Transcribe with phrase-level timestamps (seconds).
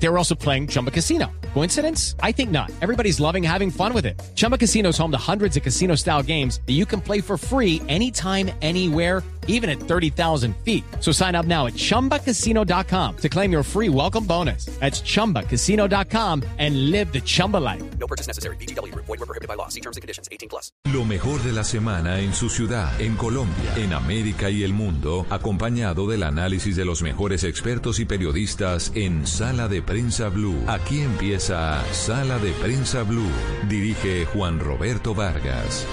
[0.00, 1.30] They were also playing Chumba Casino.
[1.54, 2.14] Coincidence?
[2.22, 2.70] I think not.
[2.80, 4.20] Everybody's loving having fun with it.
[4.36, 7.36] Chumba Casino is home to hundreds of casino style games that you can play for
[7.36, 10.84] free anytime, anywhere, even at 30,000 feet.
[11.00, 14.66] So sign up now at chumbacasino.com to claim your free welcome bonus.
[14.78, 17.82] That's chumbacasino.com and live the Chumba life.
[17.98, 18.56] No purchase necessary.
[18.56, 18.94] BGW.
[18.94, 19.68] Void were prohibited by law.
[19.68, 20.28] See terms and conditions.
[20.30, 20.70] 18 plus.
[20.92, 25.26] Lo mejor de la semana en su ciudad, en Colombia, en América y el mundo,
[25.30, 30.54] acompañado del análisis de los mejores expertos y periodistas en Sala de Prensa Blue.
[30.66, 33.30] Aquí empieza Sala de Prensa Blue.
[33.70, 35.86] Dirige Juan Roberto Vargas.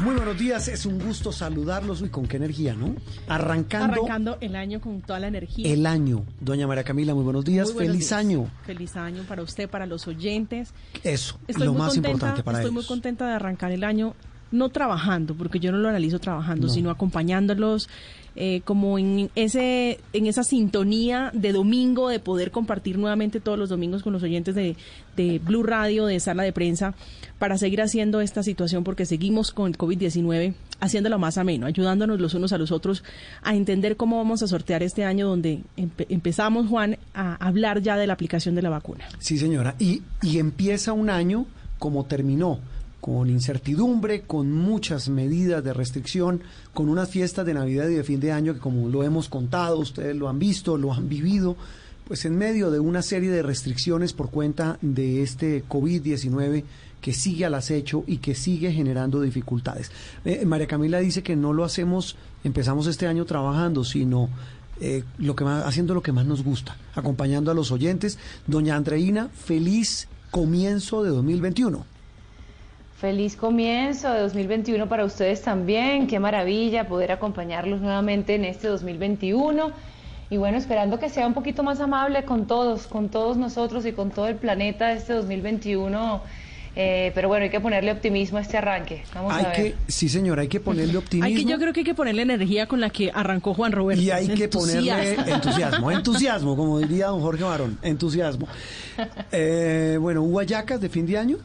[0.00, 2.02] Muy buenos días, es un gusto saludarlos.
[2.02, 2.94] Uy, con qué energía, ¿no?
[3.28, 5.72] Arrancando, Arrancando el año con toda la energía.
[5.72, 6.24] el año.
[6.40, 7.68] Doña María Camila, muy buenos días.
[7.68, 8.12] Muy buenos Feliz días.
[8.20, 8.50] año.
[8.66, 10.74] Feliz año para usted, para los oyentes.
[11.04, 12.84] Eso, Estoy lo muy más contenta, importante para estoy ellos.
[12.84, 14.14] muy contenta de arrancar el año
[14.50, 16.72] no trabajando, porque yo no lo analizo trabajando, No.
[16.72, 17.88] sino acompañándolos
[18.36, 23.68] eh, como en ese en esa sintonía de domingo de poder compartir nuevamente todos los
[23.70, 24.76] domingos con los oyentes de,
[25.16, 26.94] de Blue Radio, de Sala de Prensa,
[27.38, 32.34] para seguir haciendo esta situación, porque seguimos con el COVID-19 haciéndolo más ameno, ayudándonos los
[32.34, 33.02] unos a los otros
[33.42, 37.96] a entender cómo vamos a sortear este año donde empe- empezamos, Juan, a hablar ya
[37.96, 39.04] de la aplicación de la vacuna.
[39.18, 39.74] Sí, señora.
[39.78, 41.46] Y, y empieza un año
[41.78, 42.58] como terminó,
[43.06, 46.42] con incertidumbre, con muchas medidas de restricción,
[46.74, 49.78] con unas fiestas de Navidad y de fin de año que como lo hemos contado,
[49.78, 51.56] ustedes lo han visto, lo han vivido,
[52.08, 56.64] pues en medio de una serie de restricciones por cuenta de este COVID-19
[57.00, 59.92] que sigue al acecho y que sigue generando dificultades.
[60.24, 64.30] Eh, María Camila dice que no lo hacemos, empezamos este año trabajando, sino
[64.80, 68.18] eh, lo que más, haciendo lo que más nos gusta, acompañando a los oyentes.
[68.48, 71.95] Doña Andreina, feliz comienzo de 2021.
[72.96, 76.06] Feliz comienzo de 2021 para ustedes también.
[76.06, 79.70] Qué maravilla poder acompañarlos nuevamente en este 2021.
[80.30, 83.92] Y bueno, esperando que sea un poquito más amable con todos, con todos nosotros y
[83.92, 86.22] con todo el planeta este 2021.
[86.74, 89.02] Eh, pero bueno, hay que ponerle optimismo a este arranque.
[89.14, 89.56] Vamos hay a ver.
[89.56, 91.26] que, sí señora, hay que ponerle optimismo.
[91.26, 94.02] Hay que, yo creo que hay que ponerle energía con la que arrancó Juan Roberto.
[94.02, 95.90] Y hay que ponerle Entusiasmo.
[95.90, 98.48] entusiasmo, como diría don Jorge Barón, entusiasmo.
[99.32, 101.36] Eh, bueno, ¿hubo hallacas de fin de año?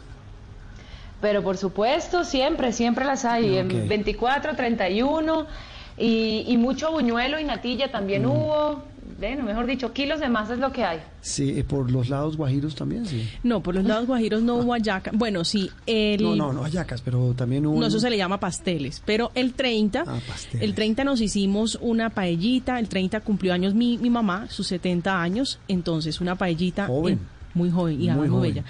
[1.22, 3.58] Pero por supuesto, siempre, siempre las hay.
[3.58, 5.46] En 24, 31
[5.98, 7.92] y, y mucho buñuelo y natilla Mm.
[7.92, 8.84] también hubo.
[9.20, 11.00] Bueno, mejor dicho, kilos de masa es lo que hay.
[11.22, 13.30] Sí, eh, por los lados guajiros también, sí.
[13.44, 15.12] No, por los lados guajiros no hubo hallaca.
[15.14, 16.24] Bueno, sí, el...
[16.24, 17.80] No, no, no hallacas, pero también hubo...
[17.80, 19.04] No, eso se le llama pasteles.
[19.06, 20.64] Pero el 30, Ah, pasteles.
[20.68, 22.80] el 30 nos hicimos una paellita.
[22.80, 25.60] El 30 cumplió años mi, mi mamá, sus 70 años.
[25.68, 26.88] Entonces, una paellita.
[26.88, 27.20] Joven.
[27.54, 28.64] Muy joven y Muy además muy, bella.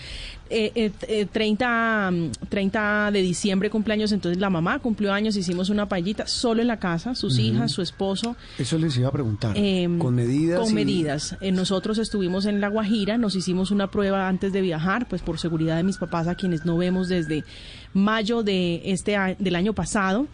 [0.49, 5.69] Eh, eh, eh, 30, mm, 30 de diciembre cumpleaños, entonces la mamá cumplió años, hicimos
[5.69, 8.35] una paellita solo en la casa, sus hijas, su esposo.
[8.57, 9.53] Eso les iba a preguntar.
[9.57, 10.59] Em, con medidas.
[10.59, 11.37] Con y- medidas.
[11.39, 15.39] Eh, nosotros estuvimos en La Guajira, nos hicimos una prueba antes de viajar, pues por
[15.39, 17.45] seguridad de mis papás, a quienes no vemos desde
[17.93, 20.27] mayo de este del año pasado.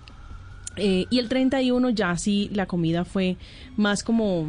[0.78, 3.36] Eh, y el 31 ya sí la comida fue
[3.78, 4.48] más como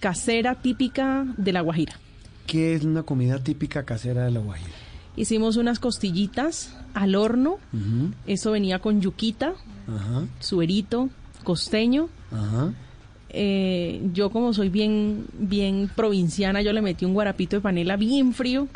[0.00, 1.94] casera típica de La Guajira.
[2.48, 4.70] ¿Qué es una comida típica casera de la Guajira?
[5.16, 7.58] Hicimos unas costillitas al horno,
[8.26, 9.52] eso venía con yuquita,
[10.40, 11.10] suerito,
[11.44, 12.08] costeño.
[13.28, 18.32] Eh, yo como soy bien bien provinciana, yo le metí un guarapito de panela bien
[18.32, 18.66] frío.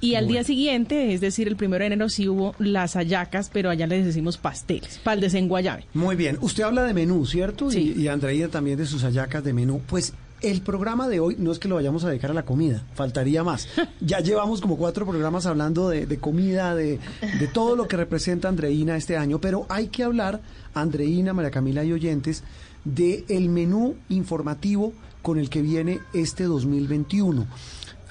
[0.00, 3.68] Y al día siguiente, es decir, el primero de enero sí hubo las hallacas, pero
[3.70, 5.86] allá les decimos pasteles, para el desenguayabe.
[5.94, 6.38] Muy bien.
[6.40, 7.70] Usted habla de menú, ¿cierto?
[7.70, 7.94] Sí.
[7.96, 9.80] Y, y Andreina también de sus hallacas de menú.
[9.86, 10.12] Pues
[10.44, 13.42] el programa de hoy no es que lo vayamos a dedicar a la comida, faltaría
[13.42, 13.68] más.
[14.00, 16.98] Ya llevamos como cuatro programas hablando de, de comida, de,
[17.38, 20.42] de todo lo que representa Andreina este año, pero hay que hablar,
[20.74, 22.42] Andreina, María Camila y oyentes,
[22.84, 27.46] de el menú informativo con el que viene este 2021.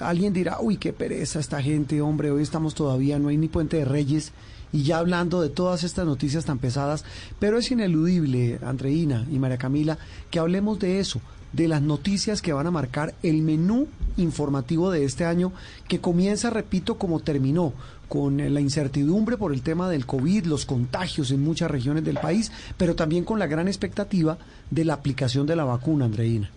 [0.00, 3.76] Alguien dirá, uy, qué pereza esta gente, hombre, hoy estamos todavía, no hay ni puente
[3.76, 4.32] de reyes
[4.72, 7.04] y ya hablando de todas estas noticias tan pesadas,
[7.38, 9.96] pero es ineludible, Andreina y María Camila,
[10.32, 11.20] que hablemos de eso,
[11.54, 13.86] de las noticias que van a marcar el menú
[14.16, 15.52] informativo de este año,
[15.88, 17.72] que comienza, repito, como terminó,
[18.08, 22.52] con la incertidumbre por el tema del COVID, los contagios en muchas regiones del país,
[22.76, 24.38] pero también con la gran expectativa
[24.70, 26.50] de la aplicación de la vacuna, Andreina.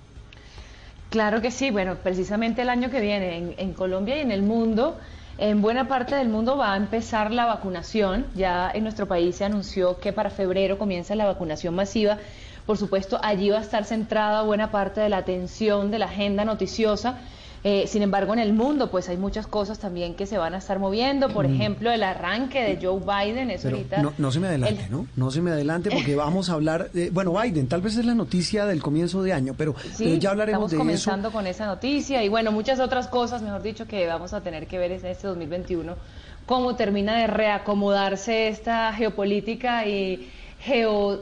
[1.09, 4.41] Claro que sí, bueno, precisamente el año que viene en, en Colombia y en el
[4.41, 4.97] mundo,
[5.37, 8.25] en buena parte del mundo va a empezar la vacunación.
[8.35, 12.17] Ya en nuestro país se anunció que para febrero comienza la vacunación masiva.
[12.67, 16.45] Por supuesto, allí va a estar centrada buena parte de la atención de la agenda
[16.45, 17.17] noticiosa
[17.63, 20.59] Eh, sin embargo, en el mundo, pues hay muchas cosas también que se van a
[20.59, 21.27] estar moviendo.
[21.29, 24.01] Por ejemplo, el arranque de Joe Biden es Pero ahorita.
[24.03, 25.07] no, no se me adelante, el- ¿no?
[25.15, 28.13] No se me adelante porque vamos a hablar, de, bueno, Biden, tal vez es la
[28.13, 31.09] noticia del comienzo de año, pero, Sí, pero ya hablaremos estamos de eso.
[31.09, 34.67] comenzando con esa noticia y bueno, muchas otras cosas, mejor dicho, que vamos a tener
[34.67, 35.95] que ver en este 2021,
[36.45, 41.21] cómo termina de reacomodarse esta geopolítica y geo,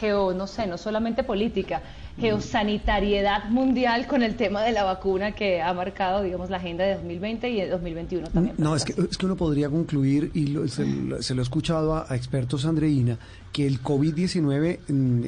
[0.00, 1.82] geo no sé, no solamente política,
[2.18, 6.94] geosanitariedad mundial con el tema de la vacuna que ha marcado, digamos, la agenda de
[6.94, 8.54] 2020 y de 2021 también.
[8.58, 11.44] No, es que, es que uno podría concluir, y lo- se, lo- se lo he
[11.44, 13.18] escuchado a, a expertos, Andreina,
[13.52, 15.22] que el COVID-19 mm,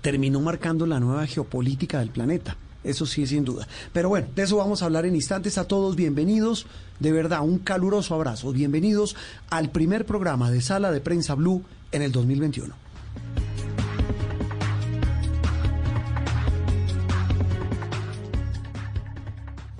[0.00, 2.56] terminó marcando la nueva geopolítica del planeta.
[2.82, 3.66] Eso sí, sin duda.
[3.94, 5.56] Pero bueno, de eso vamos a hablar en instantes.
[5.56, 6.66] A todos bienvenidos.
[7.00, 8.52] De verdad, un caluroso abrazo.
[8.52, 9.16] Bienvenidos
[9.48, 11.62] al primer programa de Sala de Prensa Blue
[11.94, 12.74] en el 2021.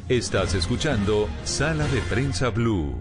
[0.09, 2.95] Estás escuchando Sala de Prensa Blue.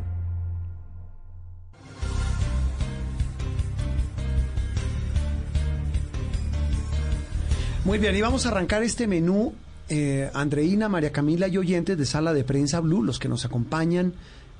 [7.86, 9.54] Muy bien, y vamos a arrancar este menú.
[9.90, 14.14] Eh, Andreina, María Camila y oyentes de Sala de Prensa Blue, los que nos acompañan,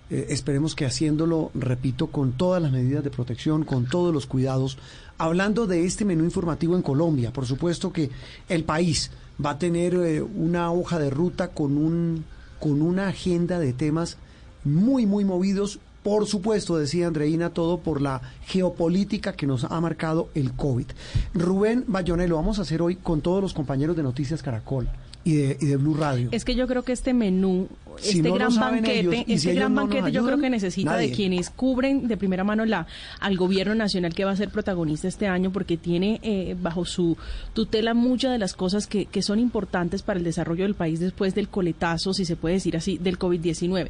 [0.10, 4.78] eh, esperemos que haciéndolo, repito, con todas las medidas de protección, con todos los cuidados,
[5.18, 7.32] hablando de este menú informativo en Colombia.
[7.32, 8.10] Por supuesto que
[8.50, 9.12] el país
[9.44, 12.26] va a tener eh, una hoja de ruta con, un,
[12.60, 14.18] con una agenda de temas
[14.64, 15.80] muy, muy movidos.
[16.04, 20.88] Por supuesto, decía Andreina, todo por la geopolítica que nos ha marcado el COVID.
[21.34, 24.90] Rubén Bayonelo, vamos a hacer hoy con todos los compañeros de Noticias Caracol
[25.24, 26.30] y de, y de Blue Radio.
[26.32, 27.68] Es que yo creo que este menú,
[27.98, 30.50] Si este no gran banquete, ellos, y si este gran no banquete yo creo que
[30.50, 31.10] necesita nadie.
[31.10, 32.88] de quienes cubren de primera mano la
[33.20, 37.18] al gobierno nacional que va a ser protagonista este año porque tiene eh, bajo su
[37.54, 41.36] tutela muchas de las cosas que, que son importantes para el desarrollo del país después
[41.36, 43.90] del coletazo, si se puede decir así, del COVID-19.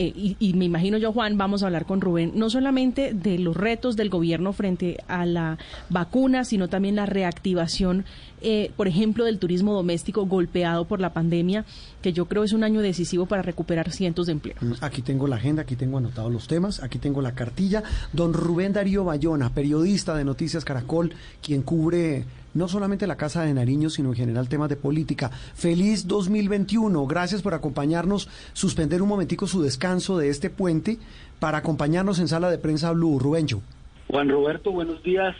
[0.00, 3.36] Eh, y, y me imagino yo, Juan, vamos a hablar con Rubén, no solamente de
[3.36, 5.58] los retos del gobierno frente a la
[5.90, 8.04] vacuna, sino también la reactivación,
[8.40, 11.64] eh, por ejemplo, del turismo doméstico golpeado por la pandemia,
[12.00, 14.62] que yo creo es un año decisivo para recuperar cientos de empleos.
[14.62, 17.82] Mm, Aquí tengo la agenda, aquí tengo anotados los temas, aquí tengo la cartilla.
[18.12, 21.12] Don Rubén Darío Bayona, periodista de Noticias Caracol,
[21.42, 22.24] quien cubre
[22.58, 25.30] no solamente la Casa de Nariño, sino en general temas de política.
[25.30, 27.06] Feliz 2021.
[27.06, 30.98] Gracias por acompañarnos, suspender un momentico su descanso de este puente
[31.38, 33.18] para acompañarnos en Sala de Prensa Blue.
[33.18, 33.62] Rubencho.
[34.08, 35.36] Juan Roberto, buenos días.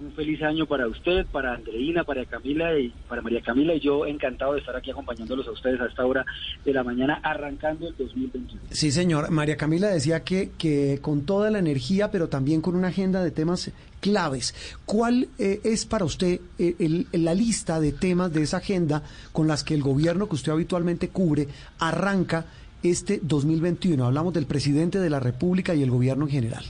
[0.00, 4.04] Un feliz año para usted, para Andreina, para Camila y para María Camila y yo
[4.06, 6.26] encantado de estar aquí acompañándolos a ustedes a esta hora
[6.64, 8.60] de la mañana arrancando el 2021.
[8.70, 9.30] Sí, señor.
[9.30, 13.30] María Camila decía que, que con toda la energía, pero también con una agenda de
[13.30, 13.70] temas
[14.08, 14.54] claves.
[14.84, 19.02] ¿Cuál eh, es para usted eh, el- la lista de temas de esa agenda
[19.32, 21.48] con las que el gobierno que usted habitualmente cubre
[21.78, 22.44] arranca
[22.82, 24.04] este 2021?
[24.04, 26.64] Hablamos del presidente de la República y el gobierno en general.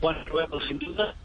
[0.00, 1.16] Juan Roberto, sin duda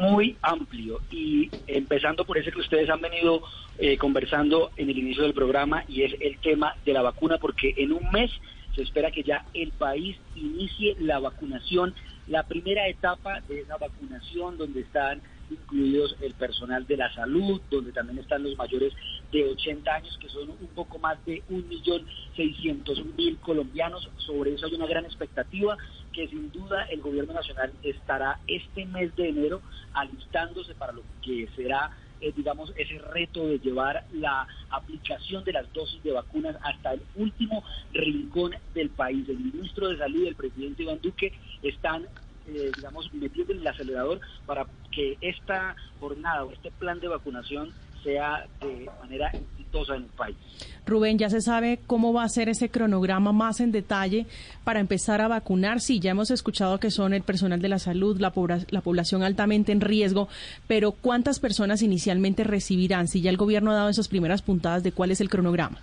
[0.00, 3.42] muy amplio y empezando por ese que ustedes han venido
[3.78, 7.74] eh, conversando en el inicio del programa y es el tema de la vacuna porque
[7.78, 8.30] en un mes
[8.74, 11.94] se espera que ya el país inicie la vacunación,
[12.26, 15.20] la primera etapa de esa vacunación donde están
[15.50, 18.92] incluidos el personal de la salud, donde también están los mayores
[19.30, 24.08] de 80 años, que son un poco más de 1.600.000 colombianos.
[24.18, 25.76] Sobre eso hay una gran expectativa
[26.12, 29.60] que sin duda el gobierno nacional estará este mes de enero
[29.94, 31.90] alistándose para lo que será
[32.22, 37.02] eh, digamos, ese reto de llevar la aplicación de las dosis de vacunas hasta el
[37.16, 39.28] último rincón del país.
[39.28, 41.32] El ministro de Salud el presidente Iván Duque
[41.62, 42.04] están,
[42.48, 47.70] eh, digamos, metiendo en el acelerador para que esta jornada o este plan de vacunación
[48.02, 50.36] sea de manera exitosa en el país.
[50.84, 54.26] Rubén, ya se sabe cómo va a ser ese cronograma más en detalle
[54.64, 55.80] para empezar a vacunar.
[55.80, 59.22] Sí, ya hemos escuchado que son el personal de la salud, la, pobra- la población
[59.22, 60.28] altamente en riesgo,
[60.66, 63.06] pero ¿cuántas personas inicialmente recibirán?
[63.06, 65.78] Si ya el gobierno ha dado esas primeras puntadas de cuál es el cronograma.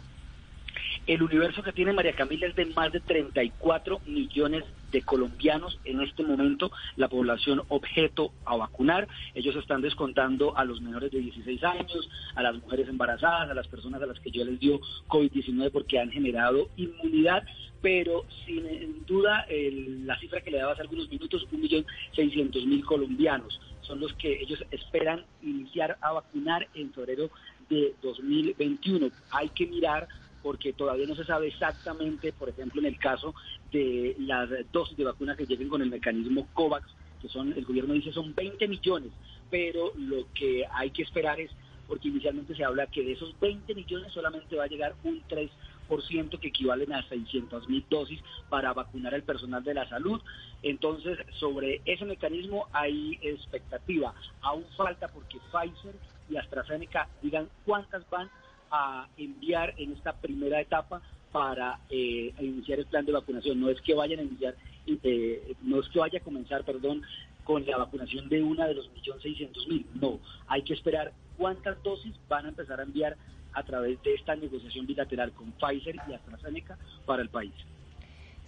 [1.09, 6.01] El universo que tiene María Camila es de más de 34 millones de colombianos en
[6.01, 9.07] este momento, la población objeto a vacunar.
[9.33, 13.67] Ellos están descontando a los menores de 16 años, a las mujeres embarazadas, a las
[13.67, 17.41] personas a las que ya les dio COVID-19 porque han generado inmunidad,
[17.81, 23.99] pero sin duda el- la cifra que le daba hace algunos minutos, 1.600.000 colombianos, son
[23.99, 27.31] los que ellos esperan iniciar a vacunar en febrero
[27.67, 29.09] de 2021.
[29.31, 30.07] Hay que mirar
[30.41, 33.33] porque todavía no se sabe exactamente, por ejemplo, en el caso
[33.71, 36.87] de las dosis de vacuna que lleguen con el mecanismo COVAX,
[37.21, 39.11] que son, el gobierno dice son 20 millones,
[39.49, 41.51] pero lo que hay que esperar es,
[41.87, 46.39] porque inicialmente se habla que de esos 20 millones solamente va a llegar un 10%
[46.39, 50.21] que equivalen a 600 mil dosis para vacunar al personal de la salud.
[50.61, 54.13] Entonces, sobre ese mecanismo hay expectativa.
[54.41, 55.95] Aún falta porque Pfizer
[56.29, 58.29] y AstraZeneca digan cuántas van
[58.71, 63.59] a enviar en esta primera etapa para eh, iniciar el plan de vacunación.
[63.59, 64.55] No es que vayan a iniciar,
[64.87, 67.03] eh, no es que vaya a comenzar, perdón,
[67.43, 69.85] con la vacunación de una de los 1.600.000.
[69.95, 73.17] No, hay que esperar cuántas dosis van a empezar a enviar
[73.53, 77.53] a través de esta negociación bilateral con Pfizer y AstraZeneca para el país.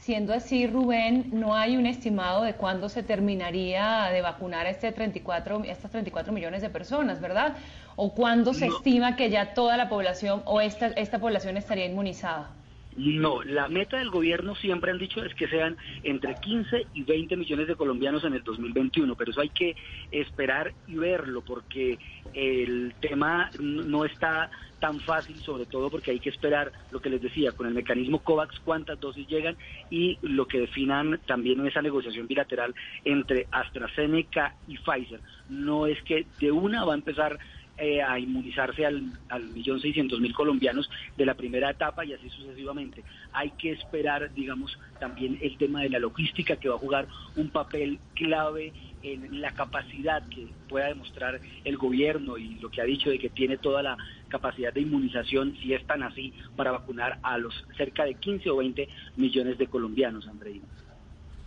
[0.01, 4.91] Siendo así, Rubén, no hay un estimado de cuándo se terminaría de vacunar a este
[4.91, 7.55] 34, estas 34 millones de personas, ¿verdad?
[7.95, 12.49] ¿O cuándo se estima que ya toda la población o esta, esta población estaría inmunizada?
[12.97, 17.37] No, la meta del gobierno siempre han dicho es que sean entre 15 y 20
[17.37, 19.75] millones de colombianos en el 2021, pero eso hay que
[20.11, 21.97] esperar y verlo porque
[22.33, 27.21] el tema no está tan fácil, sobre todo porque hay que esperar lo que les
[27.21, 29.55] decía, con el mecanismo COVAX, cuántas dosis llegan
[29.89, 32.73] y lo que definan también en esa negociación bilateral
[33.05, 35.21] entre AstraZeneca y Pfizer.
[35.49, 37.37] No es que de una va a empezar
[37.83, 39.11] eh, a inmunizarse al,
[39.55, 43.03] millón seiscientos mil colombianos de la primera etapa y así sucesivamente.
[43.33, 47.49] Hay que esperar, digamos, también el tema de la logística que va a jugar un
[47.49, 48.71] papel clave
[49.01, 53.31] en la capacidad que pueda demostrar el gobierno y lo que ha dicho de que
[53.31, 53.97] tiene toda la
[54.29, 58.57] capacidad de inmunización, si es tan así, para vacunar a los cerca de 15 o
[58.57, 60.67] 20 millones de colombianos, Andreina.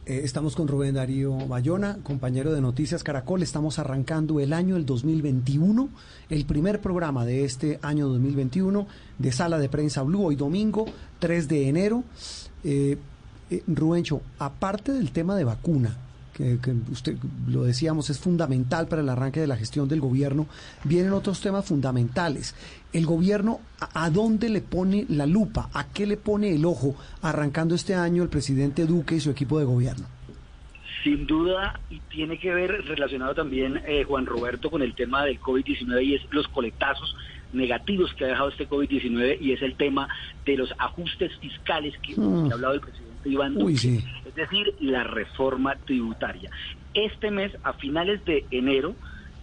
[0.07, 3.43] Eh, estamos con Rubén Darío Bayona, compañero de Noticias Caracol.
[3.43, 5.89] Estamos arrancando el año, el 2021,
[6.29, 8.87] el primer programa de este año 2021
[9.19, 10.85] de Sala de Prensa Blue, hoy domingo,
[11.21, 12.05] 3 de enero.
[12.65, 12.99] Eh,
[13.51, 15.97] eh, Rubencho, aparte del tema de vacuna,
[16.35, 16.59] que,
[16.91, 17.17] usted
[17.49, 20.47] lo decíamos es fundamental para el arranque de la gestión del gobierno,
[20.83, 22.55] vienen otros temas fundamentales.
[22.93, 25.71] El gobierno, ¿a, dónde le pone la lupa?
[25.73, 29.59] ¿A qué le pone el ojo arrancando este año el presidente Duque y su equipo
[29.59, 30.07] de gobierno?
[31.03, 35.39] Sin duda, y tiene que ver relacionado también, eh, Juan Roberto, con el tema del
[35.39, 37.15] COVID-19 y es los coletazos
[37.55, 40.09] negativos que ha dejado este COVID-19 y es el tema
[40.45, 42.51] de los ajustes fiscales que, mm.
[42.51, 46.51] ha hablado el presidente Iván Duque, es decir, la reforma tributaria.
[46.93, 48.95] Este mes, a finales de enero,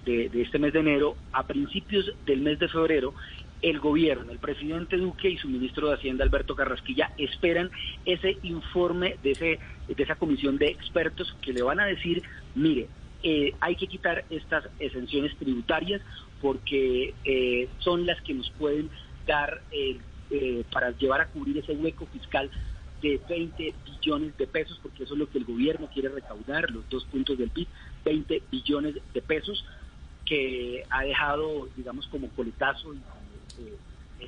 [0.06, 3.14] de, de, este mes de enero, a principios del mes de febrero,
[3.62, 7.70] el gobierno, el presidente Duque y su ministro de Hacienda, Alberto Carrasquilla, esperan
[8.06, 12.24] ese informe de, ese, de esa comisión de expertos que le van a decir,
[12.56, 12.88] mire,
[13.24, 16.02] eh, hay que quitar estas exenciones tributarias
[16.42, 18.90] porque eh, son las que nos pueden
[19.28, 19.98] dar eh,
[20.72, 22.50] para llevar a cubrir ese hueco fiscal
[23.02, 26.88] de 20 billones de pesos, porque eso es lo que el gobierno quiere recaudar, los
[26.90, 27.68] dos puntos del PIB,
[28.06, 29.66] 20 billones de pesos
[30.26, 33.78] que ha dejado, digamos, como coletazo eh,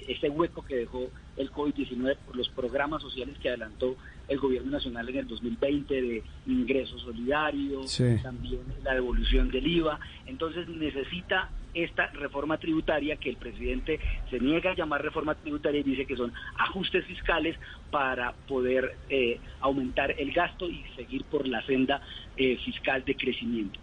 [0.07, 3.95] ese hueco que dejó el COVID-19 por los programas sociales que adelantó
[4.27, 9.99] el gobierno nacional en el 2020 de ingresos solidarios, también la devolución del IVA.
[10.25, 13.99] Entonces necesita esta reforma tributaria que el presidente
[14.29, 17.55] se niega a llamar reforma tributaria y dice que son ajustes fiscales
[17.91, 22.01] para poder eh, aumentar el gasto y seguir por la senda
[22.37, 23.79] eh, fiscal de crecimiento.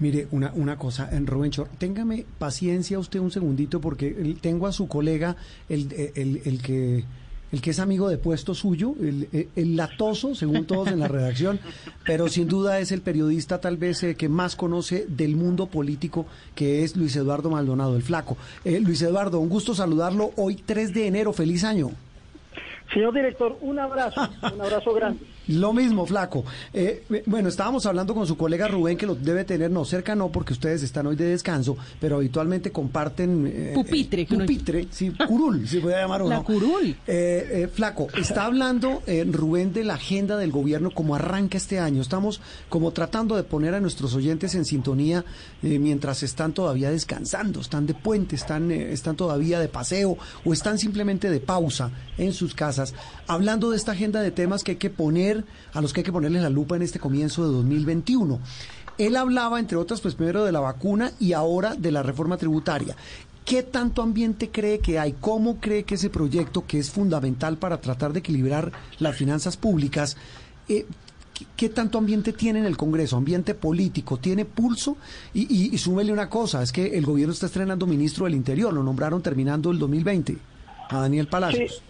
[0.00, 4.86] Mire, una, una cosa, en Rubencho, téngame paciencia usted un segundito porque tengo a su
[4.86, 5.36] colega,
[5.68, 7.04] el, el, el que
[7.52, 11.60] el que es amigo de puesto suyo, el, latoso, según todos en la redacción,
[12.04, 16.26] pero sin duda es el periodista tal vez eh, que más conoce del mundo político,
[16.54, 18.36] que es Luis Eduardo Maldonado, el flaco.
[18.64, 21.90] Eh, Luis Eduardo, un gusto saludarlo hoy 3 de enero, feliz año.
[22.92, 25.20] Señor director, un abrazo, un abrazo grande.
[25.48, 26.44] Lo mismo, flaco.
[26.74, 30.28] Eh, bueno, estábamos hablando con su colega Rubén, que lo debe tener, no, cerca no,
[30.28, 33.50] porque ustedes están hoy de descanso, pero habitualmente comparten...
[33.50, 34.26] Eh, pupitre.
[34.26, 36.94] pupitre, sí, curul, si puede llamar o La curul.
[37.06, 39.02] Eh, flaco, está hablando
[39.32, 42.02] Rubén de la agenda del gobierno, como arranca este año.
[42.02, 45.24] Estamos como tratando de poner a nuestros oyentes en sintonía
[45.62, 51.30] mientras están todavía descansando, están de puente, están, están todavía de paseo o están simplemente
[51.30, 52.77] de pausa en sus casas,
[53.26, 56.12] hablando de esta agenda de temas que hay que poner a los que hay que
[56.12, 58.40] ponerles la lupa en este comienzo de 2021.
[58.98, 62.96] Él hablaba, entre otras, pues primero de la vacuna y ahora de la reforma tributaria.
[63.44, 65.14] ¿Qué tanto ambiente cree que hay?
[65.20, 70.16] ¿Cómo cree que ese proyecto, que es fundamental para tratar de equilibrar las finanzas públicas,
[70.68, 70.84] eh,
[71.56, 73.16] ¿qué tanto ambiente tiene en el Congreso?
[73.16, 74.18] ¿Ambiente político?
[74.18, 74.98] ¿Tiene pulso?
[75.32, 78.82] Y, y, súmele una cosa, es que el gobierno está estrenando ministro del Interior, lo
[78.82, 80.36] nombraron terminando el 2020,
[80.90, 81.82] a Daniel Palacios.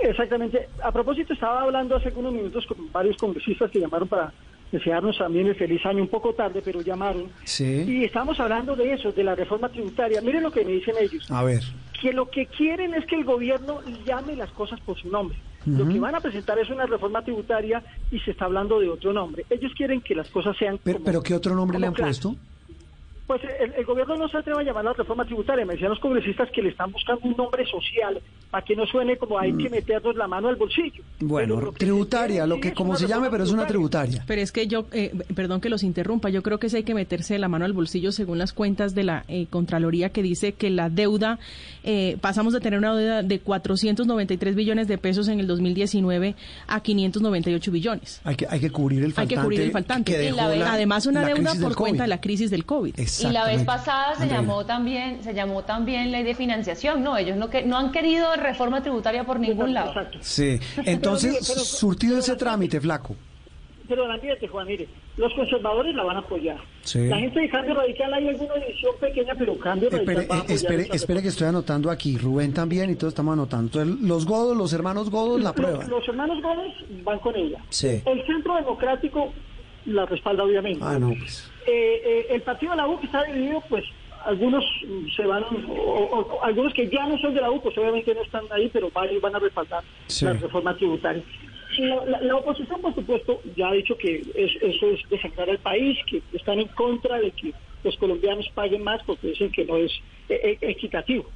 [0.00, 0.68] Exactamente.
[0.82, 4.32] A propósito, estaba hablando hace unos minutos con varios congresistas que llamaron para
[4.70, 7.24] desearnos también el feliz año un poco tarde, pero llamaron.
[7.44, 7.84] Sí.
[7.86, 10.20] Y estamos hablando de eso, de la reforma tributaria.
[10.20, 11.30] Miren lo que me dicen ellos.
[11.30, 11.62] A ver.
[12.00, 15.36] Que lo que quieren es que el gobierno llame las cosas por su nombre.
[15.66, 19.12] Lo que van a presentar es una reforma tributaria y se está hablando de otro
[19.12, 19.44] nombre.
[19.50, 20.78] Ellos quieren que las cosas sean.
[20.82, 22.36] Pero, como- pero ¿qué otro nombre le han puesto?
[23.28, 25.66] Pues el, el gobierno no se atreve a llamarla reforma tributaria.
[25.66, 28.20] Me decían los congresistas que le están buscando un nombre social
[28.50, 31.02] para que no suene como hay que meternos la mano al bolsillo.
[31.20, 31.28] Mm.
[31.28, 34.24] Bueno, tributaria, lo que como se llame, pero es una tributaria.
[34.26, 36.94] Pero es que yo, eh, perdón que los interrumpa, yo creo que sí hay que
[36.94, 40.70] meterse la mano al bolsillo según las cuentas de la eh, Contraloría que dice que
[40.70, 41.38] la deuda,
[41.90, 46.80] eh, pasamos de tener una deuda de 493 billones de pesos en el 2019 a
[46.82, 48.20] 598 billones.
[48.24, 49.34] Hay que, hay que cubrir el Hay faltante.
[49.34, 50.12] que cubrir el faltante.
[50.12, 52.66] que Y dejó la- la- además una la deuda por cuenta de la crisis del
[52.66, 52.94] COVID.
[52.98, 57.38] Y la vez pasada se llamó también, se llamó también ley de financiación, no, ellos
[57.38, 59.88] no que no han querido reforma tributaria por ningún lado.
[59.88, 60.18] Exacto.
[60.20, 63.16] Sí, entonces, pero- surtido pero- ese trámite, flaco.
[63.88, 66.58] Pero el ambiente, Juan, mire, los conservadores la van a apoyar.
[66.82, 67.06] Sí.
[67.08, 71.22] La gente de Cambio Radical hay alguna división pequeña, pero Cambio Radical Espere, eh, espere,
[71.22, 72.18] que estoy anotando aquí.
[72.18, 73.80] Rubén también y todos estamos anotando.
[73.80, 75.80] Entonces, los godos, los hermanos godos la prueban.
[75.80, 77.58] Los, los hermanos Gómez van con ella.
[77.70, 78.02] Sí.
[78.04, 79.32] El Centro Democrático
[79.86, 80.80] la respalda, obviamente.
[80.82, 81.50] Ah, no, pues.
[81.66, 83.84] Eh, eh, el partido de la U que está dividido, pues
[84.24, 84.64] algunos
[85.16, 88.44] se van, o algunos que ya no son de la U, pues obviamente no están
[88.50, 90.24] ahí, pero varios van a respaldar Sí.
[90.26, 91.22] la reforma tributaria.
[91.78, 95.98] La, la- oposición, por supuesto, ya ha dicho que es- eso es desangrar al país,
[96.06, 97.52] que están en contra de que
[97.84, 99.92] los colombianos paguen más porque dicen que no es
[100.28, 101.30] eh, eh, equitativo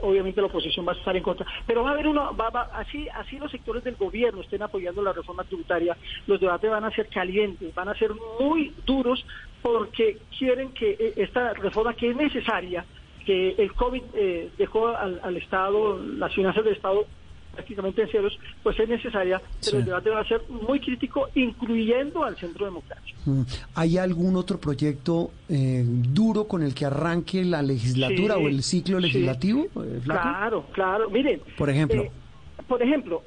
[0.00, 1.44] obviamente la oposición va a estar en contra.
[1.66, 5.02] Pero va a haber uno, va, va- así, así los sectores del gobierno estén apoyando
[5.02, 5.96] la reforma tributaria,
[6.28, 9.26] los debates van a ser calientes, van a ser muy duros
[9.60, 12.86] porque quieren que eh, esta reforma que es necesaria,
[13.26, 17.04] que el COVID eh, dejó al, al Estado, las finanzas del Estado
[17.62, 19.76] prácticamente en ceros, pues es necesaria, pero Sí.
[19.78, 23.18] el debate va a ser muy crítico, incluyendo al centro democrático.
[23.26, 23.42] Mm.
[23.74, 28.62] ¿Hay algún otro proyecto eh, duro con el que arranque la legislatura Sí, o el
[28.62, 29.06] ciclo sí.
[29.06, 30.22] legislativo, eh, flaco?
[30.22, 31.10] Claro, claro.
[31.10, 31.40] Miren.
[31.56, 32.02] Por ejemplo.
[32.04, 32.10] eh,
[32.68, 33.22] por ejemplo,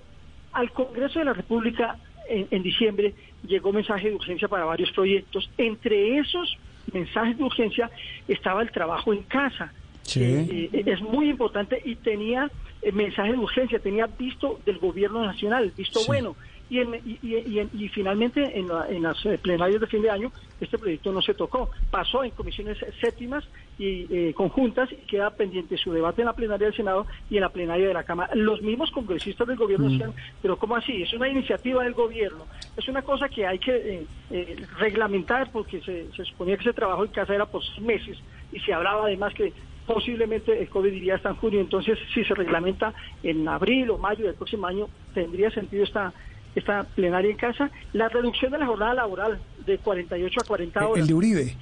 [0.53, 1.97] al Congreso de la República
[2.29, 3.13] en, en diciembre
[3.45, 5.49] llegó mensaje de urgencia para varios proyectos.
[5.57, 6.57] Entre esos
[6.93, 7.91] mensajes de urgencia
[8.29, 9.73] estaba el trabajo en casa.
[10.03, 10.23] Sí.
[10.23, 12.49] Eh, eh, es muy importante y tenía
[12.81, 16.05] eh, mensaje de urgencia, tenía visto del gobierno nacional, visto Sí.
[16.07, 16.35] bueno.
[16.69, 20.01] Y, en- y- y- y en- y finalmente en, la- en las plenarias de fin
[20.01, 21.69] de año este proyecto no se tocó.
[21.91, 23.43] Pasó en comisiones séptimas
[23.77, 27.41] y eh, conjuntas y queda pendiente su debate en la plenaria del Senado y en
[27.41, 28.33] la plenaria de la Cámara.
[28.35, 31.01] Los mismos congresistas del gobierno decían, pero ¿cómo así?
[31.03, 32.45] Es una iniciativa del gobierno.
[32.77, 36.73] Es una cosa que hay que eh, eh, reglamentar porque se, se suponía que ese
[36.73, 38.17] trabajo en casa era por seis meses
[38.53, 39.51] y se hablaba además que
[39.93, 44.25] posiblemente el COVID iría hasta en junio, entonces si se reglamenta en abril o mayo
[44.25, 46.13] del próximo año, tendría sentido esta
[46.53, 47.71] esta plenaria en casa.
[47.93, 51.01] La reducción de la jornada laboral de 48 a 40 El- horas.
[51.01, 51.55] el de Uribe.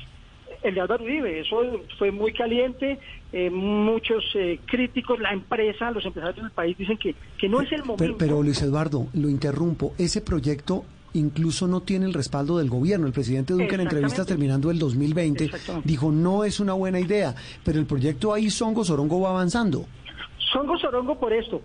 [0.63, 1.62] El de Álvaro Uribe, eso
[2.00, 2.98] fue muy caliente,
[3.32, 7.72] eh, muchos eh, críticos, la empresa, los empresarios del país dicen que, que no es
[7.72, 7.98] el momento.
[7.98, 9.94] Pero, pero, Luis Eduardo, lo interrumpo.
[10.00, 13.08] Ese proyecto incluso no tiene el respaldo del gobierno.
[13.08, 15.88] El presidente Duque en entrevistas terminando el 2020 Exactamente.
[15.88, 19.86] dijo no es una buena idea, pero el proyecto ahí Songo Sorongo va avanzando.
[20.52, 21.62] Songo Sorongo por esto,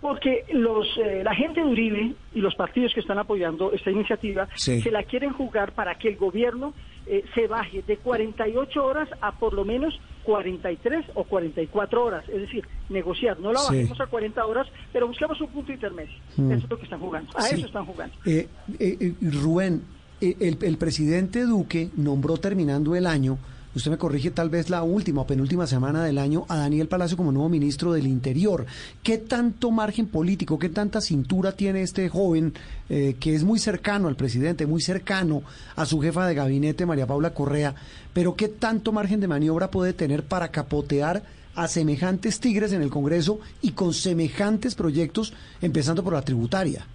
[0.00, 4.48] porque los eh, la gente de Uribe y los partidos que están apoyando esta iniciativa
[4.54, 4.80] Sí.
[4.80, 6.72] se la quieren jugar para que el gobierno
[7.06, 12.42] eh, se baje de 48 horas a por lo menos 43 o 44 horas, es
[12.42, 13.74] decir, negociar, no la Sí.
[13.76, 16.12] bajemos a 40 horas, pero buscamos un punto intermedio.
[16.36, 16.52] Mm.
[16.52, 17.56] Eso es lo que están jugando, a Sí.
[17.56, 18.14] eso están jugando.
[18.26, 18.46] Eh,
[18.78, 19.82] eh, eh, Rubén,
[20.20, 23.38] el, el presidente Duque nombró terminando el año,
[23.74, 27.16] usted me corrige tal vez la última o penúltima semana del año, a Daniel Palacio
[27.16, 28.66] como nuevo ministro del Interior.
[29.02, 32.52] ¿Qué tanto margen político, qué tanta cintura tiene este joven
[32.88, 35.42] eh, que es muy cercano al presidente, muy cercano
[35.76, 37.74] a su jefa de gabinete, María Paula Correa,
[38.12, 41.22] pero qué tanto margen de maniobra puede tener para capotear?
[41.54, 46.86] a semejantes tigres en el Congreso y con semejantes proyectos, empezando por la tributaria.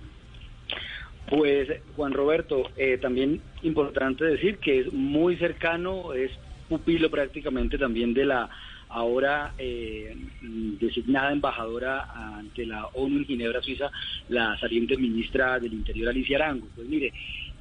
[1.30, 6.32] Pues Juan Roberto, eh, también importante decir que es muy cercano, es
[6.68, 8.50] pupilo prácticamente también de la
[8.90, 10.16] ahora eh,
[10.80, 13.92] designada embajadora ante la ONU en Ginebra, Suiza,
[14.30, 16.68] la saliente ministra del Interior, Alicia Arango.
[16.76, 17.12] Pues mire,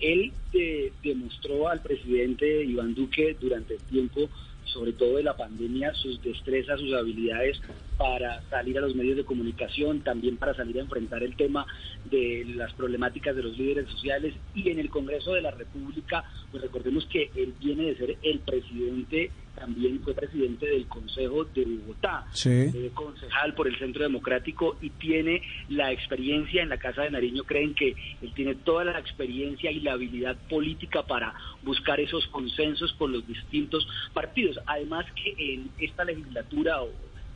[0.01, 4.29] él eh, demostró al presidente Iván Duque durante el tiempo,
[4.65, 7.61] sobre todo de la pandemia, sus destrezas, sus habilidades
[7.97, 11.67] para salir a los medios de comunicación, también para salir a enfrentar el tema
[12.05, 16.63] de las problemáticas de los líderes sociales y en el Congreso de la República, pues
[16.63, 22.27] recordemos que él viene de ser el presidente, también fue presidente del Consejo de Bogotá,
[22.33, 22.73] Sí.
[22.93, 27.75] concejal por el Centro Democrático y tiene la experiencia en la Casa de Nariño, creen
[27.75, 33.13] que él tiene toda la experiencia y la habilidad política para buscar esos consensos con
[33.13, 34.59] los distintos partidos.
[34.67, 36.91] Además que en esta legislatura o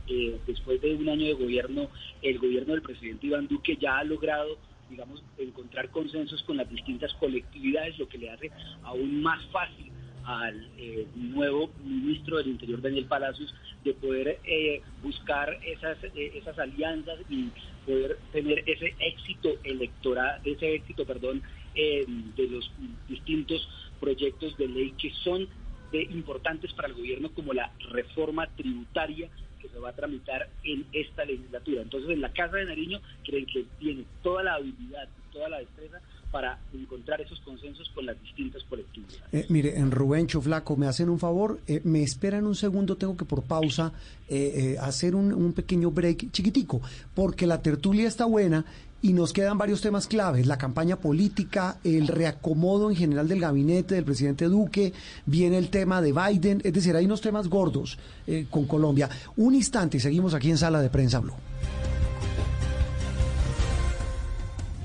[0.09, 1.89] eh, después de un año de gobierno,
[2.21, 4.57] el gobierno del presidente Iván Duque ya ha logrado,
[4.89, 8.51] digamos, encontrar consensos con las distintas colectividades, lo que le hace
[8.83, 9.91] aún más fácil
[10.25, 16.57] al eh, nuevo ministro del Interior, Daniel Palacios, de poder eh, buscar esas, eh, esas
[16.59, 17.49] alianzas y
[17.85, 21.41] poder tener ese éxito electoral, ese éxito, perdón,
[21.75, 22.71] eh, de los
[23.07, 23.67] distintos
[23.99, 25.47] proyectos de ley que son
[25.91, 30.85] de importantes para el gobierno como la reforma tributaria que se va a tramitar en
[30.91, 31.81] esta legislatura.
[31.81, 35.59] Entonces, en la Casa de Nariño creen que tiene toda la habilidad y toda la
[35.59, 35.99] destreza
[36.31, 39.21] para encontrar esos consensos con las distintas colectividades.
[39.31, 43.17] Eh, mire, en Rubencho Flaco, me hacen un favor, eh, me esperan un segundo, tengo
[43.17, 43.91] que por pausa
[44.27, 46.81] eh, eh, hacer un pequeño break chiquitico,
[47.15, 48.63] porque la tertulia está buena
[49.01, 53.95] y nos quedan varios temas claves, la campaña política, el reacomodo en general del gabinete
[53.95, 54.93] del presidente Duque,
[55.25, 59.09] viene el tema de Biden, es decir, hay unos temas gordos eh, con Colombia.
[59.37, 61.33] Un instante y seguimos aquí en Sala de Prensa Blue.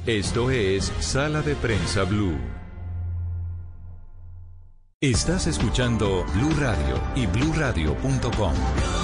[0.06, 2.36] Esto es Sala de Prensa Blue.
[5.00, 9.03] Estás escuchando Blue Radio y bluradio.com.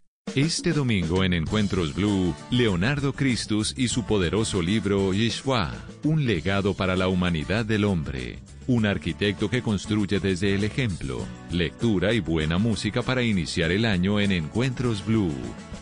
[0.35, 5.73] Este domingo en Encuentros Blue, Leonardo Christus y su poderoso libro Yeshua,
[6.05, 8.39] un legado para la humanidad del hombre.
[8.65, 14.21] Un arquitecto que construye desde el ejemplo, lectura y buena música para iniciar el año
[14.21, 15.33] en Encuentros Blue,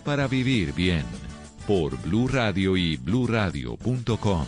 [0.03, 1.03] para vivir bien.
[1.67, 4.45] Por Blue Radio y bluradio.com.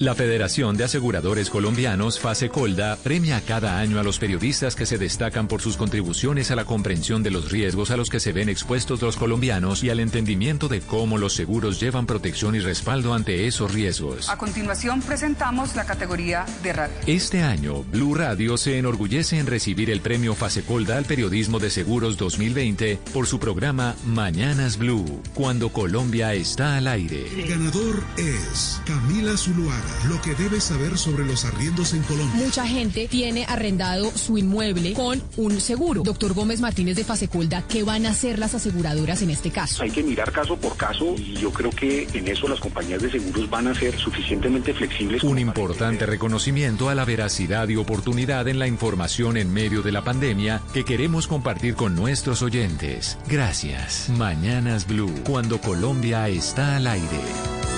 [0.00, 5.48] La Federación de Aseguradores Colombianos, FASECOLDA, premia cada año a los periodistas que se destacan
[5.48, 9.02] por sus contribuciones a la comprensión de los riesgos a los que se ven expuestos
[9.02, 13.74] los colombianos y al entendimiento de cómo los seguros llevan protección y respaldo ante esos
[13.74, 14.28] riesgos.
[14.28, 16.94] A continuación presentamos la categoría de radio.
[17.08, 22.16] Este año, Blue Radio se enorgullece en recibir el premio FASECOLDA al Periodismo de Seguros
[22.16, 27.26] 2020 por su programa Mañanas Blue, cuando Colombia está al aire.
[27.36, 29.87] El ganador es Camila Zuluaga.
[30.08, 32.44] Lo que debes saber sobre los arriendos en Colombia.
[32.44, 36.02] Mucha gente tiene arrendado su inmueble con un seguro.
[36.02, 39.82] Doctor Gómez Martínez de Fasecolda, ¿qué van a hacer las aseguradoras en este caso?
[39.82, 43.10] Hay que mirar caso por caso y yo creo que en eso las compañías de
[43.10, 45.22] seguros van a ser suficientemente flexibles.
[45.22, 50.02] Un importante reconocimiento a la veracidad y oportunidad en la información en medio de la
[50.02, 53.18] pandemia que queremos compartir con nuestros oyentes.
[53.28, 54.08] Gracias.
[54.16, 57.77] Mañanas Blue, cuando Colombia está al aire.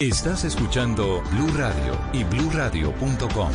[0.00, 3.50] Estás escuchando Blue Radio y bluradio.com.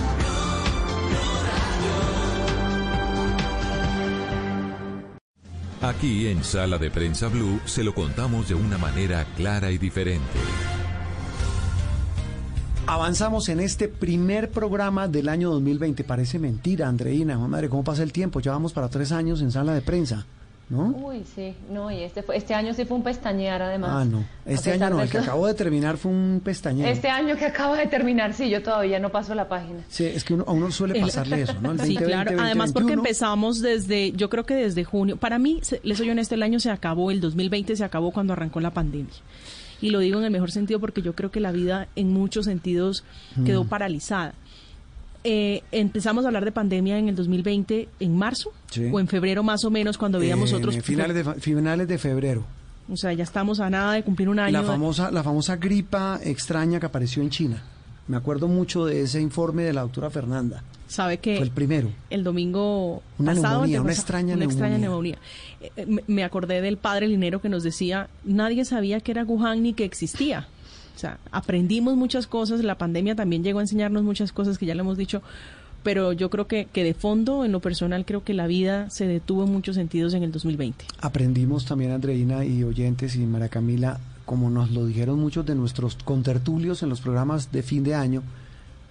[5.82, 10.22] Aquí en Sala de Prensa Blue se lo contamos de una manera clara y diferente.
[12.86, 16.04] Avanzamos en este primer programa del año 2020.
[16.04, 17.40] Parece mentira, Andreina.
[17.40, 18.40] Madre, ¿cómo pasa el tiempo?
[18.40, 20.28] Ya vamos para tres años en sala de prensa.
[20.68, 20.86] ¿No?
[20.98, 23.92] Uy, sí, no, y este, fue, este año sí fue un pestañear además.
[23.94, 24.26] Ah, no.
[24.48, 26.88] Este año no, el que acabó de terminar fue un pestañeo.
[26.88, 29.82] Este año que acaba de terminar, sí, yo todavía no paso la página.
[29.90, 31.74] Sí, es que uno, a uno suele pasarle eso, ¿no?
[31.74, 32.30] El sí, 2020, claro.
[32.42, 32.74] Además, 2021.
[32.74, 35.18] porque empezamos desde, yo creo que desde junio.
[35.18, 38.34] Para mí, se- les soy honesta, el año se acabó, el 2020 se acabó cuando
[38.34, 39.14] arrancó la pandemia.
[39.82, 42.46] y lo digo en el mejor sentido porque yo creo que la vida en muchos
[42.46, 43.04] sentidos
[43.46, 43.68] quedó Mm.
[43.68, 44.34] paralizada.
[45.28, 48.90] Eh, empezamos a hablar de pandemia en el 2020, en marzo Sí.
[48.92, 50.78] o en febrero más o menos, cuando veíamos En otros...
[50.84, 52.46] finales de, finales de febrero.
[52.88, 54.52] O sea, ya estamos a nada de cumplir un año.
[54.62, 57.64] La famosa, la famosa gripa extraña que apareció en China.
[58.08, 60.62] Me acuerdo mucho de ese informe de la doctora Fernanda.
[60.88, 61.90] Sabe que Fue el primero.
[62.12, 65.18] el domingo Una pasado, neumonía, una extraña una extraña neumonía.
[65.60, 69.24] Eh, eh, me- me acordé del padre Linero que nos decía, nadie sabía que era
[69.24, 70.48] Wuhan ni que existía.
[70.96, 74.76] O sea, aprendimos muchas cosas, la pandemia también llegó a enseñarnos muchas cosas que ya
[74.76, 75.22] le hemos dicho,
[75.84, 79.06] pero yo creo que, que de fondo, en lo personal, creo que la vida se
[79.06, 80.86] detuvo en muchos sentidos en el 2020.
[81.02, 85.96] Aprendimos también, Andreina y oyentes y María Camila, como nos lo dijeron muchos de nuestros
[85.96, 88.24] contertulios en los programas de fin de año,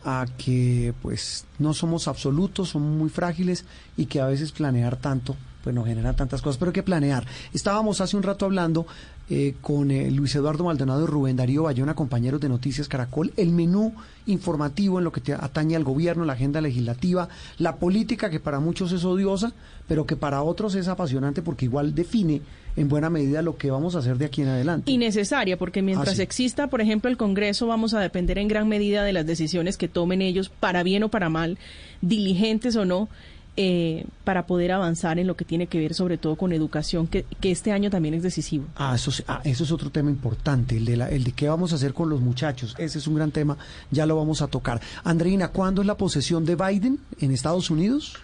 [0.05, 3.65] a que pues no somos absolutos, somos muy frágiles
[3.97, 7.27] y que a veces planear tanto pues nos genera tantas cosas, pero hay que planear.
[7.55, 8.87] Estábamos hace un rato hablando
[9.31, 13.51] eh, con eh, Luis Eduardo Maldonado y Rubén Darío Bayona, compañeros de Noticias Caracol, el
[13.53, 13.95] menú
[14.27, 18.61] informativo en lo que te atañe al gobierno, la agenda legislativa, la política que para
[18.61, 19.53] muchos es odiosa,
[19.89, 22.41] pero que para otros es apasionante porque igual define
[22.77, 24.91] en buena medida lo que vamos a hacer de aquí en adelante.
[24.91, 26.23] Y necesaria, porque mientras Ah, sí.
[26.23, 29.89] exista, por ejemplo, el Congreso, vamos a depender en gran medida de las decisiones que
[29.89, 31.57] tomen ellos, para bien o para mal,
[32.01, 33.09] diligentes o no,
[33.57, 37.25] eh, para poder avanzar en lo que tiene que ver sobre todo con educación, que,
[37.41, 38.65] que este año también es decisivo.
[38.77, 41.49] Ah, eso, sí- ah, eso es otro tema importante, el de, la, el de qué
[41.49, 42.75] vamos a hacer con los muchachos.
[42.79, 43.57] Ese es un gran tema,
[43.91, 44.81] ya lo vamos a tocar.
[45.05, 48.17] Andreina, ¿cuándo es la posesión de Biden en Estados Unidos?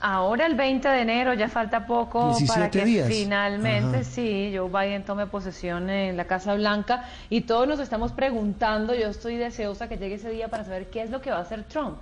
[0.00, 3.08] Ahora el 20 de enero, ya falta poco 17 para que días.
[3.08, 4.04] finalmente Ajá.
[4.04, 9.08] sí, Joe Biden tome posesión en la Casa Blanca y todos nos estamos preguntando, yo
[9.08, 11.64] estoy deseosa que llegue ese día para saber qué es lo que va a hacer
[11.64, 11.96] Trump.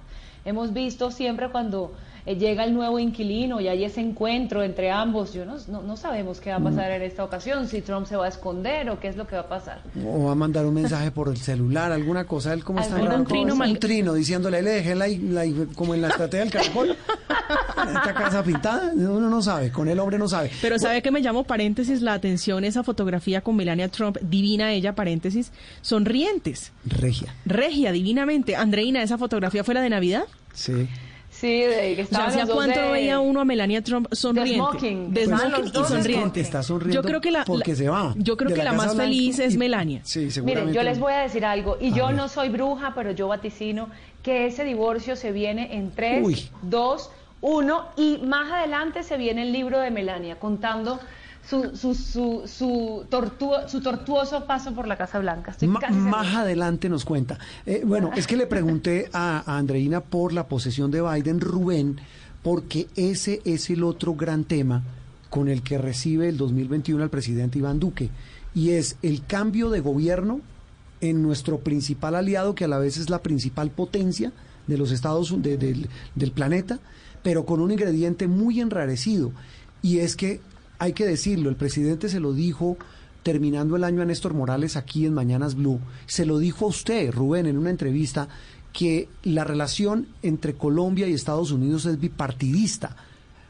[0.44, 1.94] Hemos visto siempre cuando
[2.26, 5.96] eh, llega el nuevo inquilino y hay ese encuentro entre ambos, yo no, no, no
[5.96, 8.98] sabemos qué va a pasar en esta ocasión, si Trump se va a esconder o
[9.00, 9.80] qué es lo que va a pasar.
[10.04, 12.52] ¿O va a mandar un mensaje por el celular, alguna cosa?
[12.52, 12.98] ¿Él cómo está?
[12.98, 13.28] Grabando?
[13.28, 18.14] trino un trino diciéndole, le dejé la, la- como en la estrategia del caracol, esta
[18.14, 20.50] casa pintada, uno no sabe, con el hombre no sabe.
[20.60, 24.94] Pero ¿sabe que me llamó paréntesis la atención esa fotografía con Melania Trump, divina ella,
[24.94, 28.56] paréntesis, sonrientes, Regia, regia, divinamente.
[28.56, 30.24] Andreina, ¿esa fotografía fue la de Navidad?
[30.52, 30.88] sí.
[31.38, 34.54] Sí, de que O sea, ¿hacía cuánto de- veía uno a Melania Trump sonriente?
[34.54, 35.12] smoking.
[35.12, 36.40] De Estaban smoking y sonriente.
[36.40, 38.14] Está sonriendo Yo creo que la, porque la- se va.
[38.16, 40.00] Yo creo que la, Casa más Blanca feliz es y- Melania.
[40.04, 40.70] Sí, seguramente.
[40.70, 42.16] Miren, yo les voy a decir algo, y A yo ver.
[42.16, 43.88] no soy bruja, pero yo vaticino
[44.22, 46.48] que ese divorcio se viene en 3, Uy.
[46.62, 47.10] 2,
[47.42, 50.98] 1, y más adelante se viene el libro de Melania contando
[51.48, 55.52] su, su, su, su, tortuo- su tortuoso paso por la Casa Blanca.
[55.52, 56.10] Estoy Ma- casi segura.
[56.10, 57.38] más adelante nos cuenta.
[57.64, 61.98] Eh, bueno, es que le pregunté a, a Andreina por la posesión de Biden, Rubén,
[62.42, 64.82] porque ese es el otro gran tema
[65.30, 68.10] con el que recibe el 2021 al presidente Iván Duque,
[68.54, 70.40] y es el cambio de gobierno
[71.00, 74.32] en nuestro principal aliado, que a la vez es la principal potencia
[74.66, 76.78] de los Estados de- del, del planeta,
[77.22, 79.32] pero con un ingrediente muy enrarecido,
[79.82, 80.40] y es que
[80.78, 82.76] hay que decirlo, el presidente se lo dijo
[83.22, 87.10] terminando el año a Néstor Morales aquí en Mañanas Blue, se lo dijo a usted,
[87.10, 88.28] Rubén, en una entrevista,
[88.72, 92.94] que la relación entre Colombia y Estados Unidos es bipartidista.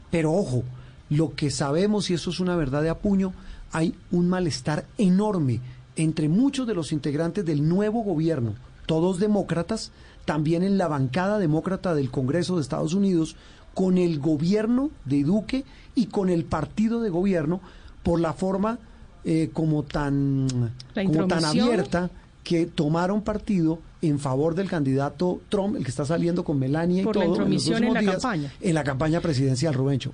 [0.09, 0.63] Pero ojo,
[1.09, 3.33] lo que sabemos, y eso es una verdad de apuño,
[3.71, 5.59] hay un malestar enorme
[5.95, 9.91] entre muchos de los integrantes del nuevo gobierno, todos demócratas,
[10.25, 13.35] también en la bancada demócrata del Congreso de Estados Unidos,
[13.77, 15.63] con el gobierno de Duque
[15.93, 17.61] y con el partido de gobierno
[18.01, 18.79] por la forma
[19.23, 21.67] eh, como tan como tan intromisión.
[21.67, 22.09] abierta
[22.43, 27.17] que tomaron partido en favor del candidato Trump, el que está saliendo con Melania Por
[27.17, 28.51] y la todo en los intromisión en la días, campaña.
[28.59, 30.11] en la campaña presidencial, Rubencho.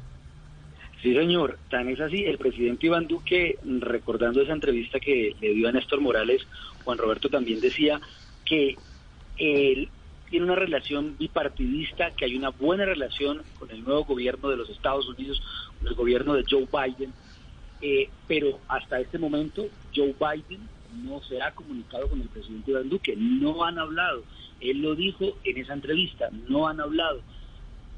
[1.01, 1.57] Sí, señor.
[1.69, 2.25] Tan es así.
[2.25, 6.41] El presidente Iván Duque, recordando esa entrevista que le dio a Néstor Morales,
[6.83, 8.01] Juan Roberto también decía
[8.43, 8.75] que
[9.37, 9.87] él
[10.33, 14.67] tiene una relación bipartidista, que hay una buena relación con el nuevo gobierno de los
[14.67, 15.39] Estados Unidos,
[15.77, 17.13] con el gobierno de Joe Biden,
[17.81, 19.63] eh, pero hasta este momento
[19.95, 20.67] Joe Biden
[21.03, 24.23] no se ha comunicado con el presidente Iván Duque, no han hablado.
[24.59, 27.21] Él lo dijo en esa entrevista, no han hablado.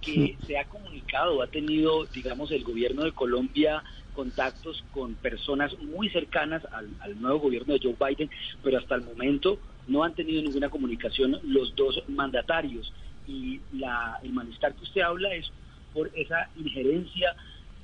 [0.01, 3.81] Que se ha comunicado, ha tenido, digamos, el gobierno de Colombia
[4.13, 8.29] contactos con personas muy cercanas al, al nuevo gobierno de Joe Biden,
[8.61, 12.91] pero hasta el momento no han tenido ninguna comunicación los dos mandatarios.
[13.27, 15.51] Y la, el malestar que usted habla es
[15.93, 17.35] por esa injerencia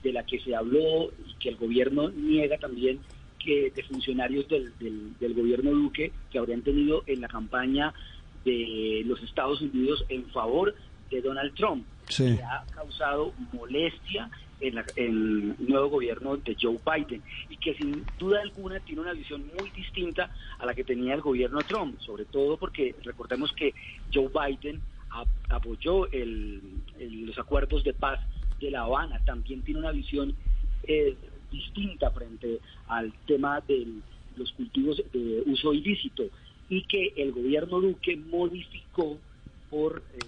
[0.03, 2.99] de la que se habló y que el gobierno niega también
[3.39, 7.93] que de funcionarios del, del, del gobierno Duque que habrían tenido en la campaña
[8.45, 10.75] de los Estados Unidos en favor
[11.09, 12.35] de Donald Trump Sí.
[12.35, 14.29] que ha causado molestia
[14.61, 19.43] en el nuevo gobierno de Joe Biden y que sin duda alguna tiene una visión
[19.59, 23.73] muy distinta a la que tenía el gobierno Trump, sobre todo porque recordemos que
[24.13, 24.81] Joe Biden
[25.49, 26.61] apoyó el-
[26.99, 28.19] el- los acuerdos de paz
[28.59, 30.35] de La Habana, también tiene una visión
[30.87, 31.15] eh,
[31.51, 33.85] distinta frente al tema de
[34.37, 36.23] los cultivos de uso ilícito
[36.69, 39.19] y que el gobierno Duque modificó
[39.69, 40.19] por, eh,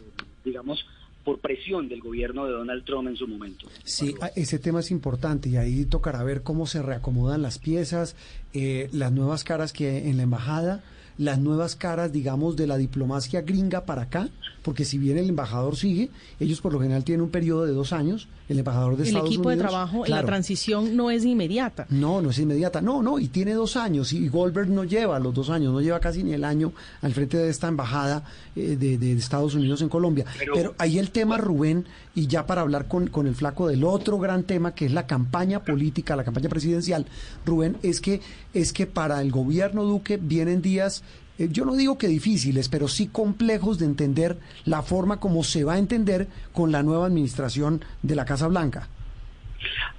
[0.43, 0.85] digamos,
[1.23, 3.67] por presión del gobierno de Donald Trump en su momento.
[3.83, 8.15] Sí, a- ese tema es importante y ahí tocará ver cómo se reacomodan las piezas,
[8.53, 10.83] eh, las nuevas caras que hay en la embajada,
[11.17, 14.29] las nuevas caras, digamos, de la diplomacia gringa para acá,
[14.63, 17.93] porque si bien el embajador sigue, ellos por lo general tienen un periodo de dos
[17.93, 19.71] años, el embajador de El Estados equipo de Unidos.
[19.71, 21.85] trabajo, la transición no es inmediata.
[21.89, 22.81] no, no es inmediata.
[22.81, 24.11] No, no, y tiene dos años.
[24.13, 27.37] Y Goldberg no lleva los dos años, no lleva casi ni el año al frente
[27.37, 28.23] de esta embajada
[28.55, 30.25] eh, de, de Estados Unidos en Colombia.
[30.53, 34.19] Pero, ahí el tema, Rubén, y ya para hablar con, con el flaco del otro
[34.19, 37.05] gran tema, que es la campaña política, la campaña presidencial,
[37.45, 38.21] Rubén, es que,
[38.53, 41.03] es que para el gobierno Duque vienen días.
[41.39, 45.63] Eh, Yo no digo que difíciles, pero sí complejos de entender la forma como se
[45.63, 48.87] va a entender con la nueva administración de la Casa Blanca.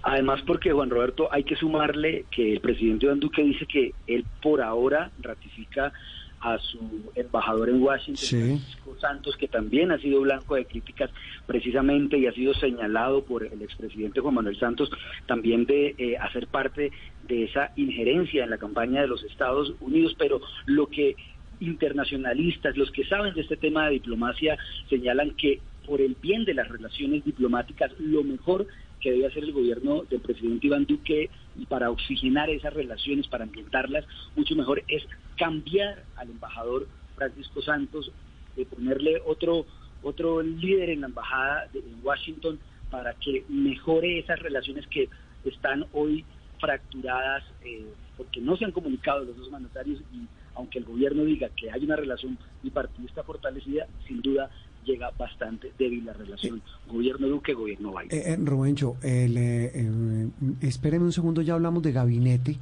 [0.02, 4.24] Además, porque Juan Roberto, hay que sumarle que el presidente Iván Duque dice que él
[4.42, 5.92] por ahora ratifica
[6.40, 8.36] a su embajador en Washington, Sí.
[8.36, 11.10] Francisco Santos, que también ha sido blanco de críticas
[11.46, 14.90] precisamente y ha sido señalado por el expresidente Juan Manuel Santos
[15.26, 16.92] también de eh, hacer parte
[17.28, 21.16] de esa injerencia en la campaña de los Estados Unidos, pero lo que
[21.60, 24.58] internacionalistas, los que saben de este tema de diplomacia,
[24.88, 28.66] señalan que por el bien de las relaciones diplomáticas, lo mejor
[29.00, 31.28] que debe hacer el gobierno del presidente Iván Duque
[31.68, 35.06] para oxigenar esas relaciones, para ambientarlas mucho mejor, es
[35.36, 38.10] cambiar al embajador Francisco Santos,
[38.56, 39.66] de ponerle otro
[40.02, 42.58] otro líder en la embajada de, en Washington
[42.90, 45.08] para que mejore esas relaciones que
[45.44, 46.24] están hoy
[46.60, 47.84] fracturadas eh,
[48.16, 51.84] porque no se han comunicado los dos mandatarios y aunque el gobierno diga que hay
[51.84, 54.50] una relación bipartidista fortalecida, sin duda
[54.84, 58.10] llega bastante débil la relación gobierno Duque, gobierno Biden.
[58.10, 60.28] Eh, eh, eh, eh,
[60.60, 62.58] espéreme un segundo, ya hablamos de gabinete,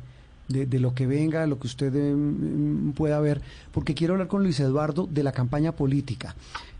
[0.49, 3.41] de, de lo que venga, de lo que usted eh, mm, pueda ver,
[3.73, 6.35] porque quiero hablar con Luis Eduardo de la campaña política.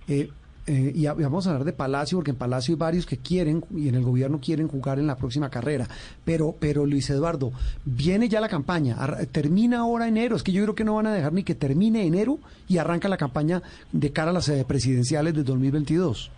[0.09, 0.31] Eh,
[0.67, 3.89] eh, y, vamos a hablar de Palacio, porque en Palacio hay varios que quieren y
[3.89, 5.89] en el gobierno quieren jugar en la próxima carrera.
[6.25, 7.53] Pero, pero Luis Eduardo,
[7.85, 8.97] viene ya la campaña,
[9.33, 10.37] termina ahora enero.
[10.37, 13.09] Es que yo creo que no van a dejar ni que termine enero y arranca
[13.09, 16.31] la campaña de cara a las eh, presidenciales de 2022.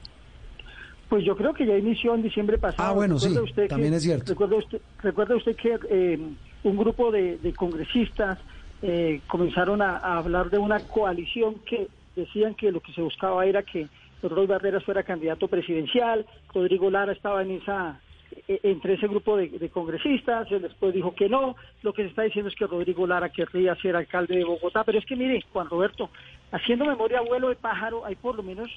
[1.09, 2.89] Pues yo creo que ya inició en diciembre pasado.
[2.89, 4.33] Ah, bueno, sí, usted también que- es cierto.
[4.33, 6.19] Recuerde usted, usted que eh,
[6.65, 8.39] un grupo de, de congresistas
[8.83, 13.45] eh, comenzaron a, a hablar de una coalición que decían que lo que se buscaba
[13.45, 13.87] era que
[14.29, 18.01] Roy Barreras fuera candidato presidencial, Rodrigo Lara estaba en esa
[18.49, 22.09] eh, entre ese grupo de, de congresistas, él después dijo que no, lo que se
[22.09, 25.43] está diciendo es que Rodrigo Lara querría ser alcalde de Bogotá, pero es que mire,
[25.53, 26.11] Juan Roberto,
[26.51, 28.69] haciendo memoria vuelo de pájaro, hay por lo menos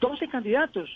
[0.00, 0.88] 12 candidatos,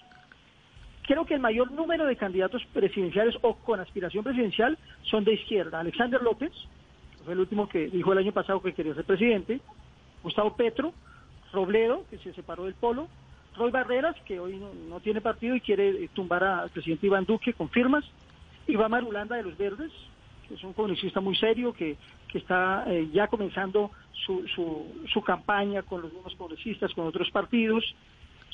[1.06, 5.80] creo que el mayor número de candidatos presidenciales o con aspiración presidencial son de izquierda.
[5.80, 6.52] Alexander López,
[7.16, 9.60] que fue el último que dijo el año pasado que quería ser presidente,
[10.22, 10.92] Gustavo Petro,
[11.52, 13.08] Robledo, que se separó del polo,
[13.56, 17.24] Roy Barreras, que hoy no, no tiene partido y quiere eh, tumbar al presidente Iván
[17.24, 18.04] Duque con firmas,
[18.68, 19.92] Iván Marulanda de los Verdes,
[20.48, 21.96] que es un congresista muy serio, que,
[22.28, 23.90] que está eh, ya comenzando
[24.26, 27.84] su, su, su campaña con los mismos congresistas, con otros partidos,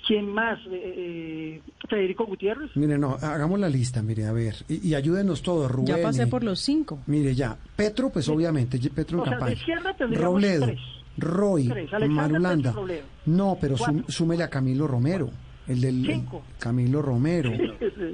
[0.05, 0.59] ¿Quién más?
[0.67, 2.73] Eh, eh, Federico Gutiérrez.
[2.75, 5.87] Mire, no, hagamos la lista, mire, a ver, y, y ayúdenos todos, Rubén.
[5.97, 6.99] Ya pasé y- por los cinco.
[7.07, 9.53] Mire, ya, Petro, pues obviamente, Petro en O sea, de campaña.
[9.53, 10.81] izquierda tendríamos Robledo, tres.
[11.19, 12.75] Roy, Tres, Marulanda.
[13.27, 15.31] No, pero sum- súmele a Camilo Romero,
[15.69, 16.43] el del Cinco.
[16.59, 17.51] Camilo Romero.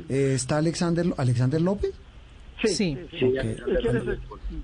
[0.09, 1.93] Eh, está Alexander, Alexander López.
[2.65, 2.75] Sí.
[2.75, 2.99] Sí.
[3.39, 4.19] Alexander-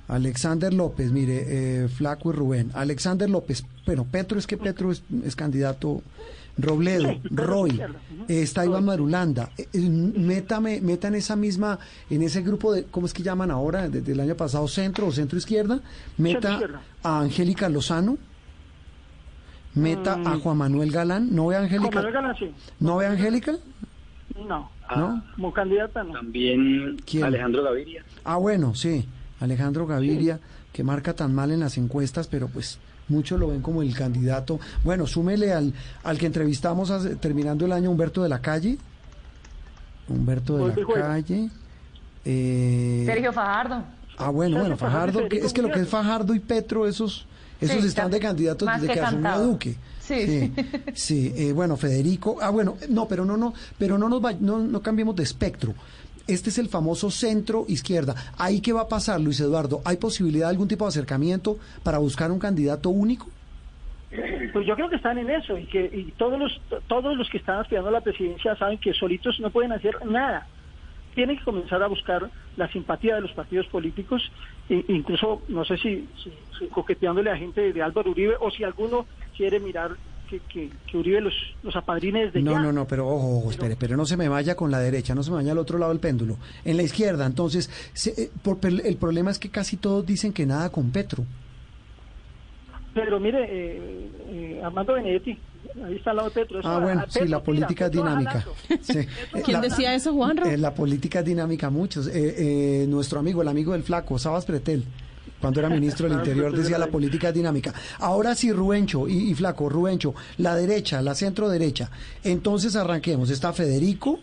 [0.09, 1.45] Alexander López, mire,
[1.85, 2.71] eh, Flaco y Rubén.
[2.75, 6.03] Alexander López, bueno, Petro es que Petro es, es candidato.
[6.57, 7.81] Robledo, Sí, Roy,
[8.29, 9.51] eh, está Iván Marulanda.
[9.59, 13.51] Eh, eh, métame, meta en esa misma, en ese grupo de, ¿cómo es que llaman
[13.51, 13.89] ahora?
[13.89, 15.81] Desde el año pasado, centro o centro izquierda.
[16.17, 16.61] Meta
[17.03, 18.19] a Angélica Lozano.
[19.75, 21.35] Meta a Juan Manuel Galán.
[21.35, 21.63] ¿No ve a Mm.
[21.63, 21.97] Juan Angélica?
[21.97, 22.51] Manuel Galán, sí.
[22.79, 23.55] ¿No ve a Angélica?
[24.49, 24.71] No.
[24.97, 25.25] ¿No?
[25.35, 26.13] Como candidata, no.
[26.13, 27.25] También ¿Quién?
[27.25, 28.05] Alejandro Gaviria.
[28.23, 29.09] Ah, bueno, sí.
[29.41, 30.39] Alejandro Gaviria,
[30.73, 34.59] que marca tan mal en las encuestas, pero pues muchos lo ven como el candidato.
[34.85, 38.79] Bueno, súmele al, al que entrevistamos hace- terminando el año, Humberto de la Calle.
[40.09, 41.01] Humberto de y la.
[41.03, 41.51] Calle.
[42.25, 43.83] Eh, Sergio Fajardo.
[44.17, 45.89] Ah, bueno, bueno, Fajardo que, es que lo que es.
[45.89, 47.27] Fajardo y Petro, esos,
[47.61, 49.47] esos Sí, están está de candidatos desde que que asumió cantado.
[49.49, 49.77] Duque.
[50.01, 50.27] Sí.
[50.27, 50.53] sí,
[50.95, 54.59] sí, eh, bueno, Federico, ah, bueno, no, pero no, no, pero no nos va- no,
[54.59, 55.75] no cambiemos de espectro.
[56.27, 58.15] Este es el famoso centro izquierda.
[58.39, 59.81] ¿Ahí qué va a pasar, Luis Eduardo?
[59.85, 63.29] ¿Hay posibilidad de algún tipo de acercamiento para buscar un candidato único?
[64.53, 67.39] Pues yo creo que están en eso y que y todos los todos los que
[67.39, 70.47] están aspirando a la presidencia saben que solitos no pueden hacer nada.
[71.17, 74.23] Tienen que comenzar a buscar la simpatía de los partidos políticos,
[74.69, 78.63] e- incluso no sé si, si- si coqueteándole a gente de Álvaro Uribe o si
[78.63, 79.07] alguno
[79.37, 79.91] quiere mirar
[80.29, 82.61] que, que, que Uribe los, los apadrine desde No, ya.
[82.61, 85.23] no, no, pero ojo, ojo, espere, pero no se me vaya con la derecha, no
[85.23, 86.37] se me vaya al otro lado del péndulo.
[86.65, 90.33] En la izquierda, entonces, se- eh, por- pero el problema es que casi todos dicen
[90.33, 91.25] que nada con Petro.
[92.95, 95.37] Pero mire, eh, eh, Armando Benedetti,
[95.85, 96.61] ahí está al lado de Petro.
[96.61, 98.45] eso Ah, bueno, a sí, Petro la política es dinámica.
[98.83, 99.01] Sí.
[99.45, 100.47] ¿Quién La- decía eso, Juanro?
[100.47, 102.07] eh, la política es dinámica, muchos.
[102.07, 104.85] Eh, eh, nuestro amigo, el amigo del flaco, Sabas Pretel,
[105.45, 107.75] cuando era ministro del Interior, decía la política es dinámica.
[107.99, 111.91] Ahora sí, Rubencho y, y flaco, Rubencho, la derecha, la centro derecha.
[112.23, 113.29] Entonces arranquemos.
[113.29, 114.21] Está Federico,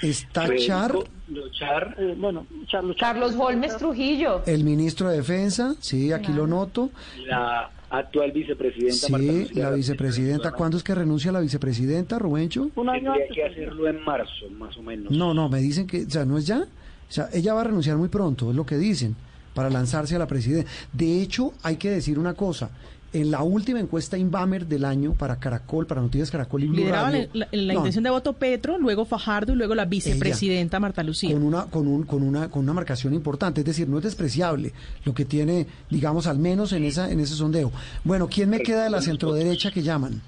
[0.00, 4.42] está Char, Federico, lo Char, Eh, bueno, Charlos, Carlos Holmes Trujillo.
[4.46, 6.88] el ministro de Defensa, sí, aquí lo noto.
[7.26, 10.52] la actual vicepresidenta Marta Sí, Lucía la vicepresidenta.
[10.52, 12.70] ¿Cuándo es que renuncia la vicepresidenta, Rubencho?
[12.74, 13.34] un año Tendría antes.
[13.36, 15.12] que hacerlo en marzo, más o menos.
[15.12, 16.60] No, no, me dicen que, o sea, no es ya.
[16.60, 19.14] O sea, ella va a renunciar muy pronto, es lo que dicen,
[19.54, 20.70] para lanzarse a la presidencia.
[20.92, 22.70] De hecho, hay que decir una cosa.
[23.14, 27.10] En la última encuesta Inbamer del año para Caracol, para Noticias Caracol y Blue Lideraba
[27.10, 30.80] Radio, la, la- la no, intención de voto Petro, luego Fajardo y luego la vicepresidenta
[30.80, 31.30] Marta Lucía.
[31.34, 34.72] con una con un, con una con una marcación importante, es decir, no es despreciable
[35.04, 37.70] lo que tiene, digamos, al menos en esa en ese sondeo.
[38.02, 40.22] Bueno, ¿quién me queda de la centroderecha que llaman?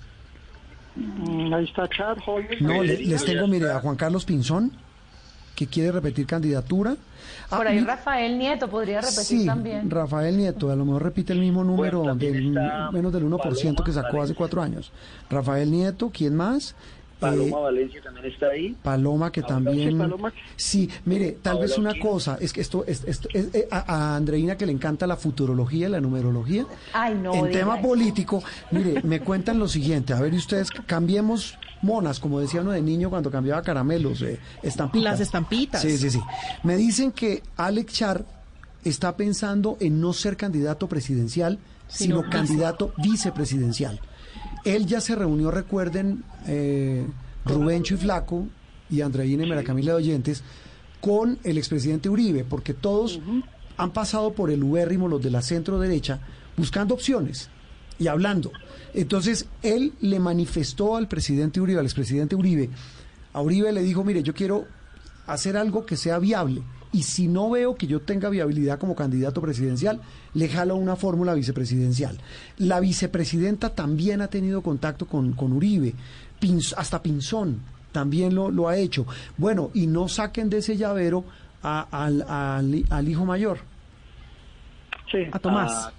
[0.96, 2.60] Mm, Ahí está Char, Holmes.
[2.60, 4.70] No, les tengo, mire, a Juan Carlos Pinzón,
[5.56, 6.96] que quiere repetir candidatura.
[7.56, 9.90] Por ahí Rafael Nieto podría repetir Sí, también.
[9.90, 12.50] Rafael Nieto, a lo mejor repite el mismo número del
[12.92, 14.92] menos del 1% que Paloma sacó hace cuatro años.
[15.30, 16.74] Rafael Nieto, ¿quién más?
[17.30, 18.76] Paloma Eh, Valencia también está ahí.
[18.82, 19.90] Paloma, que también...
[19.92, 20.32] sí, Paloma.
[20.56, 24.16] Sí, mire, tal vez una cosa, es que esto, es- esto- es- eh, a, a
[24.16, 27.34] Andreina que le encanta la futurología y la numerología, Ay, no.
[27.34, 27.88] en tema eso.
[27.88, 32.70] político, mire, me cuentan lo siguiente, a ver, y ustedes cambiemos monas, como decía uno
[32.72, 35.12] de niño cuando cambiaba caramelos, eh, estampitas.
[35.12, 35.82] Las estampitas.
[35.82, 36.20] Sí, sí, sí.
[36.62, 38.24] Me dicen que Alex Char
[38.84, 42.30] está pensando en no ser candidato presidencial, Sino sino vice.
[42.30, 44.00] candidato vicepresidencial.
[44.64, 47.06] Él ya se reunió, recuerden, eh,
[47.44, 48.46] Rubencho y Flaco
[48.90, 50.42] y Andreina y Mara Camila de Oyentes,
[51.00, 53.20] con el expresidente Uribe, porque todos
[53.76, 56.20] han pasado por el ubérrimo, los de la centro derecha,
[56.56, 57.50] buscando opciones
[57.98, 58.52] y hablando.
[58.94, 62.70] Entonces, él le manifestó al presidente Uribe, al expresidente Uribe,
[63.32, 64.66] a Uribe le dijo, mire, yo quiero
[65.26, 66.62] hacer algo que sea viable.
[66.94, 70.00] Y si no veo que yo tenga viabilidad como candidato presidencial,
[70.32, 72.18] le jalo una fórmula vicepresidencial.
[72.56, 75.92] La vicepresidenta también ha tenido contacto con, con Uribe,
[76.40, 77.60] Pinz- hasta Pinzón
[77.92, 79.06] también lo, lo ha hecho.
[79.36, 81.24] Bueno, y no saquen de ese llavero
[81.62, 83.58] a- al, al- al hijo mayor.
[85.10, 85.18] Sí.
[85.32, 85.90] A Tomás.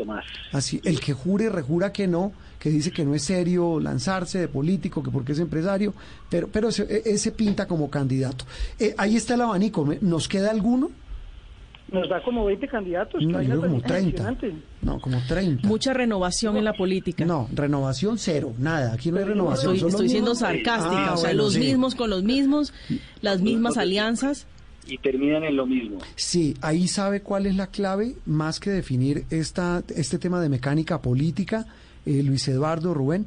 [0.00, 0.24] Tomás.
[0.52, 4.48] Así, el que jure, rejura que no, que dice que no es serio lanzarse de
[4.48, 5.94] político, que porque es empresario,
[6.28, 8.44] pero, pero ese, e- ese pinta como candidato.
[8.78, 10.90] Eh, ahí está el abanico, ¿me- ¿nos queda alguno?
[11.92, 13.20] Nos da como 20 candidatos.
[13.24, 14.08] No, yo como cosa 30.
[14.22, 14.54] impresionante.
[14.80, 15.66] No, como 30.
[15.66, 17.24] Mucha renovación en la política.
[17.24, 19.74] No, renovación cero, nada, aquí no hay renovación.
[19.74, 21.58] Estoy, estoy siendo mismos- sarcástica, Ah, o sea, bueno, los sí.
[21.60, 22.72] mismos con los mismos,
[23.22, 24.46] las mismas alianzas.
[24.90, 25.98] Y terminan en lo mismo.
[26.16, 31.00] Sí, ahí sabe cuál es la clave, más que definir esta, este tema de mecánica
[31.00, 31.66] política,
[32.04, 33.26] eh, Luis Eduardo, Rubén,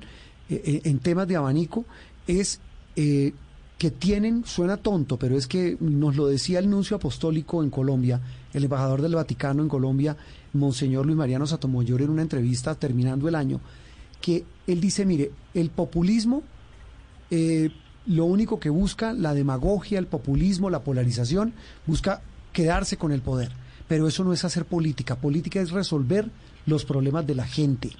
[0.49, 1.85] eh, eh, en temas de abanico,
[2.27, 2.59] es
[2.95, 3.33] eh,
[3.77, 8.21] que tienen, suena tonto, pero es que nos lo decía el nuncio apostólico en Colombia,
[8.53, 10.15] el embajador del Vaticano en Colombia,
[10.53, 13.59] Monseñor Luis Mariano Satomayor, en una entrevista terminando el año,
[14.21, 16.43] que él dice, mire, el populismo
[17.29, 17.71] eh,
[18.05, 21.53] lo único que busca, la demagogia, el populismo, la polarización,
[21.85, 23.51] busca quedarse con el poder.
[23.87, 25.15] Pero eso no es hacer política.
[25.15, 26.29] Política es resolver
[26.65, 27.91] los problemas de la gente.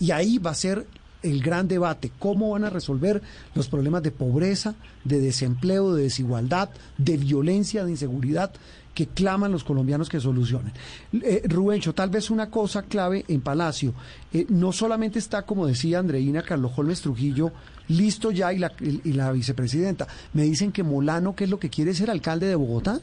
[0.00, 0.86] Y ahí va a ser
[1.22, 3.22] el gran debate, cómo van a resolver
[3.54, 8.52] los problemas de pobreza, de desempleo, de desigualdad, de violencia, de inseguridad
[8.94, 10.72] que claman los colombianos que solucionen.
[11.12, 13.92] Eh, Rubencho, tal vez una cosa clave en Palacio,
[14.32, 17.52] eh, no solamente está, como decía Andreina Carlos Holmes Trujillo,
[17.88, 21.70] listo ya y la, y la vicepresidenta, me dicen que Molano, ¿qué es lo que
[21.70, 23.00] quiere ser alcalde de Bogotá?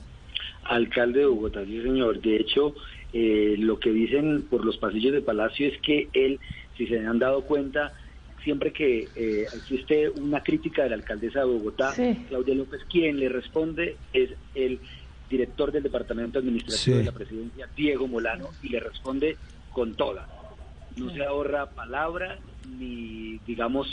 [0.66, 2.22] Alcalde de Bogotá, sí señor.
[2.22, 2.74] De hecho,
[3.14, 6.40] eh, lo que dicen por los pasillos de Palacio es que él,
[6.78, 7.94] si se han dado cuenta,
[8.44, 12.26] siempre que eh, existe una crítica de la alcaldesa de Bogotá, Sí.
[12.30, 14.80] Claudia López, quien le responde es el
[15.30, 17.00] director del Departamento Administrativo Sí.
[17.00, 19.38] de la Presidencia, Diego Molano, y le responde
[19.72, 20.28] con toda.
[20.98, 22.38] No se ahorra palabra
[22.78, 23.88] ni, digamos,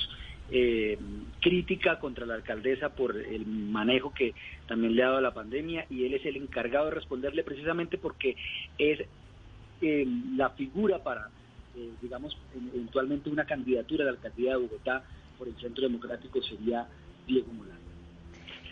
[0.51, 0.98] eh,
[1.40, 4.34] crítica contra la alcaldesa por el manejo que
[4.66, 7.98] también le ha dado a la pandemia y él es el encargado de responderle precisamente
[7.98, 8.36] porque
[8.78, 9.01] es
[9.80, 11.28] eh, la figura para,
[11.76, 12.36] eh, digamos,
[12.74, 15.03] eventualmente una candidatura a la alcaldía de Bogotá
[15.38, 16.86] por el Centro Democrático sería
[17.26, 17.80] Diego Molano.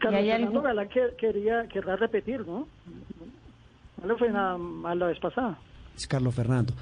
[0.00, 2.68] Carlos Fernando Galán que, quería, querrá repetir, ¿no?
[4.00, 5.58] No le fue nada mal la vez pasada.
[5.96, 6.72] Es Carlos Fernando.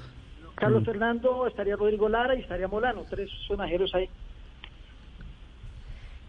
[0.55, 0.85] Carlos Mm.
[0.85, 4.09] Fernando, estaría Rodrigo Lara y estaría Molano, tres sonajeros ahí.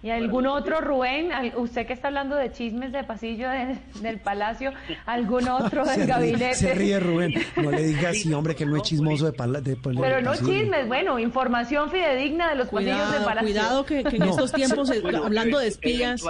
[0.01, 1.32] ¿Y algún otro, Rubén?
[1.32, 4.72] Al- Usted que está hablando de chismes de pasillo de- del palacio,
[5.07, 6.55] ¿algún otro del Se ríe, gabinete?
[6.55, 7.34] se ríe Rubén.
[7.57, 10.30] No le diga así, hombre, que no es chismoso de, pala, de, de Pero no
[10.30, 10.53] pasillo.
[10.53, 13.49] chismes, bueno, información fidedigna de los pasillos del Cuidado, palacio.
[13.49, 14.30] cuidado que, que en No.
[14.30, 16.22] estos tiempos, eh, Bueno, hablando de eh, espías,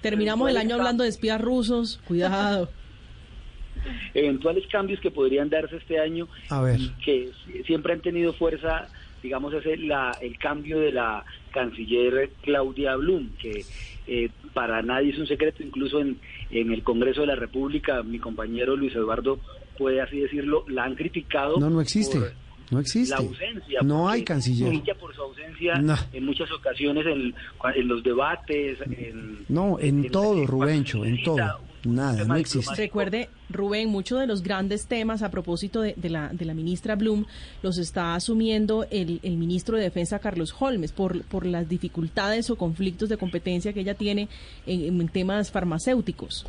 [0.00, 2.00] terminamos el año hablando de espías rusos.
[2.06, 2.70] Cuidado.
[4.14, 6.80] eventuales cambios que podrían darse este año A ver.
[6.80, 8.86] y que si- siempre han tenido fuerza,
[9.22, 11.22] digamos, es el, la- el cambio de la
[11.54, 13.64] canciller Claudia Blum, que
[14.06, 16.18] eh, para nadie es un secreto, incluso en,
[16.50, 19.38] en el Congreso de la República, mi compañero Luis Eduardo
[19.78, 21.58] puede así decirlo, la han criticado.
[21.58, 22.18] No, no existe.
[22.18, 22.32] por
[22.70, 23.14] No existe.
[23.14, 23.80] La ausencia.
[23.82, 24.72] No hay canciller.
[25.00, 25.94] por su ausencia No.
[26.12, 27.34] en muchas ocasiones en,
[27.74, 28.78] en los debates.
[28.90, 31.36] En, No, en en- todo, en- Rubencho, en todo.
[31.84, 32.74] Nada, no existe.
[32.76, 36.96] Recuerde, Rubén, muchos de los grandes temas a propósito de, de la, de la ministra
[36.96, 37.24] Blum
[37.62, 42.56] los está asumiendo el, el ministro de Defensa, Carlos Holmes, por, por las dificultades o
[42.56, 44.28] conflictos de competencia que ella tiene
[44.66, 46.46] en, en temas farmacéuticos.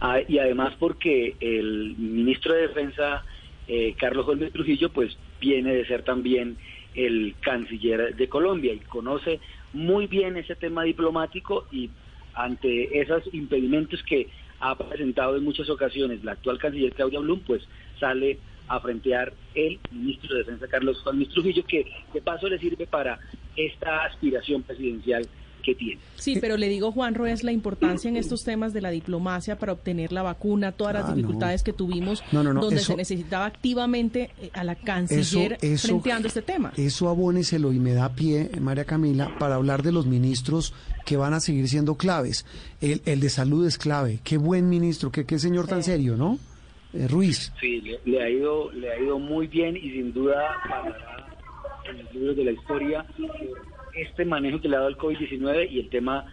[0.00, 3.24] Ah, y además porque el ministro de Defensa,
[3.66, 6.56] eh, Carlos Holmes Trujillo, pues viene de ser también
[6.94, 9.40] el canciller de Colombia y conoce
[9.72, 11.90] muy bien ese tema diplomático y
[12.34, 14.28] ante esos impedimentos que
[14.60, 17.62] ha presentado en muchas ocasiones la actual canciller Claudia Blum, pues
[17.98, 18.38] sale
[18.68, 23.18] a frentear el ministro de Defensa Carlos Holmes Trujillo, que de paso le sirve para
[23.56, 25.26] esta aspiración presidencial
[25.62, 26.00] que tiene.
[26.16, 29.72] Sí, pero le digo, Juan es la importancia en estos temas de la diplomacia para
[29.72, 31.14] obtener la vacuna, todas las Ah, no.
[31.16, 35.58] dificultades que tuvimos, No, no, no, donde eso- se necesitaba activamente eh, a la canciller
[35.60, 36.72] Eso- eso- frenteando este tema.
[36.76, 41.34] Eso abóneselo y me da pie, María Camila, para hablar de los ministros que van
[41.34, 42.44] a seguir siendo claves.
[42.80, 44.20] El, el de salud es clave.
[44.24, 46.38] Qué buen ministro, qué, qué señor tan serio, ¿no?
[46.94, 47.52] Eh, Ruiz.
[47.60, 50.34] Sí, le, le ha ido le ha ido muy bien y sin duda
[51.90, 53.06] en los libros de la historia
[54.02, 56.26] este manejo que le ha dado el COVID-19 y el tema,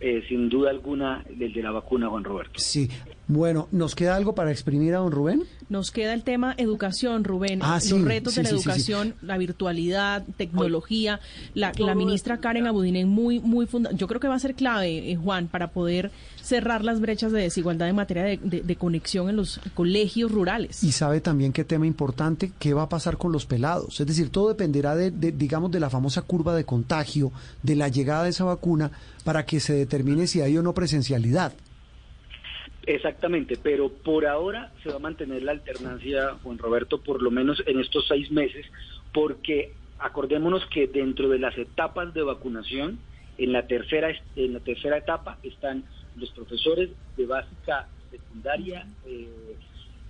[0.00, 2.52] eh, sin duda alguna, del de la vacuna, Juan Roberto.
[2.56, 2.88] Sí.
[3.28, 5.44] Bueno, ¿nos queda algo para exprimir a don Rubén?
[5.68, 7.60] Nos queda el tema educación, Rubén.
[7.62, 8.68] Ah, Los sí, retos de la sí, sí, sí.
[8.68, 11.20] educación, la virtualidad, tecnología.
[11.54, 15.10] La, la ministra Karen Abudinen muy, muy funda Yo creo que va a ser clave,
[15.10, 16.10] eh, Juan, para poder
[16.42, 20.82] cerrar las brechas de desigualdad en materia de, de- de conexión en los colegios rurales.
[20.84, 24.00] Y sabe también qué tema importante, qué va a pasar con los pelados.
[24.00, 27.32] Es decir, todo dependerá de, de, digamos, de la famosa curva de contagio,
[27.62, 28.90] de la llegada de esa vacuna,
[29.24, 31.52] para que se determine si hay o no presencialidad.
[32.84, 37.62] Exactamente, pero por ahora se va a mantener la alternancia, Juan Roberto, por lo menos
[37.66, 38.66] en estos seis meses,
[39.14, 42.98] porque acordémonos que dentro de las etapas de vacunación,
[43.38, 45.84] en la tercera, en la tercera etapa están
[46.16, 49.56] los profesores de básica secundaria, eh,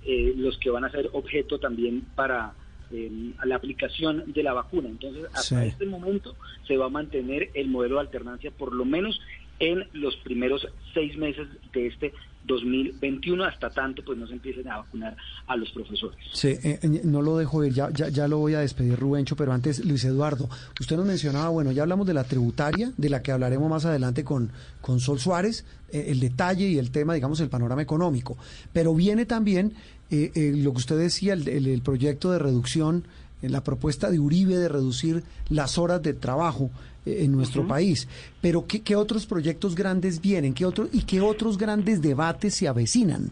[0.05, 2.55] eh, los que van a ser objeto también para
[2.91, 4.89] eh, la aplicación de la vacuna.
[4.89, 5.69] Entonces, hasta Sí.
[5.69, 6.37] este momento
[6.67, 9.19] se va a mantener el modelo de alternancia, por lo menos
[9.63, 12.13] en los primeros seis meses de este
[12.47, 16.19] 2021, hasta tanto pues no se empiecen a vacunar a los profesores.
[16.33, 19.37] Sí, eh, eh, no lo dejo ir, ya, ya, ya lo voy a despedir, Rubencho,
[19.37, 20.49] pero antes, Luis Eduardo,
[20.81, 24.25] usted nos mencionaba, bueno, ya hablamos de la tributaria, de la que hablaremos más adelante
[24.25, 24.51] con,
[24.81, 28.37] con Sol Suárez, eh, el detalle y el tema, digamos, el panorama económico,
[28.73, 29.75] pero viene también
[30.11, 33.05] eh, eh, lo que usted decía, el, el- el proyecto de reducción,
[33.41, 36.71] eh, la propuesta de Uribe de reducir las horas de trabajo
[37.05, 38.09] en nuestro país,
[38.41, 40.55] pero ¿qué, qué otros proyectos grandes vienen?
[40.55, 43.31] ¿Qué otro, ¿Y qué otros grandes debates se avecinan?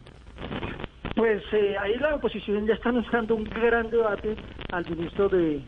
[1.16, 4.36] Pues eh, ahí la oposición ya está anunciando un gran debate
[4.70, 5.62] al ministro de,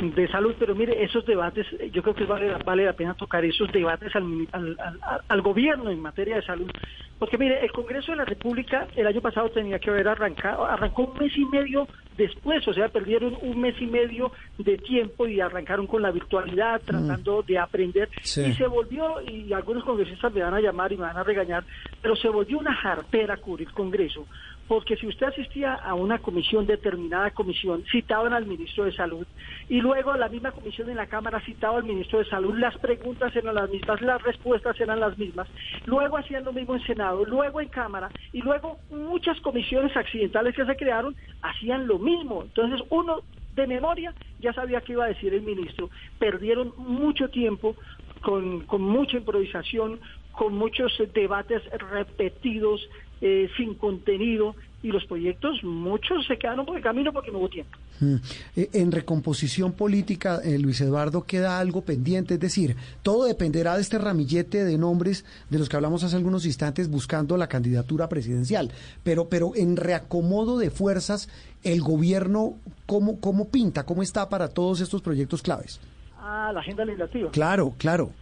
[0.00, 3.70] de Salud, pero mire, esos debates, yo creo que vale, vale la pena tocar esos
[3.70, 6.70] debates al, mini- al, al- al- al gobierno en materia de salud,
[7.18, 11.02] porque mire, el Congreso de la República el año pasado tenía que haber arrancado, arrancó
[11.04, 11.86] un mes y medio
[12.16, 16.80] después, o sea, perdieron un mes y medio de tiempo y arrancaron con la virtualidad,
[16.84, 18.42] tratando de aprender, Sí.
[18.42, 21.64] y se volvió, y algunos congresistas me van a llamar y me van a regañar,
[22.02, 24.26] pero se volvió una jartera cubrir el Congreso,
[24.68, 29.26] porque si usted asistía a una comisión, determinada comisión, citaban al ministro de Salud
[29.70, 33.34] y luego la misma comisión en la Cámara citaba al ministro de Salud, las preguntas
[33.36, 35.46] eran las mismas, las respuestas eran las mismas,
[35.86, 40.66] luego hacían lo mismo en Senado, luego en Cámara y luego muchas comisiones accidentales que
[40.66, 42.42] se crearon hacían lo mismo.
[42.42, 43.20] Entonces uno
[43.54, 45.88] de memoria ya sabía qué iba a decir el ministro.
[46.18, 47.76] Perdieron mucho tiempo
[48.22, 50.00] con, con mucha improvisación,
[50.32, 51.62] con muchos debates
[51.92, 52.88] repetidos,
[53.20, 57.48] eh, sin contenido, y los proyectos, muchos se quedaron por el camino porque no hubo
[57.48, 57.76] tiempo.
[58.00, 58.14] Mm.
[58.56, 63.82] Eh, En recomposición política, eh, Luis Eduardo, queda algo pendiente, es decir, todo dependerá de
[63.82, 68.70] este ramillete de nombres de los que hablamos hace algunos instantes buscando la candidatura presidencial.
[69.02, 71.28] Pero, pero en reacomodo de fuerzas,
[71.62, 72.54] el gobierno,
[72.86, 73.84] ¿cómo, cómo pinta?
[73.84, 75.80] ¿Cómo está para todos estos proyectos claves?
[76.18, 77.30] Ah, la agenda legislativa.
[77.30, 78.12] Claro, claro.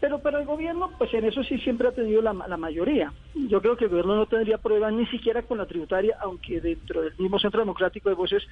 [0.00, 3.12] Pero, pero el gobierno, pues en eso sí siempre ha tenido la, la mayoría.
[3.34, 7.02] Yo creo que el gobierno no tendría pruebas ni siquiera con la tributaria, aunque dentro
[7.02, 8.42] del mismo Centro Democrático hay voces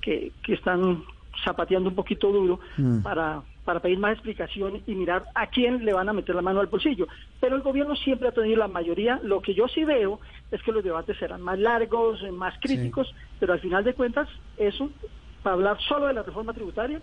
[0.00, 1.04] que, que están
[1.44, 3.02] zapateando un poquito duro Mm.
[3.02, 6.60] para, para pedir más explicación y mirar a quién le van a meter la mano
[6.60, 7.06] al bolsillo.
[7.40, 9.20] Pero el gobierno siempre ha tenido la mayoría.
[9.22, 13.52] Lo que yo sí veo es que los debates serán más largos, más críticos, pero
[13.52, 14.90] al final de cuentas, eso,
[15.42, 17.00] para hablar solo de la reforma tributaria,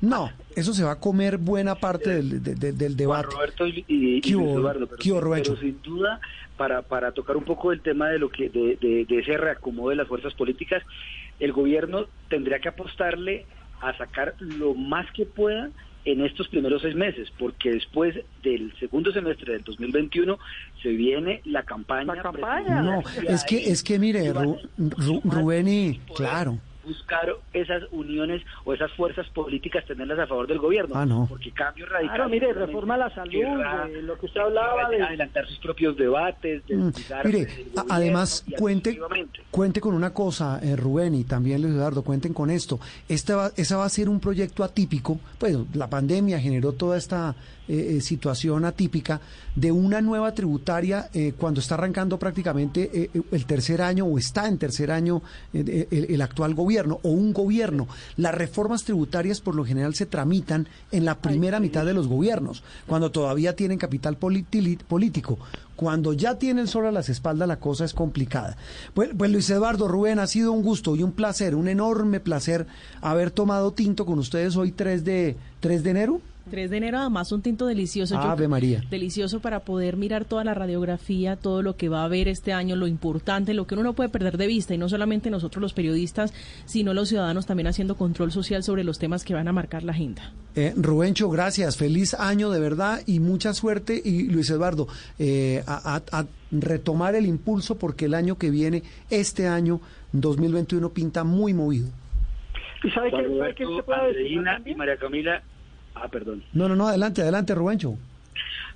[0.00, 3.28] No, eso se va a comer buena parte del, de- de- del debate.
[3.34, 5.56] Roberto y, y- y Eduardo, pero, ¿Qué hubo, pero Rubencho?
[5.56, 6.20] sin duda
[6.56, 9.90] para, para tocar un poco el tema de lo que de, de- de ese reacomodo
[9.90, 10.82] de las fuerzas políticas,
[11.40, 13.46] el gobierno tendría que apostarle
[13.80, 15.70] a sacar lo más que pueda
[16.04, 20.38] en estos primeros seis meses, porque después del segundo semestre del 2021
[20.82, 22.14] se viene la campaña.
[22.14, 23.34] No, presidencial.
[23.34, 28.90] es que, es que mire, Ru- Ru- Rubén y, claro, buscar esas uniones o esas
[28.92, 30.94] fuerzas políticas, tenerlas a favor del gobierno.
[30.94, 31.26] Ah, no.
[31.28, 32.14] Porque cambio radical.
[32.16, 35.02] Claro, mire, reforma a la salud, querrá- de lo que usted hablaba de...
[35.02, 38.98] adelantar sus propios debates, Mm, desligar Mire, gobierno además, cuente,
[39.50, 42.78] cuente con una cosa, eh, Rubén y también Luis Eduardo, cuenten con esto.
[43.08, 47.34] Este va, esa va a ser un proyecto atípico, pues la pandemia generó toda esta
[47.68, 49.20] eh, eh, situación atípica
[49.56, 54.46] de una nueva tributaria eh, cuando está arrancando prácticamente eh, el tercer año o está
[54.46, 57.88] en tercer año el, actual gobierno o un gobierno.
[58.16, 62.62] Las reformas tributarias por lo general se tramitan en la primera mitad de los gobiernos,
[62.86, 65.38] cuando todavía tienen capital político.
[65.74, 68.56] Cuando ya tienen solo a las espaldas la cosa es complicada.
[68.94, 72.66] Pues, pues Luis Eduardo Rubén, ha sido un gusto y un placer, un enorme placer
[73.02, 76.20] haber tomado tinto con ustedes hoy 3 de, 3 de enero.
[76.48, 78.14] 3 de enero, además un tinto delicioso.
[78.14, 78.82] Yo- Ave María.
[78.90, 82.76] Delicioso para poder mirar toda la radiografía, todo lo que va a haber este año,
[82.76, 85.72] lo importante, lo que uno no puede perder de vista, y no solamente nosotros los
[85.72, 86.32] periodistas,
[86.64, 89.92] sino los ciudadanos también haciendo control social sobre los temas que van a marcar la
[89.92, 90.32] agenda.
[90.54, 94.00] Eh, Rubencho, gracias, feliz año de verdad y mucha suerte.
[94.04, 94.86] Y Luis Eduardo,
[95.18, 99.80] eh, a, a- a retomar el impulso porque el año que viene, este año
[100.12, 101.88] 2021, pinta muy movido.
[102.84, 104.74] ¿Y sabe qué Roberto, se puede decir y?
[104.76, 105.42] María Camila,
[106.02, 106.42] ah, perdón.
[106.52, 107.96] No, no, no, adelante, adelante, Rubencho.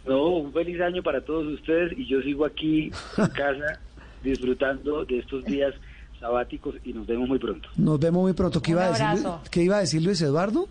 [0.07, 3.79] No, un feliz año para todos ustedes y yo sigo aquí en casa
[4.23, 5.75] disfrutando de estos días
[6.18, 7.68] sabáticos y nos vemos muy pronto.
[7.77, 8.61] Nos vemos muy pronto.
[8.61, 9.29] ¿Qué, Un iba a, decir.
[9.51, 10.68] ¿qué iba a decir Luis Eduardo?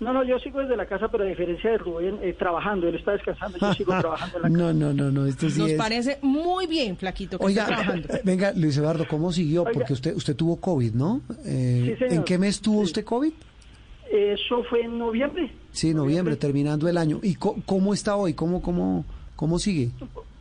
[0.00, 2.94] No, no, yo sigo desde la casa, pero a diferencia de Rubén, eh, trabajando, él
[2.94, 4.62] está descansando, yo sigo trabajando en la casa.
[4.62, 5.76] No, no, no, no, esto sí Nos es...
[5.76, 8.08] parece muy bien, Flaquito, que Oiga, está trabajando.
[8.24, 9.62] venga, Luis Eduardo, ¿cómo siguió?
[9.62, 9.72] Oiga.
[9.72, 11.22] Porque usted usted tuvo COVID, ¿no?
[11.44, 12.12] Eh, Sí, señor.
[12.14, 13.32] ¿En qué mes tuvo usted COVID?
[14.10, 17.20] Eso fue en noviembre, Sí, noviembre, terminando el año.
[17.22, 18.34] ¿Y co- cómo está hoy?
[18.34, 19.04] ¿Cómo, cómo,
[19.36, 19.90] cómo sigue?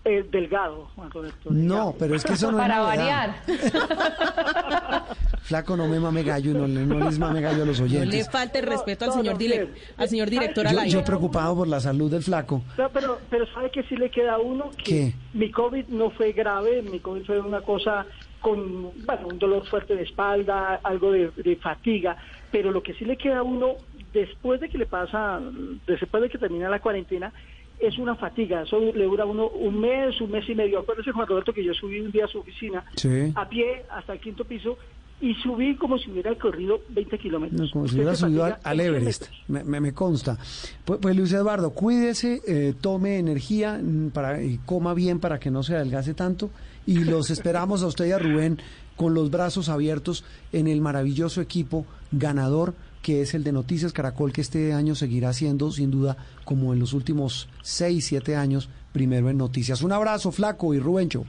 [0.05, 1.49] eh, delgado, Juan Roberto.
[1.51, 3.35] No, pero es que eso no es Para variar.
[5.41, 7.87] Flaco, no me mame gallo y no, le- no les mame gallo a los No
[7.87, 8.29] le oyentes.
[8.29, 9.69] falte el respeto al señor, bien.
[9.97, 10.91] al señor director al Yo, aire.
[10.93, 12.61] yo preocupado por la salud del flaco.
[12.77, 15.13] No, pero, pero sabe que sí le queda a uno que ¿Qué?
[15.33, 18.05] mi COVID no fue grave, mi COVID fue una cosa
[18.47, 22.15] con, bueno, un dolor fuerte de espalda, algo de, de fatiga,
[22.51, 23.73] pero lo que sí le queda a uno
[24.13, 25.41] después de que le pasa,
[25.85, 27.33] después de que termina la cuarentena,
[27.79, 30.79] es una fatiga, eso le dura uno un mes, un mes y medio.
[30.79, 33.31] Acuérdese, Juan Roberto, que yo subí un día a su oficina Sí.
[33.35, 34.77] a pie hasta el quinto piso
[35.19, 37.69] y subí como si hubiera corrido 20 kilómetros.
[37.71, 40.37] Como si hubiera subido al, fatiga al en 100 Everest, me, me- me consta.
[40.85, 45.51] Pues, pues, Luis Eduardo, cuídese, eh, tome energía mm, para, y coma bien para que
[45.51, 46.49] no se adelgace tanto.
[46.87, 48.59] Y los esperamos a usted y a Rubén
[48.95, 52.73] con los brazos abiertos en el maravilloso equipo ganador
[53.03, 56.79] que es el de Noticias Caracol, que este año seguirá siendo, sin duda, como en
[56.79, 59.81] los últimos seis, siete años, primero en Noticias.
[59.81, 61.23] Un abrazo, Flaco y Rubencho.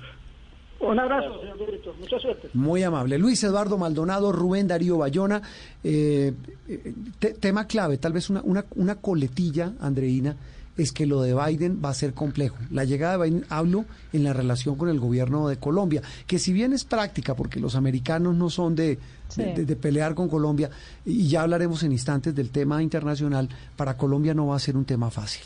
[0.81, 1.95] Un abrazo, señor director.
[2.01, 2.49] Mucha suerte.
[2.55, 3.17] Muy amable.
[3.19, 5.41] Luis Eduardo Maldonado, Rubén Darío Bayona.
[5.85, 6.33] eh,
[6.69, 10.35] eh, te- tema clave, tal vez una, una, una coletilla, Andreina,
[10.79, 12.57] es que lo de Biden va a ser complejo.
[12.71, 16.53] La llegada de Biden, hablo en la relación con el gobierno de Colombia, que si
[16.55, 18.99] bien es práctica, porque los americanos no son de,
[19.29, 19.43] Sí.
[19.43, 20.71] de, de- de pelear con Colombia,
[21.05, 24.87] y ya hablaremos en instantes del tema internacional, para Colombia no va a ser un
[24.87, 25.43] tema fácil.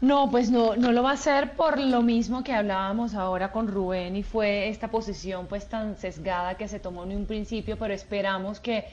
[0.00, 3.68] No, pues no, no lo va a hacer por lo mismo que hablábamos ahora con
[3.68, 7.92] Rubén y fue esta posición pues tan sesgada que se tomó en un principio, pero
[7.92, 8.84] esperamos que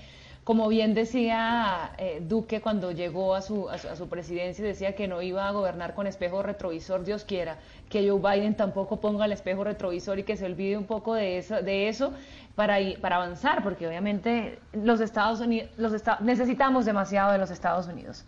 [0.47, 5.21] como bien decía eh, Duque cuando llegó a su, a su, presidencia, decía que no
[5.21, 7.57] iba a gobernar con espejo retrovisor, Dios quiera,
[7.89, 11.37] que Joe Biden tampoco ponga el espejo retrovisor y que se olvide un poco de
[11.37, 12.13] eso, de eso
[12.55, 15.91] para, para avanzar, porque obviamente los Estados Unidos, los
[16.21, 18.23] necesitamos demasiado de los Estados Unidos.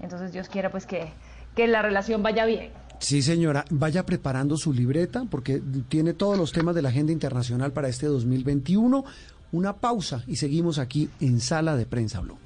[0.00, 1.12] Entonces Dios quiera pues que,
[1.54, 2.70] que la relación vaya bien.
[2.98, 7.72] Sí, señora, vaya preparando su libreta porque tiene todos los temas de la agenda internacional
[7.72, 9.04] para este 2021.
[9.50, 12.38] Una pausa y seguimos aquí en Sala de Prensa Blue.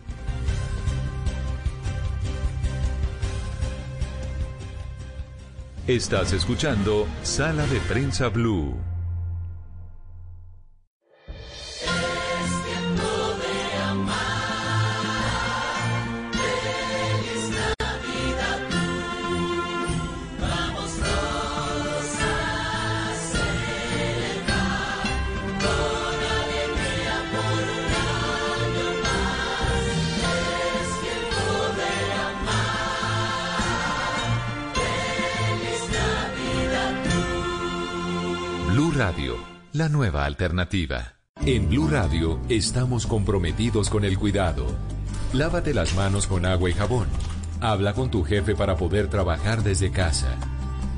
[5.88, 8.91] Estás escuchando Sala de Prensa Blue.
[39.72, 41.14] La nueva alternativa.
[41.46, 44.66] En Blue Radio estamos comprometidos con el cuidado.
[45.32, 47.08] Lávate las manos con agua y jabón.
[47.60, 50.36] Habla con tu jefe para poder trabajar desde casa.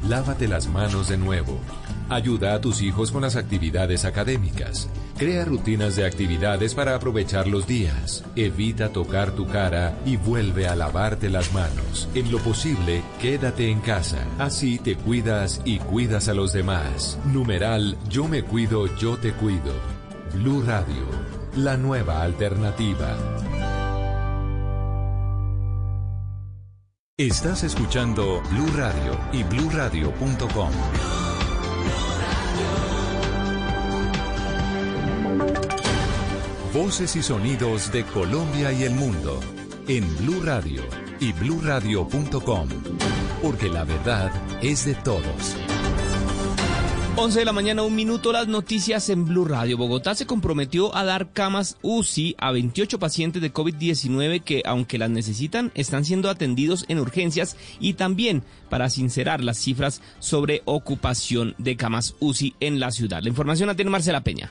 [0.09, 1.61] Lávate las manos de nuevo.
[2.09, 4.89] Ayuda a tus hijos con las actividades académicas.
[5.17, 8.25] Crea rutinas de actividades para aprovechar los días.
[8.37, 12.09] Evita tocar tu cara y vuelve a lavarte las manos.
[12.15, 14.19] En lo posible, quédate en casa.
[14.39, 17.19] Así te cuidas y cuidas a los demás.
[17.25, 19.73] Numeral Yo me cuido, yo te cuido.
[20.35, 21.07] Blue Radio,
[21.57, 23.17] la nueva alternativa.
[27.17, 31.24] Estás escuchando Blue Radio y bluradio.com.
[36.75, 39.39] Voces y sonidos de Colombia y el mundo
[39.87, 40.83] en Blue Radio
[41.21, 42.69] y bluradio.com,
[43.41, 45.55] porque la verdad es de todos.
[47.15, 49.79] 11 de la mañana, un minuto, las noticias en Blue Radio.
[49.79, 55.11] Bogotá se comprometió a dar camas UCI a 28 pacientes de COVID-19 que, aunque las
[55.11, 61.77] necesitan, están siendo atendidos en urgencias y también para sincerar las cifras sobre ocupación de
[61.77, 63.23] camas UCI en la ciudad.
[63.23, 64.51] La información la tiene Marcela Peña.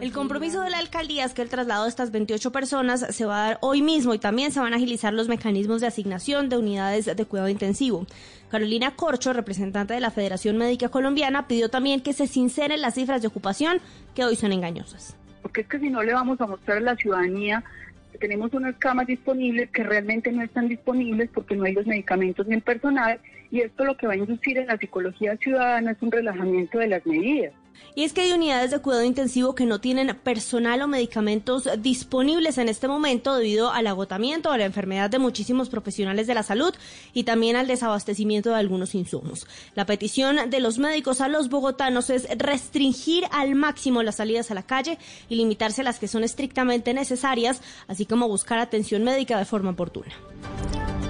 [0.00, 3.38] El compromiso de la alcaldía es que el traslado de estas 28 personas se va
[3.38, 6.56] a dar hoy mismo y también se van a agilizar los mecanismos de asignación de
[6.56, 8.06] unidades de cuidado intensivo.
[8.50, 13.20] Carolina Corcho, representante de la Federación Médica Colombiana, pidió también que se sinceren las cifras
[13.20, 13.80] de ocupación
[14.14, 15.16] que hoy son engañosas.
[15.42, 17.64] Porque es que si no le vamos a mostrar a la ciudadanía
[18.12, 22.46] que tenemos unas camas disponibles que realmente no están disponibles porque no hay los medicamentos
[22.46, 23.18] ni el personal
[23.50, 26.86] y esto lo que va a inducir en la psicología ciudadana es un relajamiento de
[26.86, 27.52] las medidas.
[27.94, 32.58] Y es que hay unidades de cuidado intensivo que no tienen personal o medicamentos disponibles
[32.58, 36.74] en este momento debido al agotamiento o la enfermedad de muchísimos profesionales de la salud
[37.12, 39.46] y también al desabastecimiento de algunos insumos.
[39.74, 44.54] La petición de los médicos a los bogotanos es restringir al máximo las salidas a
[44.54, 44.98] la calle
[45.28, 49.70] y limitarse a las que son estrictamente necesarias, así como buscar atención médica de forma
[49.70, 50.14] oportuna.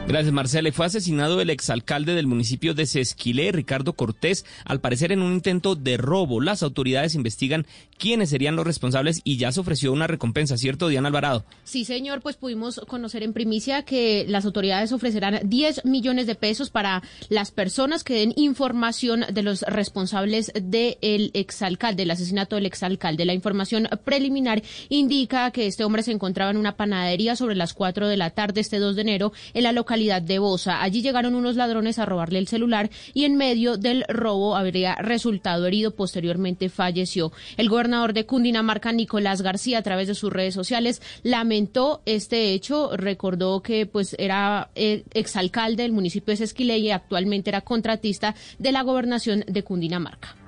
[0.06, 0.70] Gracias, Marcela.
[0.70, 5.76] Fue asesinado el exalcalde del municipio de Sesquilé, Ricardo Cortés, al parecer en un intento
[5.76, 6.42] de robo.
[6.42, 7.66] Las autoridades investigan
[7.98, 11.46] quiénes serían los responsables y ya se ofreció una recompensa, ¿cierto, Diana Alvarado?
[11.64, 16.68] Sí, señor, pues pudimos conocer en primicia que las autoridades ofrecerán 10 millones de pesos
[16.68, 23.24] para las personas que den información de los responsables del exalcalde, del asesinato del exalcalde.
[23.24, 28.06] La información preliminar indica que este hombre se encontraba en una panadería sobre las 4
[28.06, 30.82] de la tarde este 2 de enero en la localidad de Bosa.
[30.82, 35.66] Allí llegaron unos ladrones a robarle el celular y en medio del robo habría resultado
[35.66, 35.94] herido.
[35.94, 37.30] Posteriormente falleció.
[37.56, 42.90] El gobernador de Cundinamarca, Nicolás García, a través de sus redes sociales, lamentó este hecho.
[42.96, 48.72] Recordó que pues era el exalcalde del municipio de Sesquilé y actualmente era contratista de
[48.72, 50.43] la gobernación de Cundinamarca.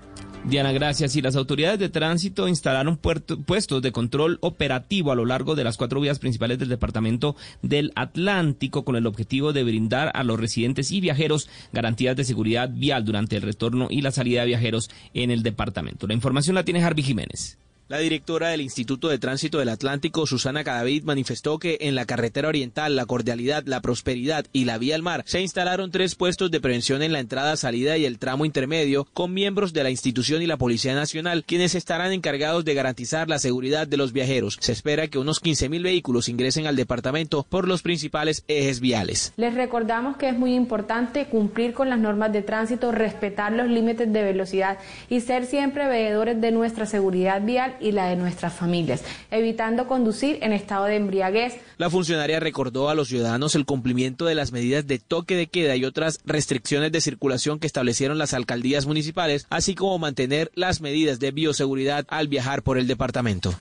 [0.48, 1.16] Diana, gracias.
[1.16, 5.76] Y las autoridades de tránsito instalaron puestos de control operativo a lo largo de las
[5.76, 10.92] cuatro vías principales del departamento del Atlántico con el objetivo de brindar a los residentes
[10.92, 15.32] y viajeros garantías de seguridad vial durante el retorno y la salida de viajeros en
[15.32, 16.06] el departamento.
[16.06, 17.58] La información la tiene Harvey Jiménez.
[17.88, 22.48] La directora del Instituto de Tránsito del Atlántico, Susana Cadavid, manifestó que en la carretera
[22.48, 26.60] oriental, la cordialidad, la prosperidad y la vía al mar se instalaron tres puestos de
[26.60, 30.48] prevención en la entrada, salida y el tramo intermedio con miembros de la institución y
[30.48, 34.58] la Policía Nacional, quienes estarán encargados de garantizar la seguridad de los viajeros.
[34.60, 39.32] Se espera que unos 15.000 vehículos ingresen al departamento por los principales ejes viales.
[39.36, 44.12] Les recordamos que es muy importante cumplir con las normas de tránsito, respetar los límites
[44.12, 44.78] de velocidad
[45.08, 50.38] y ser siempre veedores de nuestra seguridad vial y la de nuestras familias, evitando conducir
[50.42, 51.54] en estado de embriaguez.
[51.78, 55.76] La funcionaria recordó a los ciudadanos el cumplimiento de las medidas de toque de queda
[55.76, 61.18] y otras restricciones de circulación que establecieron las alcaldías municipales, así como mantener las medidas
[61.18, 63.54] de bioseguridad al viajar por el departamento.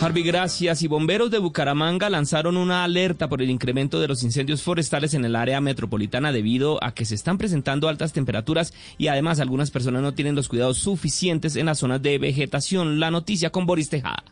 [0.00, 0.82] Harvey, gracias.
[0.82, 5.24] Y bomberos de Bucaramanga lanzaron una alerta por el incremento de los incendios forestales en
[5.24, 10.02] el área metropolitana debido a que se están presentando altas temperaturas y además algunas personas
[10.02, 13.00] no tienen los cuidados suficientes en las zonas de vegetación.
[13.00, 14.22] La noticia con Boris Tejada.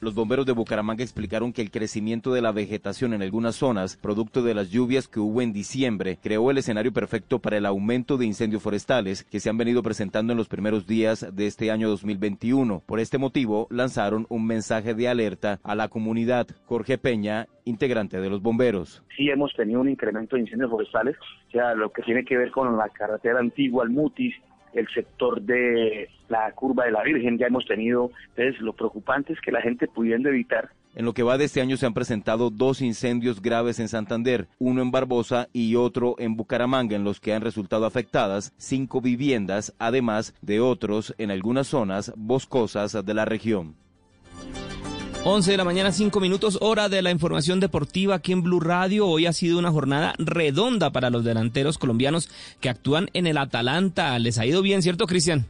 [0.00, 4.42] Los bomberos de Bucaramanga explicaron que el crecimiento de la vegetación en algunas zonas, producto
[4.42, 8.26] de las lluvias que hubo en diciembre, creó el escenario perfecto para el aumento de
[8.26, 12.82] incendios forestales que se han venido presentando en los primeros días de este año 2021.
[12.84, 16.46] Por este motivo, lanzaron un mensaje de alerta a la comunidad.
[16.66, 19.02] Jorge Peña, integrante de los bomberos.
[19.16, 21.16] Sí hemos tenido un incremento de incendios forestales,
[21.48, 24.34] o sea, lo que tiene que ver con la carretera antigua, el Mutis,
[24.74, 29.52] el sector de la curva de la Virgen, ya hemos tenido, entonces lo preocupante que
[29.52, 32.80] la gente pudiendo evitar en lo que va de este año se han presentado dos
[32.80, 37.42] incendios graves en Santander, uno en Barbosa y otro en Bucaramanga, en los que han
[37.42, 43.76] resultado afectadas cinco viviendas, además de otros en algunas zonas boscosas de la región.
[45.28, 49.08] 11 de la mañana, 5 minutos, hora de la información deportiva aquí en Blue Radio.
[49.08, 52.28] Hoy ha sido una jornada redonda para los delanteros colombianos
[52.60, 54.16] que actúan en el Atalanta.
[54.20, 55.48] Les ha ido bien, ¿cierto, Cristian?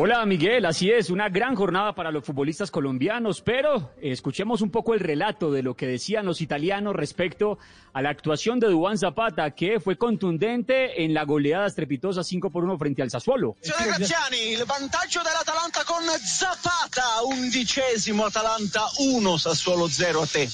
[0.00, 4.94] Hola Miguel, así es, una gran jornada para los futbolistas colombianos, pero escuchemos un poco
[4.94, 7.58] el relato de lo que decían los italianos respecto
[7.92, 12.62] a la actuación de Duan Zapata, que fue contundente en la goleada estrepitosa 5 por
[12.62, 13.56] 1 frente al Sassuolo.
[13.76, 20.48] Ragazziani, il vantaggio dell'Atalanta con Zapata, undicesimo Atalanta 1, Sassuolo 0 a te.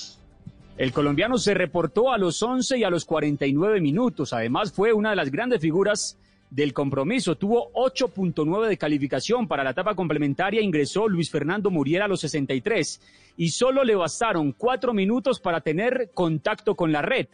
[0.78, 5.10] El colombiano se reportó a los 11 y a los 49 minutos, además fue una
[5.10, 6.16] de las grandes figuras
[6.54, 7.36] del compromiso.
[7.36, 10.62] Tuvo 8.9 de calificación para la etapa complementaria.
[10.62, 13.00] Ingresó Luis Fernando Muriel a los 63
[13.36, 17.26] y solo le bastaron cuatro minutos para tener contacto con la red.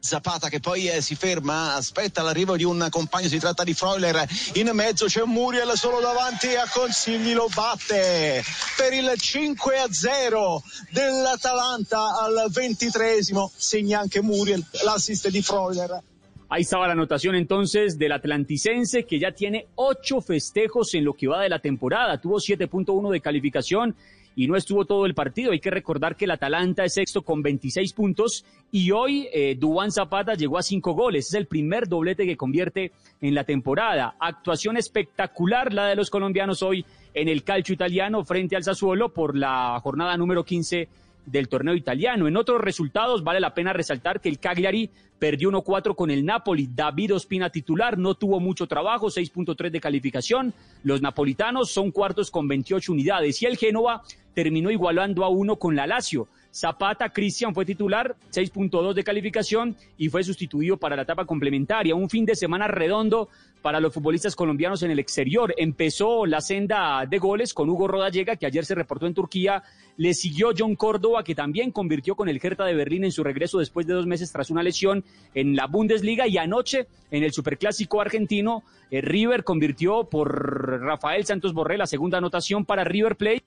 [0.00, 4.28] Zapata che poi eh, si ferma, aspetta l'arrivo di un compagno, si tratta di Freuler,
[4.54, 8.44] in mezzo c'è Muriel solo davanti a Consigli lo batte
[8.76, 16.02] per il 5 a 0 dell'Atalanta al ventitresimo, segna anche Muriel, l'assist di Freuler.
[16.48, 21.26] Ahí estaba la anotación entonces del Atlanticense que ya tiene ocho festejos en lo que
[21.26, 22.20] va de la temporada.
[22.20, 23.96] Tuvo 7.1 de calificación
[24.36, 25.52] y no estuvo todo el partido.
[25.52, 29.90] Hay que recordar que el Atalanta es sexto con 26 puntos y hoy eh, Duan
[29.90, 31.28] Zapata llegó a cinco goles.
[31.28, 34.16] Es el primer doblete que convierte en la temporada.
[34.18, 36.84] Actuación espectacular la de los colombianos hoy
[37.14, 40.88] en el calcio italiano frente al Sassuolo por la jornada número 15
[41.26, 42.28] del torneo italiano.
[42.28, 46.68] En otros resultados vale la pena resaltar que el Cagliari perdió 1-4 con el Napoli.
[46.72, 50.52] David Ospina titular, no tuvo mucho trabajo, 6.3 de calificación.
[50.82, 54.02] Los napolitanos son cuartos con 28 unidades y el Génova
[54.34, 56.28] terminó igualando a uno con la Lazio.
[56.54, 61.96] Zapata Cristian fue titular, 6.2 de calificación y fue sustituido para la etapa complementaria.
[61.96, 63.28] Un fin de semana redondo
[63.60, 65.52] para los futbolistas colombianos en el exterior.
[65.56, 69.64] Empezó la senda de goles con Hugo Rodallega, que ayer se reportó en Turquía.
[69.96, 73.58] Le siguió John Córdoba, que también convirtió con el Hertha de Berlín en su regreso
[73.58, 75.02] después de dos meses tras una lesión
[75.34, 76.28] en la Bundesliga.
[76.28, 82.18] Y anoche, en el Superclásico argentino, eh, River convirtió por Rafael Santos Borré la segunda
[82.18, 83.42] anotación para River Plate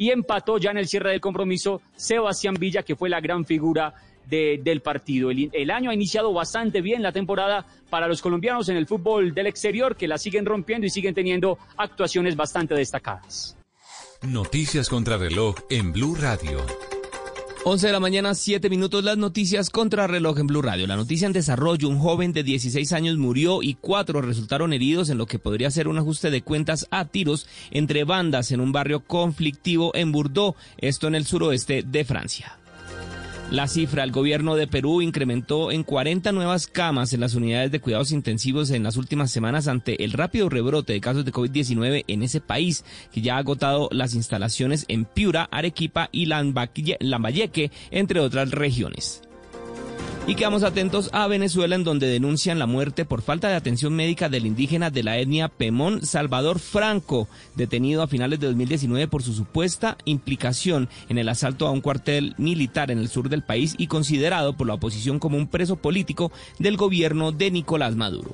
[0.00, 3.92] y empató ya en el cierre del compromiso Sebastián Villa, que fue la gran figura
[4.26, 5.30] del partido.
[5.30, 9.34] El, el, año ha iniciado bastante bien la temporada para los colombianos en el fútbol
[9.34, 13.58] del exterior, que la siguen rompiendo y siguen teniendo actuaciones bastante destacadas.
[14.22, 16.64] Noticias contra reloj en Blue Radio.
[17.62, 20.86] 11 de la mañana, 7 minutos, las noticias contra reloj en Blue Radio.
[20.86, 25.18] La noticia en desarrollo, un joven de 16 años murió y cuatro resultaron heridos en
[25.18, 29.00] lo que podría ser un ajuste de cuentas a tiros entre bandas en un barrio
[29.00, 32.59] conflictivo en Bordeaux, esto en el suroeste de Francia.
[33.50, 37.80] La cifra, el gobierno de Perú incrementó en 40 nuevas camas en las unidades de
[37.80, 42.22] cuidados intensivos en las últimas semanas ante el rápido rebrote de casos de COVID-19 en
[42.22, 48.52] ese país, que ya ha agotado las instalaciones en Piura, Arequipa y Lambayeque, entre otras
[48.52, 49.22] regiones.
[50.30, 54.28] Y quedamos atentos a Venezuela, en donde denuncian la muerte por falta de atención médica
[54.28, 57.26] del indígena de la etnia Pemón, Salvador Franco,
[57.56, 62.36] detenido a finales de 2019 por su supuesta implicación en el asalto a un cuartel
[62.38, 66.30] militar en el sur del país y considerado por la oposición como un preso político
[66.60, 68.32] del gobierno de Nicolás Maduro.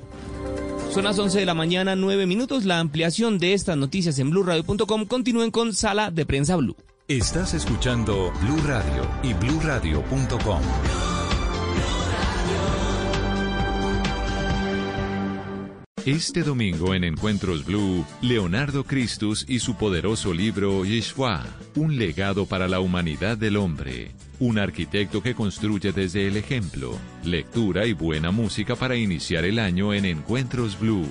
[0.91, 2.65] Son las 11 de la mañana, 9 minutos.
[2.65, 5.07] La ampliación de estas noticias en blurradio.com.
[5.07, 6.75] Continúen con Sala de Prensa Blue.
[7.07, 10.61] Estás escuchando Blue Radio y bluradio.com.
[16.07, 21.45] Este domingo en Encuentros Blue, Leonardo Christus y su poderoso libro Yeshua,
[21.75, 24.11] un legado para la humanidad del hombre.
[24.39, 29.93] Un arquitecto que construye desde el ejemplo, lectura y buena música para iniciar el año
[29.93, 31.09] en Encuentros Blue,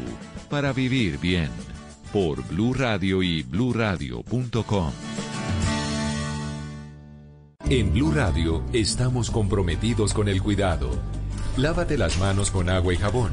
[0.48, 1.50] para vivir bien.
[2.10, 4.92] Por Blue Radio y bluradio.com.
[7.68, 10.88] En Blue Radio estamos comprometidos con el cuidado.
[11.58, 13.32] Lávate las manos con agua y jabón.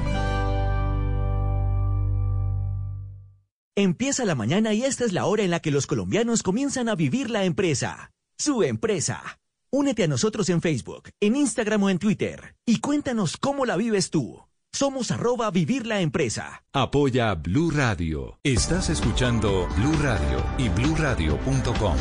[3.77, 6.95] Empieza la mañana y esta es la hora en la que los colombianos comienzan a
[6.95, 8.11] vivir la empresa.
[8.37, 9.39] Su empresa.
[9.71, 14.09] Únete a nosotros en Facebook, en Instagram o en Twitter y cuéntanos cómo la vives
[14.09, 14.43] tú.
[14.73, 16.63] Somos arroba vivir la empresa.
[16.73, 18.39] Apoya Blue Radio.
[18.43, 21.95] Estás escuchando Blue Radio y bluradio.com.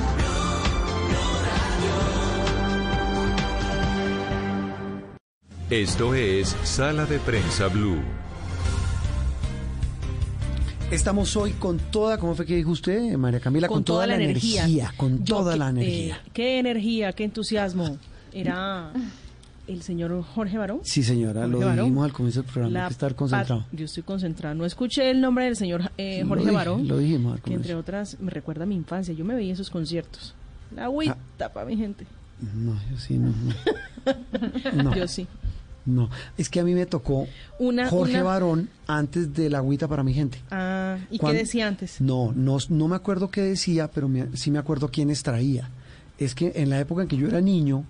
[5.71, 8.03] Esto es Sala de Prensa Blue.
[10.91, 13.68] Estamos hoy con toda, ¿cómo fue que dijo usted, María Camila?
[13.68, 14.93] Con, toda, la energía.
[14.97, 16.16] con Yo toda que- la energía.
[16.16, 17.97] eh, qué energía, qué entusiasmo.
[18.32, 18.91] Era
[19.68, 20.80] el señor Jorge Barón.
[20.82, 21.84] Sí, señora, lo Jorge Barón.
[21.84, 23.66] dijimos al comienzo del programa, hay que estar concentrado.
[23.70, 24.55] Yo estoy concentrado.
[24.57, 26.88] No escuché el nombre del señor eh, Lo Jorge dije, Barón.
[26.88, 27.62] lo dijimos al Que comienzo.
[27.62, 29.14] entre otras me recuerda a mi infancia.
[29.14, 30.34] Yo me veía esos conciertos.
[30.74, 31.16] La agüita
[31.53, 32.05] para mi gente.
[32.57, 33.28] No, yo sí, no.
[33.28, 34.82] No.
[34.82, 34.97] No.
[34.97, 35.26] Yo sí.
[35.87, 37.26] No, es que a mí me tocó
[37.59, 40.39] Una- Jorge una- Barón antes de la agüita para mi gente.
[40.51, 42.01] Ah, ¿y qué decía antes?
[42.01, 45.70] No, no, no me acuerdo qué decía, pero me- sí me acuerdo quiénes traía.
[46.18, 47.85] Es que en la época en que yo era niño,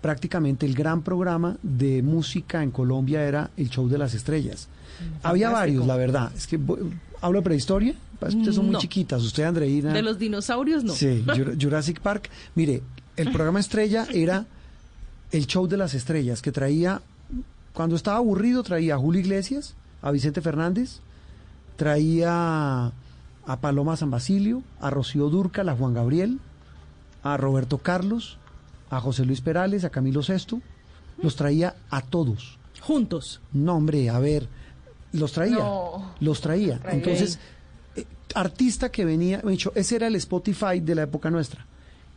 [0.00, 4.68] prácticamente el gran programa de música en Colombia era el Show de las Estrellas.
[5.22, 5.52] Había fantástico.
[5.52, 6.32] varios, la verdad.
[6.36, 6.58] Es que
[7.20, 9.92] hablo de prehistoria, pues, ustedes son muy chiquitas, usted Andreina.
[9.92, 10.94] De los dinosaurios, no.
[10.94, 12.28] Sí, Jur- Jurassic Park.
[12.54, 12.82] Mire,
[13.16, 14.46] el programa estrella era
[15.32, 17.00] el show de las estrellas, que traía,
[17.72, 21.00] cuando estaba aburrido, traía a Julio Iglesias, a Vicente Fernández,
[21.76, 22.86] traía
[23.46, 26.38] a Paloma San Basilio, a Rocío Durcal, a Juan Gabriel,
[27.22, 28.38] a Roberto Carlos,
[28.90, 30.60] a José Luis Perales, a Camilo Sesto,
[31.22, 32.58] los traía a todos.
[32.80, 33.40] Juntos.
[33.52, 34.48] No, hombre, a ver,
[35.12, 36.12] los traía, No.
[36.20, 36.78] los traía.
[36.78, 36.96] Traía.
[36.96, 37.38] Entonces,
[37.96, 41.66] eh, artista que venía, de hecho, ese era el Spotify de la época nuestra.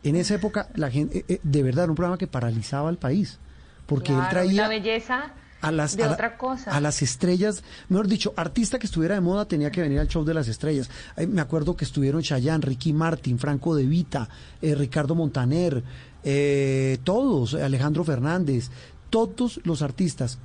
[0.02, 2.98] En esa época, la gente, eh, eh, de verdad, era un programa que paralizaba al
[2.98, 3.38] país,
[3.86, 5.32] porque él traía una belleza
[5.64, 6.70] a las, de a la- otra cosa.
[6.70, 10.24] a las estrellas, mejor dicho, artista que estuviera de moda tenía que venir al show
[10.24, 10.88] de las estrellas.
[11.16, 14.28] Ay, me acuerdo que estuvieron Chayanne, Ricky Martin, Franco De Vita,
[14.62, 15.82] eh, Ricardo Montaner,
[16.22, 18.70] eh, todos, Alejandro Fernández,
[19.10, 20.38] todos los artistas,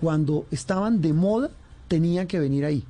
[0.00, 1.50] cuando estaban de moda,
[1.88, 2.84] tenían que venir ahí.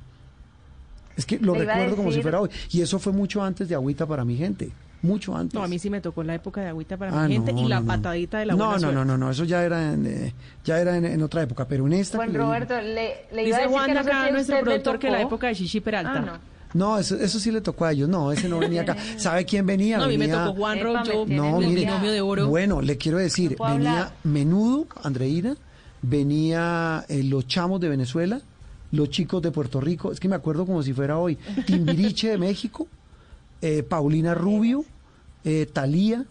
[1.15, 2.49] Es que lo recuerdo como si fuera hoy.
[2.71, 4.71] Y eso fue mucho antes de Agüita para mi gente.
[5.03, 5.53] Mucho antes.
[5.53, 7.61] No, a mí sí me tocó la época de agüita para Ah, mi gente no,
[7.61, 7.87] y la no, no.
[7.87, 10.33] patadita de la no, no, no, no, no, eso ya era en, eh,
[10.65, 13.57] ya era en, en otra época, pero en esta Juan le Roberto, le, le iba
[13.57, 15.47] a Dice decir Juan que no sé acá, si a nuestro productor, que la época
[15.47, 16.13] de Shishi Peralta.
[16.15, 16.57] Ah, no.
[16.73, 18.09] No, eso, eso sí le tocó a ellos.
[18.09, 18.97] No, ese no venía acá.
[19.17, 19.97] ¿Sabe quién venía?
[19.99, 22.47] No, a mí me tocó Juan Ro, yo, No, el mire, binomio de oro.
[22.47, 24.13] Bueno, le quiero decir, No venía hablar.
[24.23, 25.55] Menudo, Andreina,
[26.01, 28.41] venía eh, los chamos de Venezuela,
[28.91, 32.37] los chicos de Puerto Rico, es que me acuerdo como si fuera hoy, Timbiriche de
[32.37, 32.87] México,
[33.61, 34.85] eh, Paulina Rubio,
[35.43, 36.25] eh, Talía,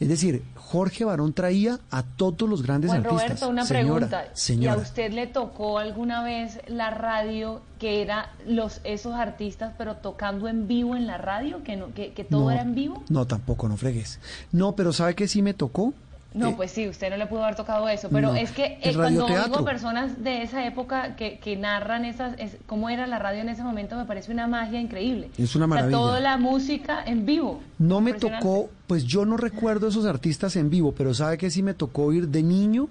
[0.00, 3.28] es decir, Jorge Barón traía a todos los grandes Juan artistas.
[3.28, 4.24] Roberto, una Señora, pregunta.
[4.24, 4.76] ¿Y a Señora.
[4.76, 10.66] usted le tocó alguna vez la radio que era los esos artistas pero tocando en
[10.66, 13.04] vivo en la radio, que no, que, que todo No, era en vivo?
[13.08, 14.18] No, tampoco, no fregues.
[14.50, 15.94] No, pero ¿sabe que sí me tocó?
[16.34, 18.34] No, Eh, pues sí, usted no le pudo haber tocado eso, pero no.
[18.34, 22.90] es que eh, cuando oigo personas de esa época que, que narran esas, es- cómo
[22.90, 25.30] era la radio en ese momento, me parece una magia increíble.
[25.38, 25.96] Es una O sea, maravilla.
[25.96, 27.60] toda la música en vivo.
[27.78, 31.62] No me tocó, pues yo no recuerdo esos artistas en vivo, pero sabe que sí
[31.62, 32.88] me tocó ir de niño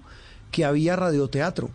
[0.49, 1.69] que había radioteatro.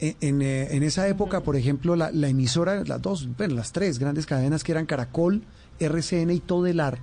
[0.00, 3.70] En, en, eh, en esa época, por ejemplo, la, la emisora, las dos, bueno, las
[3.70, 5.44] tres grandes cadenas que eran Caracol,
[5.78, 6.98] RCN y Todelar,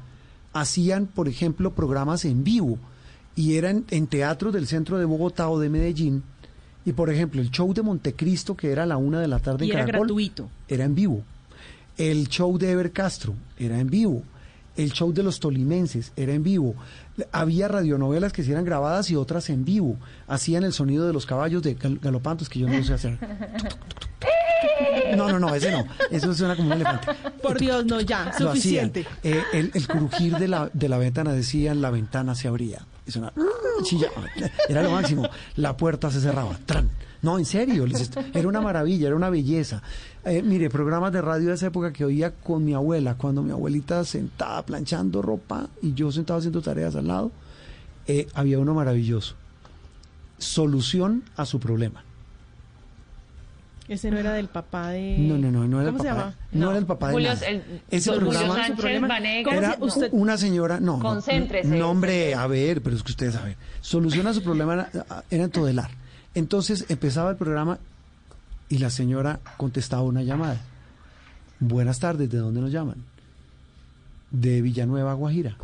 [0.52, 2.78] hacían, por ejemplo, programas en vivo
[3.40, 6.24] y eran en teatros del centro de Bogotá o de Medellín.
[6.84, 9.66] Y por ejemplo, el show de Montecristo, que era a la una de la tarde
[9.66, 10.50] Y en era Caracol, gratuito.
[10.68, 11.24] era en vivo.
[11.98, 14.24] El show de Ever Castro era en vivo.
[14.76, 16.76] El show de los tolimenses era en vivo.
[17.32, 19.98] Había radionovelas que sí eran grabadas y otras en vivo.
[20.28, 23.18] Hacían el sonido de los caballos de gal- galopantes que yo no lo sé hacer.
[25.16, 25.86] No, no, no, ese no.
[26.12, 27.08] Eso suena como un elefante.
[27.42, 29.06] Por Dios, no, ya, suficiente.
[29.24, 32.86] Eh, el, el crujir de la, de la ventana decían la ventana se abría.
[33.80, 34.24] Y chillaba.
[34.68, 35.28] Era lo máximo.
[35.56, 36.58] La puerta se cerraba.
[36.66, 36.90] Tran.
[37.22, 37.86] No, en serio.
[38.34, 39.82] Era una maravilla, era una belleza.
[40.24, 43.52] Eh, mire, programas de radio de esa época que oía con mi abuela, cuando mi
[43.52, 47.32] abuelita sentada planchando ropa y yo sentado haciendo tareas al lado,
[48.08, 49.36] eh, había uno maravilloso.
[50.38, 52.04] Solución a su problema.
[53.90, 55.18] Ese no era del papá de...
[55.20, 56.22] No, no, no, no era el ¿Cómo se papá.
[56.22, 56.36] llama?
[56.52, 57.48] No, era el papá de Julio- nada.
[57.48, 59.46] el- Ese programa Sánchez problema- Vanegas.
[59.46, 61.68] ¿Cómo era usted- una señora, no, Concéntrese.
[61.76, 63.56] no, hombre, a ver, pero es que ustedes saben.
[63.82, 64.90] Solución a su problema era,
[65.32, 65.90] era en Todelar.
[66.36, 67.80] Entonces empezaba el programa
[68.70, 70.62] y la señora contestaba una llamada.
[71.60, 72.98] Buenas tardes, ¿de dónde nos llaman?
[74.30, 75.58] De Villanueva, Guajira.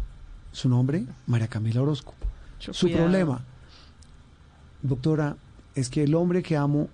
[0.52, 2.16] Su nombre, María Camila Orozco.
[2.58, 3.42] Su problema,
[4.82, 5.36] doctora,
[5.76, 6.88] es que el hombre que amo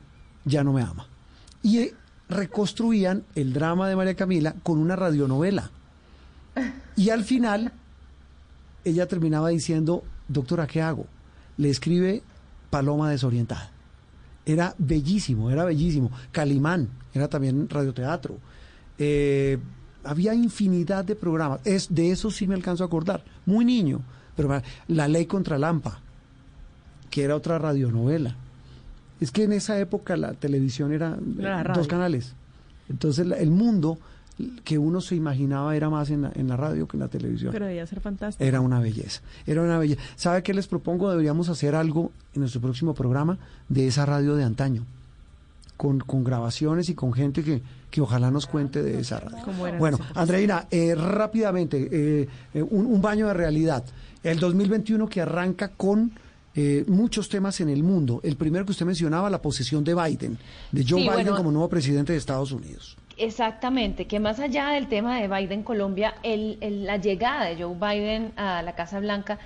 [0.44, 1.08] ya no me ama.
[1.64, 1.92] Y
[2.30, 5.70] reconstruían el drama de María Camila con una radionovela.
[6.96, 7.72] Y al final,
[8.84, 11.06] ella terminaba diciendo, doctora, ¿qué hago?
[11.58, 12.24] Le escribe
[12.70, 13.72] Paloma desorientada.
[14.46, 16.12] Era bellísimo, era bellísimo.
[16.32, 18.38] Calimán, era también radioteatro.
[18.98, 19.60] Eh,
[20.04, 21.62] había infinidad de programas.
[21.66, 23.24] Es, de eso sí me alcanzo a acordar.
[23.46, 24.02] Muy niño.
[24.36, 26.00] Pero La Ley contra Lampa,
[27.10, 28.36] que era otra radionovela.
[29.22, 32.34] Es que en esa época la televisión era La eh, dos canales.
[32.90, 33.98] Entonces el mundo
[34.64, 37.52] que uno se imaginaba era más en la, en la radio que en la televisión.
[37.52, 38.44] Pero debía ser fantástico.
[38.44, 40.02] Era una belleza, era una belleza.
[40.16, 41.10] ¿Sabe qué les propongo?
[41.10, 43.38] Deberíamos hacer algo en nuestro próximo programa
[43.70, 44.84] de esa radio de antaño,
[45.78, 49.78] con, con grabaciones y con gente que, que ojalá nos cuente de esa radio.
[49.78, 50.00] Bueno.
[50.16, 53.84] Andreina, eh, rápidamente, eh, eh, un, un baño de realidad.
[54.24, 56.12] El 2021 que arranca con
[56.56, 58.20] eh, muchos temas en el mundo.
[58.24, 60.38] El primero que usted mencionaba, la posesión de Biden,
[60.72, 61.36] de Joe Sí, Biden bueno.
[61.38, 62.98] como nuevo presidente de Estados Unidos.
[63.18, 67.76] Exactamente, que más allá del tema de Biden Colombia, el, el- la llegada de Joe
[67.76, 69.38] Biden a la Casa Blanca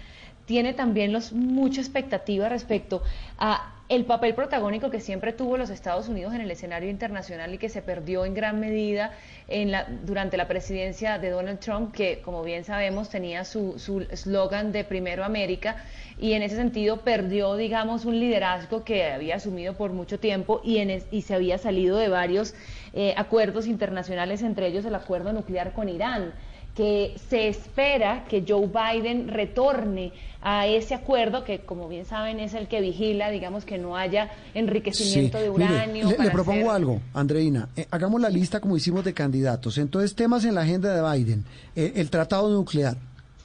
[0.46, 3.02] tiene también los, mucha expectativa respecto
[3.38, 7.58] a el papel protagónico que siempre tuvo los Estados Unidos en el escenario internacional y
[7.60, 9.12] que se perdió en gran medida
[9.48, 14.02] en la, durante la presidencia de Donald Trump, que como bien sabemos tenía su su
[14.10, 15.78] eslogan de Primero América
[16.18, 20.78] y en ese sentido perdió, digamos, un liderazgo que había asumido por mucho tiempo y,
[20.80, 22.56] en es- y se había salido de varios
[22.94, 26.34] eh, acuerdos internacionales, entre ellos el acuerdo nuclear con Irán
[26.76, 30.12] que se espera que Joe Biden retorne
[30.42, 34.30] a ese acuerdo que, como bien saben, es el que vigila, digamos, que no haya
[34.54, 36.10] enriquecimiento de mire, uranio.
[36.22, 37.70] le, propongo hacer- algo, Andreina.
[37.78, 39.78] Eh, hagamos la lista como hicimos de candidatos.
[39.78, 41.46] Entonces, temas en la agenda de Biden.
[41.76, 42.98] Eh, el tratado nuclear,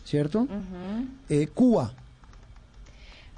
[0.04, 0.46] ¿cierto?
[1.28, 1.92] Eh, Cuba.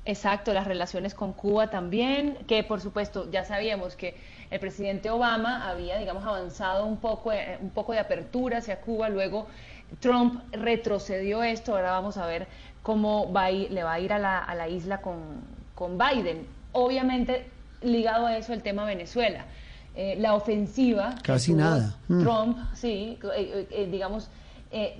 [0.04, 4.16] Exacto, las relaciones con Cuba también, que por supuesto ya sabíamos que
[4.50, 7.30] el presidente Obama había, digamos, avanzado un poco,
[7.60, 9.46] un poco de apertura hacia Cuba, luego
[10.00, 12.46] Trump retrocedió esto, ahora vamos a ver
[12.82, 15.16] cómo va a ir- le va a ir a la, a la isla con,
[15.74, 16.46] con Biden.
[16.72, 17.50] Obviamente,
[17.82, 19.44] ligado a eso el tema Venezuela.
[19.94, 21.96] Eh, la ofensiva Casi nada.
[22.08, 22.22] Mm.
[22.22, 24.30] Trump, sí, eh, eh, eh, digamos,
[24.70, 24.96] eh,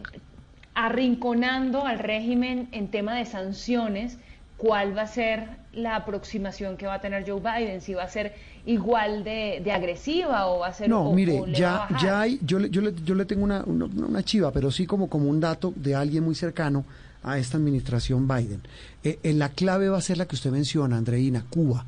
[0.75, 4.19] arrinconando al régimen en tema de sanciones,
[4.57, 8.09] cuál va a ser la aproximación que va a tener Joe Biden, si va a
[8.09, 8.35] ser
[8.67, 11.89] igual de, de agresiva o va a ser No, o- mire, o le va a
[11.91, 14.71] ya, ya hay, yo le, yo le, yo le tengo una, una, una chiva, pero
[14.71, 16.85] sí como, como un dato de alguien muy cercano
[17.25, 18.61] a esta administración Biden.
[19.05, 21.85] Eh, eh, la clave va a ser la que usted menciona, Andreina, Cuba.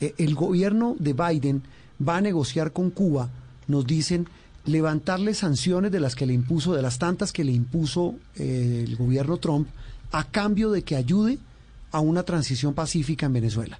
[0.00, 1.62] Eh, el gobierno de Biden
[2.06, 3.28] va a negociar con Cuba,
[3.68, 4.28] nos dicen,
[4.64, 8.96] levantarle sanciones de las que le impuso, de las tantas que le impuso eh, el
[8.96, 9.68] gobierno Trump,
[10.12, 11.38] a cambio de que ayude
[11.92, 13.78] a una transición pacífica en Venezuela.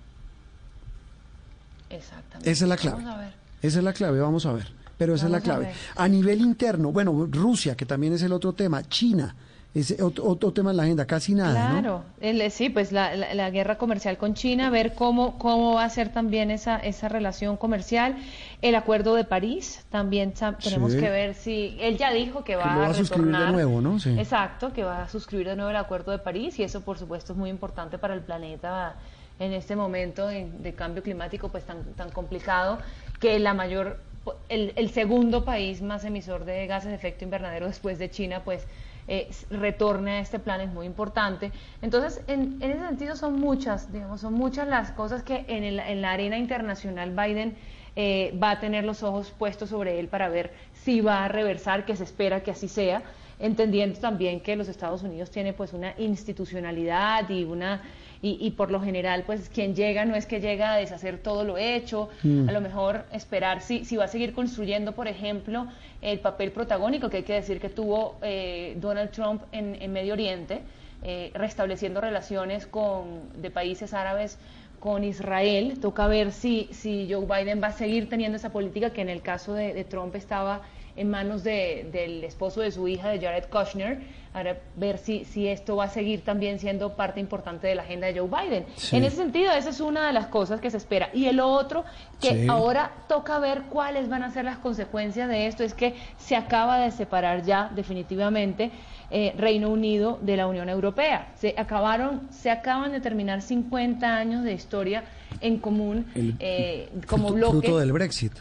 [1.97, 2.51] Exactamente.
[2.51, 3.11] Esa es la Vamos clave.
[3.15, 3.33] a ver.
[3.63, 4.73] Esa es la clave, vamos a ver.
[4.99, 5.75] Pero esa Vamos es la a clave.
[5.97, 9.35] A, nivel interno, bueno, Rusia, que también es el otro tema, China,
[9.75, 11.81] es otro, otro tema en la agenda, casi nada, ¿no?
[11.81, 15.85] Claro, el- sí, pues la, la- la guerra comercial con China, ver cómo, cómo va
[15.85, 18.17] a ser también esa, esa relación comercial.
[18.63, 20.33] El acuerdo de París, también
[20.63, 20.99] tenemos Sí.
[20.99, 21.77] que ver si.
[21.79, 24.01] Él ya dijo que va, Que lo va a suscribir de nuevo, ¿no?
[24.01, 24.19] Sí.
[24.19, 27.35] Exacto, que va a suscribir de nuevo el acuerdo de París y eso, por supuesto,
[27.35, 28.95] es muy importante para el planeta
[29.39, 32.79] en este momento de, cambio climático pues tan, tan complicado
[33.21, 34.01] que la mayor
[34.49, 38.67] el, el segundo país más emisor de gases de efecto invernadero después de China pues
[39.09, 41.53] eh, retorne a este plan es muy importante.
[41.81, 45.79] Entonces en, en ese sentido son muchas digamos son muchas las cosas que en, el-
[45.81, 47.57] en la arena internacional Biden
[47.95, 51.85] eh, va a tener los ojos puestos sobre él para ver si va a reversar
[51.85, 53.03] que se espera que así sea
[53.39, 57.83] entendiendo también que los Estados Unidos tiene pues una institucionalidad y una
[58.23, 61.59] y, por lo general, pues quien llega no es que llega a deshacer todo lo
[61.59, 62.49] hecho, Mm.
[62.49, 65.67] a lo mejor esperar si, si va a seguir construyendo, por ejemplo,
[66.03, 70.15] el papel protagónico que hay que decir que tuvo eh, Donald Trump en, en Medio
[70.15, 70.61] Oriente,
[71.03, 74.39] eh, restableciendo relaciones con, de países árabes
[74.81, 75.79] con Israel.
[75.81, 79.23] Toca ver si, si Joe Biden va a seguir teniendo esa política que en el
[79.23, 80.63] caso de, de Trump estaba
[80.97, 84.01] en manos de- del esposo de su hija, de Jared Kushner.
[84.35, 88.07] Ahora ver si, si esto va a seguir también siendo parte importante de la agenda
[88.07, 88.67] de Joe Biden.
[88.77, 88.97] Sí.
[88.97, 91.09] En ese sentido, esa es una de las cosas que se espera.
[91.15, 91.85] Y el otro,
[92.21, 92.47] que Sí.
[92.49, 96.79] ahora toca ver cuáles van a ser las consecuencias de esto, es que se acaba
[96.81, 98.71] de separar ya definitivamente
[99.09, 101.29] eh, Reino Unido de la Unión Europea.
[101.37, 105.05] Se acabaron, se acaban de terminar 50 años de historia
[105.41, 107.69] en común El- eh, como fruto, bloque.
[107.69, 108.33] fruto del Brexit.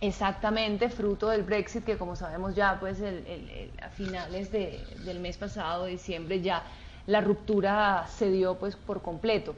[0.00, 5.38] Exactamente, fruto del Brexit, que como sabemos ya, pues el- a finales de- del mes
[5.38, 6.62] pasado, diciembre, ya
[7.06, 9.54] la ruptura se dio pues por completo.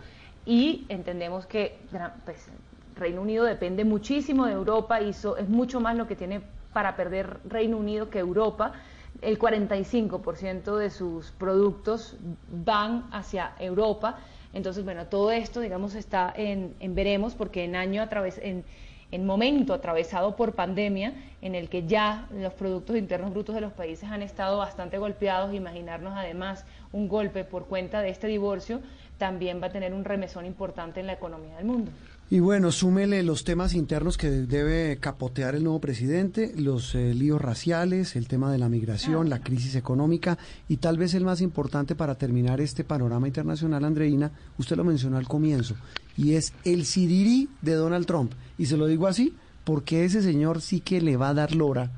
[0.47, 1.77] Y entendemos que
[2.24, 2.47] pues,
[2.94, 6.40] Reino Unido depende muchísimo de Europa so- es mucho más lo que tiene
[6.73, 8.73] para perder Reino Unido que Europa.
[9.20, 12.16] El 45% de sus productos
[12.65, 14.16] van hacia Europa.
[14.52, 18.65] Entonces, bueno, todo esto, digamos, está en, en veremos, porque en año a través, en,
[19.10, 23.72] en momento atravesado por pandemia, en el que ya los productos internos brutos de los
[23.72, 28.80] países han estado bastante golpeados, imaginarnos además un golpe por cuenta de este divorcio,
[29.18, 31.90] también va a tener un remesón importante en la economía del mundo.
[32.30, 37.40] Y bueno, súmele los temas internos que debe capotear el nuevo presidente, los eh, líos
[37.40, 40.36] raciales, el tema de la migración, la crisis económica
[40.68, 45.16] y tal vez el más importante para terminar este panorama internacional, Andreina, usted lo mencionó
[45.16, 45.74] al comienzo,
[46.18, 48.32] y es el sirirí de Donald Trump.
[48.58, 49.34] Y se lo digo así
[49.64, 51.90] porque ese señor sí que le va a dar lora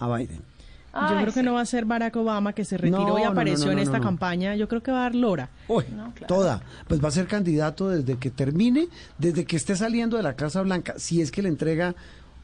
[0.00, 0.40] a Biden.
[0.94, 3.66] Yo creo que no va a ser Barack Obama que se retiró No, y apareció
[3.66, 4.04] no, no, en esta no.
[4.04, 4.56] campaña.
[4.56, 5.48] Yo creo que va a dar Lora.
[6.26, 6.60] Toda.
[6.88, 10.60] Pues va a ser candidato desde que termine, desde que esté saliendo de la Casa
[10.62, 11.94] Blanca, si es que le entrega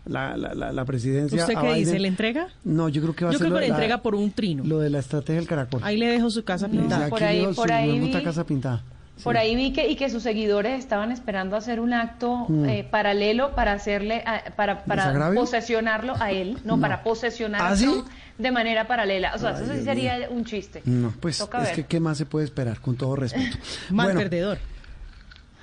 [0.05, 1.99] la, la, la, la presidencia ¿Usted a qué dice?
[1.99, 2.49] ¿Le entrega?
[2.63, 4.15] No, yo creo que va Yo a ser creo lo que le la- entrega por
[4.15, 4.63] un trino.
[4.65, 5.81] Lo de la estrategia del caracol.
[5.83, 7.07] Ahí le dejo su casa pintada.
[7.07, 8.85] Aquí por ahí- digo, por su- ahí vi- casa pintada.
[9.23, 12.65] Por ahí vi que y que sus seguidores estaban esperando hacer un acto Mm.
[12.69, 16.81] eh, paralelo para hacerle a- para para posesionarlo a él, no, No.
[16.83, 18.03] para posesionar ¿Ah, sí?
[18.39, 19.33] De manera paralela.
[19.35, 20.83] O sea, Ay, eso sí Dios sería un chiste.
[20.85, 21.75] No, pues Toca es ver.
[21.77, 23.57] que qué más se puede esperar, con todo respeto.
[23.91, 24.59] Mal Bueno, perdedor.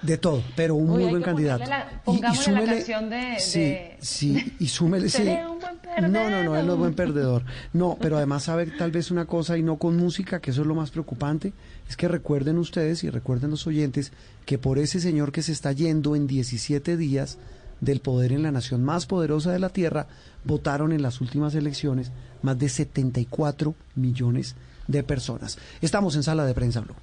[0.01, 1.63] De todo, pero un Uy, muy buen candidato.
[1.69, 5.17] la canción de- sí, de- sí, y súmele, sí.
[5.19, 7.43] Seré un buen No, no, no, él no es buen perdedor.
[7.73, 10.67] No, pero además sabe tal vez una cosa y no con música, que eso es
[10.67, 11.53] lo más preocupante,
[11.87, 14.11] es que recuerden ustedes y recuerden los oyentes
[14.45, 17.37] que por ese señor que se está yendo en 17 días
[17.79, 20.07] del poder en la nación más poderosa de la tierra,
[20.45, 22.11] votaron en las últimas elecciones
[22.41, 24.55] más de 74 millones
[24.87, 25.57] de personas.
[25.81, 26.95] Estamos en sala de prensa Blue.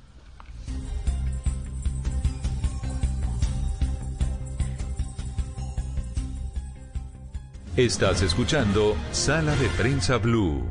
[7.78, 10.64] Estás escuchando Sala de Prensa Blue.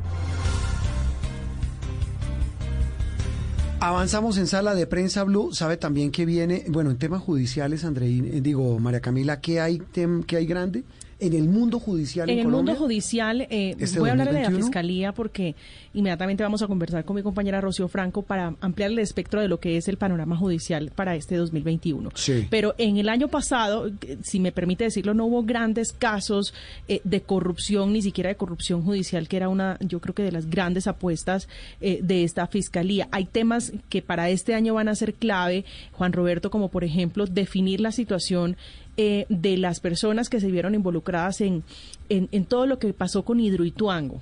[3.80, 5.54] Avanzamos en sala de prensa Blue.
[5.54, 9.78] Sabe también que viene, bueno, en temas judiciales, Andreín, eh, digo, María Camila, ¿qué hay,
[9.78, 10.84] tem- qué hay grande
[11.20, 12.72] en el mundo judicial en, En el Colombia?
[12.74, 14.66] mundo judicial, eh, ¿Este voy a hablar de la 2021?
[14.66, 15.54] fiscalía porque
[15.94, 19.58] inmediatamente vamos a conversar con mi compañera Rocío Franco para ampliar el espectro de lo
[19.58, 22.10] que es el panorama judicial para este 2021.
[22.14, 22.46] Sí.
[22.50, 23.90] Pero en el año pasado,
[24.22, 26.54] si me permite decirlo, no hubo grandes casos
[26.86, 30.32] eh, de corrupción, ni siquiera de corrupción judicial, que era una, yo creo que de
[30.32, 31.48] las grandes apuestas
[31.80, 33.08] eh, de esta fiscalía.
[33.10, 37.26] Hay temas que para este año van a ser clave, Juan Roberto, como por ejemplo
[37.26, 38.56] definir la situación
[38.98, 41.62] eh, de las personas que se vieron involucradas en,
[42.10, 44.20] en, en todo lo que pasó con Hidroituango.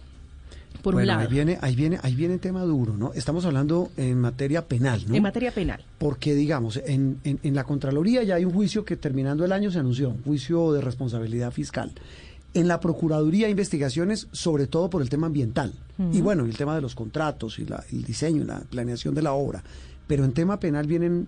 [0.82, 3.12] Por bueno, un lado, ahí viene, ahí viene, ahí viene tema duro, ¿no?
[3.14, 5.16] Estamos hablando en materia penal, ¿no?
[5.16, 5.82] en materia penal.
[5.98, 9.72] Porque, digamos, en, en, en la Contraloría ya hay un juicio que terminando el año
[9.72, 11.90] se anunció, un juicio de responsabilidad fiscal.
[12.54, 15.72] En la Procuraduría hay investigaciones sobre todo por el tema ambiental.
[16.12, 19.22] Y bueno, el tema de los contratos y la- el diseño y la planeación de
[19.22, 19.64] la obra.
[20.06, 21.26] Pero en tema penal vienen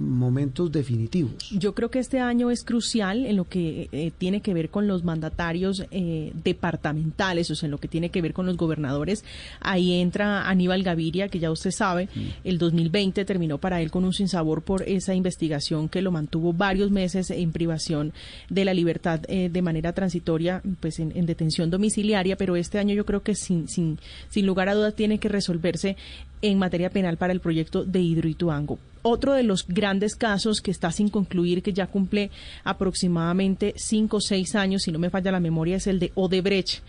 [0.00, 1.50] momentos definitivos.
[1.50, 4.88] Yo creo que este año es crucial en lo que eh, tiene que ver con
[4.88, 9.24] los mandatarios eh, departamentales, o sea, en lo que tiene que ver con los gobernadores.
[9.60, 12.08] Ahí entra Aníbal Gaviria, que ya usted sabe,
[12.44, 16.90] el 2020 terminó para él con un sinsabor por esa investigación que lo mantuvo varios
[16.90, 18.12] meses en privación
[18.48, 22.94] de la libertad eh, de manera transitoria, pues en, en detención domiciliaria, pero este año
[22.94, 23.98] yo creo que sin, sin,
[24.30, 25.96] sin lugar a dudas tiene que resolverse
[26.42, 28.78] en materia penal para el proyecto de Hidroituango.
[29.02, 32.30] Otro de los grandes casos que está sin concluir, que ya cumple
[32.64, 36.82] aproximadamente cinco o seis años, si no me falla la memoria, es el de Odebrecht.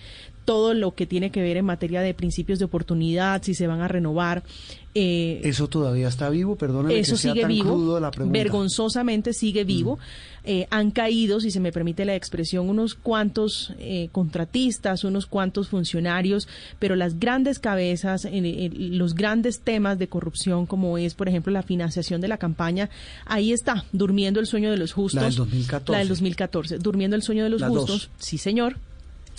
[0.45, 3.81] Todo lo que tiene que ver en materia de principios de oportunidad, si se van
[3.81, 4.43] a renovar.
[4.93, 8.37] Eh, eso todavía está vivo, perdónenme eso que sea sigue tan vivo, crudo la pregunta.
[8.37, 9.99] vergonzosamente sigue vivo.
[10.43, 15.69] Eh, han caído, si se me permite la expresión, unos cuantos eh, contratistas, unos cuantos
[15.69, 16.49] funcionarios,
[16.79, 22.19] pero las grandes cabezas, los grandes temas de corrupción, como es, por ejemplo, la financiación
[22.19, 22.89] de la campaña,
[23.25, 25.21] ahí está, durmiendo el sueño de los justos.
[25.21, 25.91] La del 2014.
[25.91, 27.87] La del 2014, durmiendo el sueño de los justos.
[27.87, 28.09] dos.
[28.17, 28.77] Sí, señor.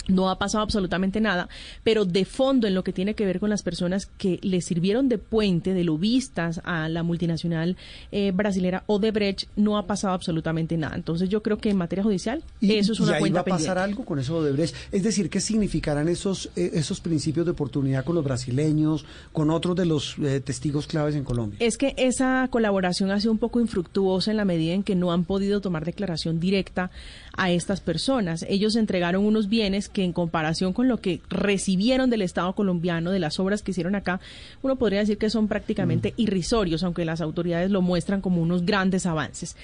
[0.07, 1.47] No ha pasado absolutamente nada,
[1.83, 5.09] pero de fondo en lo que tiene que ver con las personas que le sirvieron
[5.09, 7.77] de puente, de lobistas a la multinacional
[8.11, 10.95] eh, brasilera Odebrecht, no ha pasado absolutamente nada.
[10.95, 13.45] Entonces yo creo que en materia judicial eso es y una ahí cuenta va a
[13.45, 13.81] pasar pendiente.
[13.81, 14.75] algo con eso de Brecht.
[14.91, 19.75] Es decir, ¿qué significarán esos, eh, esos principios de oportunidad con los brasileños, con otros
[19.75, 21.57] de los eh, testigos claves en Colombia?
[21.61, 25.11] Es que esa colaboración ha sido un poco infructuosa en la medida en que no
[25.11, 26.91] han podido tomar declaración directa
[27.35, 28.45] a estas personas.
[28.47, 33.19] Ellos entregaron unos bienes que en comparación con lo que recibieron del Estado colombiano, de
[33.19, 34.19] las obras que hicieron acá,
[34.61, 39.05] uno podría decir que son prácticamente irrisorios, aunque las autoridades lo muestran como unos grandes
[39.05, 39.55] avances.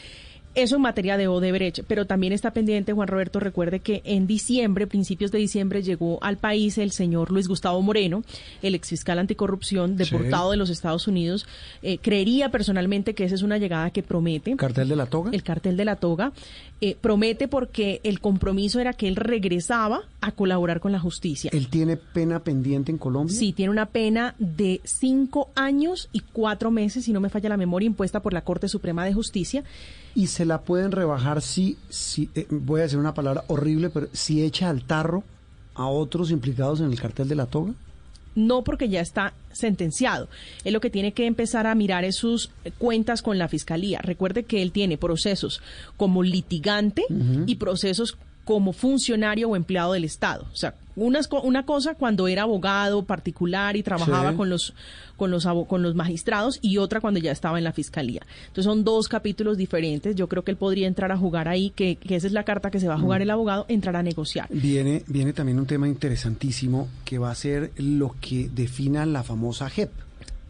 [0.56, 4.88] Eso en materia de Odebrecht, pero también está pendiente, Juan Roberto, recuerde que en diciembre,
[4.88, 8.24] principios de diciembre, llegó al país el señor Luis Gustavo Moreno,
[8.62, 11.46] el exfiscal anticorrupción, deportado de los Estados Unidos.
[11.84, 14.56] Eh, creería personalmente que esa es una llegada que promete.
[14.56, 15.32] ¿Cartel de la toga?
[15.32, 16.32] El cartel de la toga.
[16.82, 21.52] Eh, promete porque el compromiso era que él regresaba a colaborar con la justicia.
[21.54, 23.36] ¿Él tiene pena pendiente en Colombia?
[23.36, 27.58] Sí, tiene una pena de cinco años y cuatro meses, si no me falla la
[27.58, 29.64] memoria, impuesta por la Corte Suprema de Justicia.
[30.16, 34.08] Y se la pueden rebajar si, si eh, voy a decir una palabra horrible, pero
[34.14, 35.24] si echa al tarro
[35.76, 37.74] a otros implicados en el cartel de la toga.
[38.36, 40.30] no porque ya está sentenciado.
[40.64, 44.00] Él lo que tiene que empezar a mirar es sus cuentas con la fiscalía.
[44.02, 45.62] Recuerde que él tiene procesos
[45.98, 47.04] como litigante
[47.46, 50.48] y procesos como funcionario o empleado del Estado.
[50.52, 50.74] O sea,
[51.06, 54.38] una, una cosa cuando era abogado particular y trabajaba Sí.
[54.38, 54.74] con los
[55.18, 58.22] con los con los magistrados y otra cuando ya estaba en la fiscalía.
[58.48, 60.16] Entonces son dos capítulos diferentes.
[60.16, 62.72] Yo creo que él podría entrar a jugar ahí, que, que esa es la carta
[62.72, 63.24] que se va a jugar Mm.
[63.24, 64.48] el abogado, entrar a negociar.
[64.50, 69.70] Viene, viene también un tema interesantísimo que va a ser lo que defina la famosa
[69.70, 69.90] JEP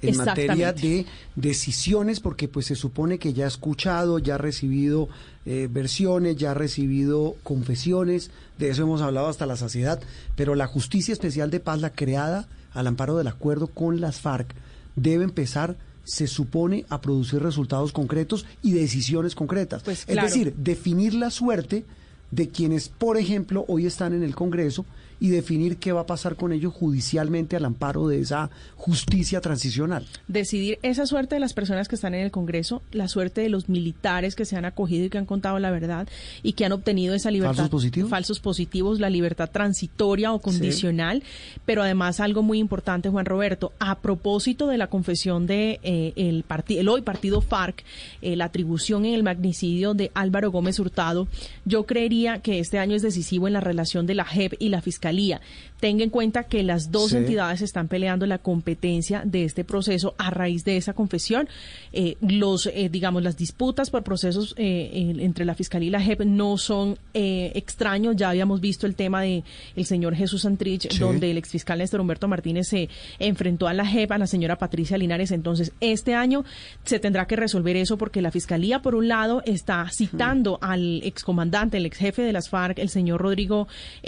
[0.01, 1.05] en materia de
[1.35, 5.09] decisiones, porque pues se supone que ya ha escuchado, ya ha recibido
[5.45, 10.01] eh, versiones, ya ha recibido confesiones, de eso hemos hablado hasta la saciedad,
[10.35, 14.53] pero la Justicia Especial de Paz, la creada al amparo del acuerdo con las FARC,
[14.95, 19.83] debe empezar se supone a producir resultados concretos y decisiones concretas.
[19.83, 21.85] Pues, Es decir, definir la suerte
[22.31, 24.85] de quienes, por ejemplo, hoy están en el Congreso
[25.19, 30.05] y definir qué va a pasar con ellos judicialmente al amparo de esa justicia transicional.
[30.27, 33.69] decidir esa suerte de las personas que están en el Congreso, la suerte de los
[33.69, 36.07] militares que se han acogido y que han contado la verdad
[36.43, 37.55] y que han obtenido esa libertad.
[37.55, 38.09] ¿Falsos positivos?
[38.09, 41.23] Falsos positivos, la libertad transitoria o condicional,
[41.65, 46.45] pero además algo muy importante, Juan Roberto, a propósito de la confesión de eh, el,
[46.69, 47.83] el hoy partido FARC,
[48.21, 51.27] eh, la atribución en el magnicidio de Álvaro Gómez Hurtado,
[51.65, 54.81] yo creería que este año es decisivo en la relación de la JEP y la
[54.81, 55.41] Fiscalía fiscalía.
[55.79, 57.17] Tenga en cuenta que las dos Sí.
[57.17, 61.47] entidades están peleando la competencia de este proceso a raíz de esa confesión.
[61.93, 66.01] Eh, los, eh, digamos, las disputas por procesos eh, en- entre la Fiscalía y la
[66.01, 68.15] JEP no son eh, extraños.
[68.17, 69.43] Ya habíamos visto el tema de
[69.75, 70.99] el señor Jesús Santrich, Sí.
[70.99, 72.89] donde el exfiscal Néstor Humberto Martínez se
[73.19, 75.31] enfrentó a la JEP, a la señora Patricia Linares.
[75.31, 76.43] Entonces, este año
[76.83, 81.77] se tendrá que resolver eso porque la Fiscalía, por un lado, está citando al excomandante,
[81.77, 83.67] el ex jefe de las FARC, el señor Rodrigo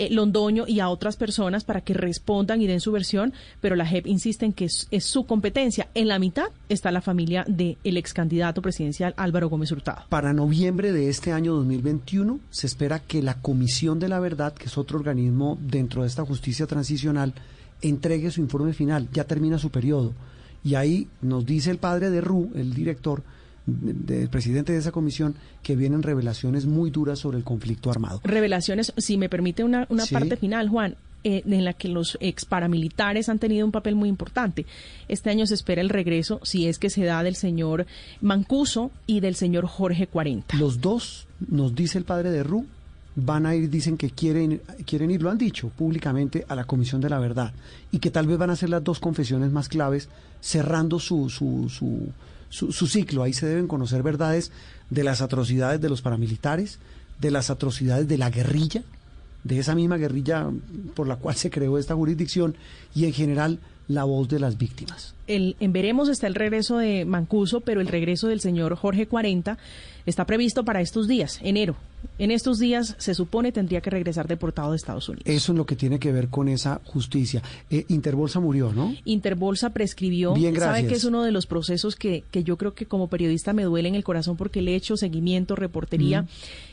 [0.09, 4.07] Londoño, y a otras personas para que respondan y den su versión, pero la JEP
[4.07, 5.87] insiste en que es, es su competencia.
[5.93, 10.03] En la mitad está la familia del ex candidato presidencial Álvaro Gómez Hurtado.
[10.09, 14.65] Para noviembre de este año 2021 se espera que la Comisión de la Verdad, que
[14.65, 17.33] es otro organismo dentro de esta justicia transicional,
[17.81, 19.07] entregue su informe final.
[19.11, 20.13] Ya termina su periodo.
[20.63, 23.23] Y ahí nos dice el padre de Ru, el director,
[23.65, 25.33] de- del presidente de esa comisión,
[25.63, 28.21] que vienen revelaciones muy duras sobre el conflicto armado.
[28.23, 30.13] Revelaciones, si me permite una, una Sí.
[30.13, 34.09] parte final, Juan, eh, en la que los ex paramilitares han tenido un papel muy
[34.09, 34.65] importante.
[35.07, 37.85] Este año se espera el regreso, si es que se da, del señor
[38.21, 40.57] Mancuso y del señor Jorge 40.
[40.57, 42.65] Los dos, nos dice el padre de Ru,
[43.15, 47.01] van a ir, dicen que quieren, quieren ir, lo han dicho públicamente, a la Comisión
[47.01, 47.53] de la Verdad.
[47.91, 51.69] Y que tal vez van a ser las dos confesiones más claves, cerrando su, su,
[51.69, 52.09] su,
[52.49, 53.23] su, su ciclo.
[53.23, 54.51] Ahí se deben conocer verdades
[54.89, 56.79] de las atrocidades de los paramilitares,
[57.19, 58.83] de las atrocidades de la guerrilla,
[59.43, 60.49] de esa misma guerrilla
[60.95, 62.55] por la cual se creó esta jurisdicción,
[62.93, 65.13] y en general la voz de las víctimas.
[65.27, 69.57] el, en veremos está el regreso de Mancuso, pero el regreso del señor Jorge 40
[70.05, 71.75] está previsto para estos días, enero.
[72.17, 75.27] En estos días se supone tendría que regresar deportado de Estados Unidos.
[75.27, 77.43] Eso es lo que tiene que ver con esa justicia.
[77.69, 78.95] Eh, Interbolsa murió, ¿no?
[79.05, 80.33] Interbolsa prescribió.
[80.33, 80.89] Bien, Sabe gracias.
[80.89, 83.89] que es uno de los procesos que, que yo creo que como periodista me duele
[83.89, 86.23] en el corazón porque le he hecho seguimiento, reportería.
[86.23, 86.27] Mm.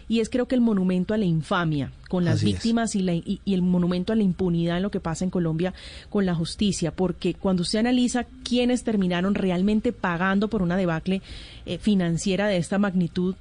[0.08, 3.14] Y es creo que el monumento a la infamia con las Así víctimas y, la,
[3.14, 5.74] y, y el monumento a la impunidad en lo que pasa en Colombia
[6.08, 6.92] con la justicia.
[6.92, 11.20] Porque cuando usted analiza quiénes terminaron realmente pagando por una debacle
[11.66, 13.34] eh, financiera de esta magnitud,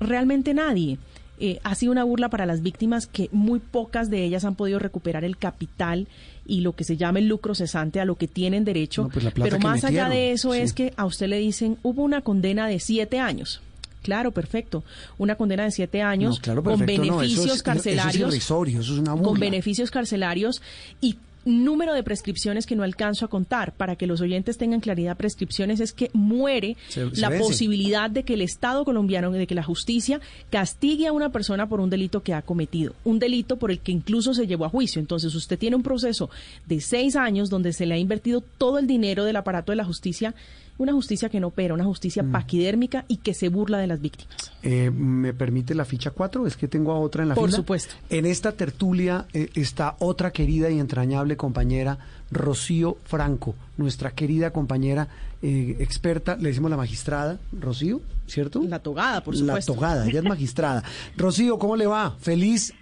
[0.00, 0.98] realmente nadie.
[1.42, 4.78] Eh, ha sido una burla para las víctimas que muy pocas de ellas han podido
[4.78, 6.06] recuperar el capital
[6.46, 9.04] y lo que se llama el lucro cesante a lo que tienen derecho.
[9.04, 10.58] No, pues Pero más allá de eso sí.
[10.58, 13.62] es que a usted le dicen, hubo una condena de siete años.
[14.02, 14.82] Claro, perfecto.
[15.18, 18.14] Una condena de siete años No, claro, con perfecto, no, eso beneficios es- carcelarios.
[18.16, 19.28] Eso es irrisorio, eso es una burla.
[19.28, 20.62] con beneficios carcelarios
[21.00, 21.16] y
[21.46, 25.80] número de prescripciones que no alcanzo a contar para que los oyentes tengan claridad prescripciones
[25.80, 27.42] es que muere Se- se la vence.
[27.44, 30.20] posibilidad de que el Estado colombiano de que la justicia
[30.50, 33.90] castigue a una persona por un delito que ha cometido un delito por el que
[33.90, 36.28] incluso se llevó a juicio entonces usted tiene un proceso
[36.66, 39.84] de seis años donde se le ha invertido todo el dinero del aparato de la
[39.86, 40.34] justicia
[40.80, 42.32] una justicia que no opera, una justicia Mm.
[42.32, 44.34] paquidérmica y que se burla de las víctimas.
[44.62, 46.46] Eh, ¿Me permite la ficha 4?
[46.46, 47.56] Es que tengo a otra en la Por fila.
[47.56, 47.94] supuesto.
[48.08, 51.98] En esta tertulia eh, está otra querida y entrañable compañera,
[52.30, 55.08] Rocío Franco, nuestra querida compañera
[55.42, 58.62] eh, experta, le decimos la magistrada, Rocío, ¿cierto?
[58.62, 59.74] La togada, por La supuesto.
[59.74, 60.82] togada, ella es magistrada.
[61.16, 62.16] Rocío, ¿cómo le va?
[62.20, 62.72] Feliz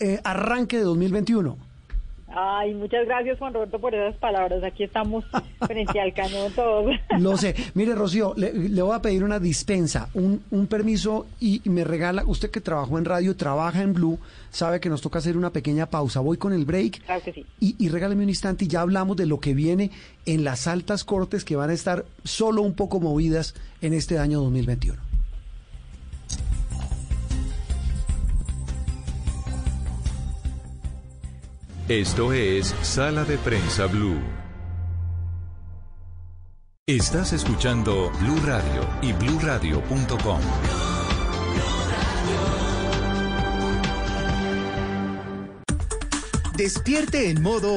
[0.00, 1.56] eh, arranque de 2021.
[2.38, 4.62] Ay, muchas gracias Juan Roberto por esas palabras.
[4.62, 5.24] Aquí estamos
[5.66, 6.94] frente al cañón todos.
[7.18, 7.54] Lo sé.
[7.72, 12.24] Mire, Rocío, le, le voy a pedir una dispensa, un, un permiso y me regala,
[12.26, 14.18] usted que trabajó en radio, trabaja en Blue,
[14.50, 16.20] sabe que nos toca hacer una pequeña pausa.
[16.20, 17.46] Voy con el break Claro que sí.
[17.58, 19.90] y, y regáleme un instante y ya hablamos de lo que viene
[20.26, 24.40] en las altas cortes que van a estar solo un poco movidas en este año
[24.42, 25.05] 2021.
[31.88, 34.20] Esto es Sala de Prensa Blue.
[36.84, 40.40] Estás escuchando Blue Radio y bluradio.com.
[46.56, 47.76] Despierte en modo.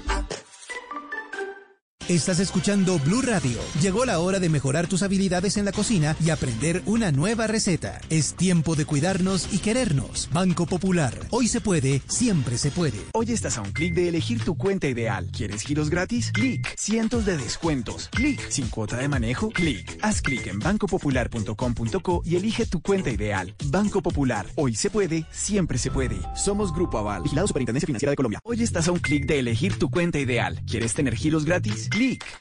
[2.11, 3.57] Estás escuchando Blue Radio.
[3.81, 8.01] Llegó la hora de mejorar tus habilidades en la cocina y aprender una nueva receta.
[8.09, 10.27] Es tiempo de cuidarnos y querernos.
[10.33, 11.13] Banco Popular.
[11.29, 12.99] Hoy se puede, siempre se puede.
[13.13, 15.29] Hoy estás a un clic de elegir tu cuenta ideal.
[15.31, 16.33] ¿Quieres giros gratis?
[16.33, 16.75] Clic.
[16.77, 18.09] Cientos de descuentos.
[18.09, 18.45] Clic.
[18.49, 19.47] Sin cuota de manejo.
[19.47, 19.97] Clic.
[20.01, 23.55] Haz clic en bancopopular.com.co y elige tu cuenta ideal.
[23.67, 24.47] Banco Popular.
[24.55, 26.17] Hoy se puede, siempre se puede.
[26.35, 27.23] Somos Grupo Aval.
[27.23, 28.41] Vigilado Superintendencia Financiera de Colombia.
[28.43, 30.61] Hoy estás a un clic de elegir tu cuenta ideal.
[30.69, 31.89] ¿Quieres tener giros gratis?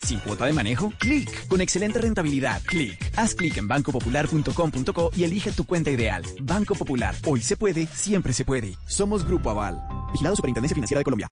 [0.02, 0.92] Sin cuota de manejo.
[0.98, 1.48] Clic.
[1.48, 2.62] Con excelente rentabilidad.
[2.64, 2.98] Clic.
[3.16, 6.22] Haz clic en bancopopular.com.co y elige tu cuenta ideal.
[6.40, 7.14] Banco Popular.
[7.26, 8.76] Hoy se puede, siempre se puede.
[8.86, 9.80] Somos Grupo Aval.
[10.12, 11.28] Vigilado Superintendencia Financiera de Colombia.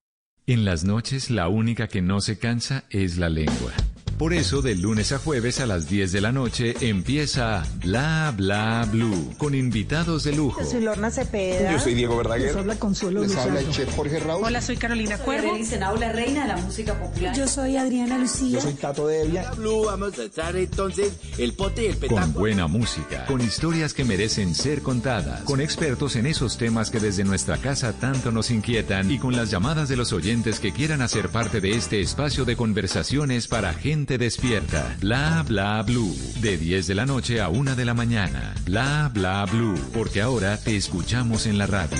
[0.46, 3.72] En las noches la única que no se cansa es la lengua.
[4.18, 8.84] Por eso, de lunes a jueves a las 10 de la noche empieza Bla Bla
[8.90, 10.64] Blue con invitados de lujo.
[10.64, 11.70] Soy Lorna Cepeda.
[11.70, 12.48] Yo soy Diego Verdaguer.
[12.48, 14.44] Les habla Consuelo Les habla el chef Jorge Raúl.
[14.44, 15.56] Hola, soy Carolina Cuervo.
[16.00, 17.36] la reina de la música popular.
[17.36, 18.58] Yo soy Adriana Lucía.
[18.80, 19.52] Tato de Evia.
[19.52, 22.40] Blue, vamos a echar entonces el pote y el Con petaco.
[22.40, 27.22] buena música, con historias que merecen ser contadas, con expertos en esos temas que desde
[27.22, 31.28] nuestra casa tanto nos inquietan y con las llamadas de los oyentes que quieran hacer
[31.28, 34.96] parte de este espacio de conversaciones para gente despierta.
[35.00, 38.54] Bla bla blue, de 10 de la noche a 1 de la mañana.
[38.64, 41.98] Bla bla blue, porque ahora te escuchamos en la radio.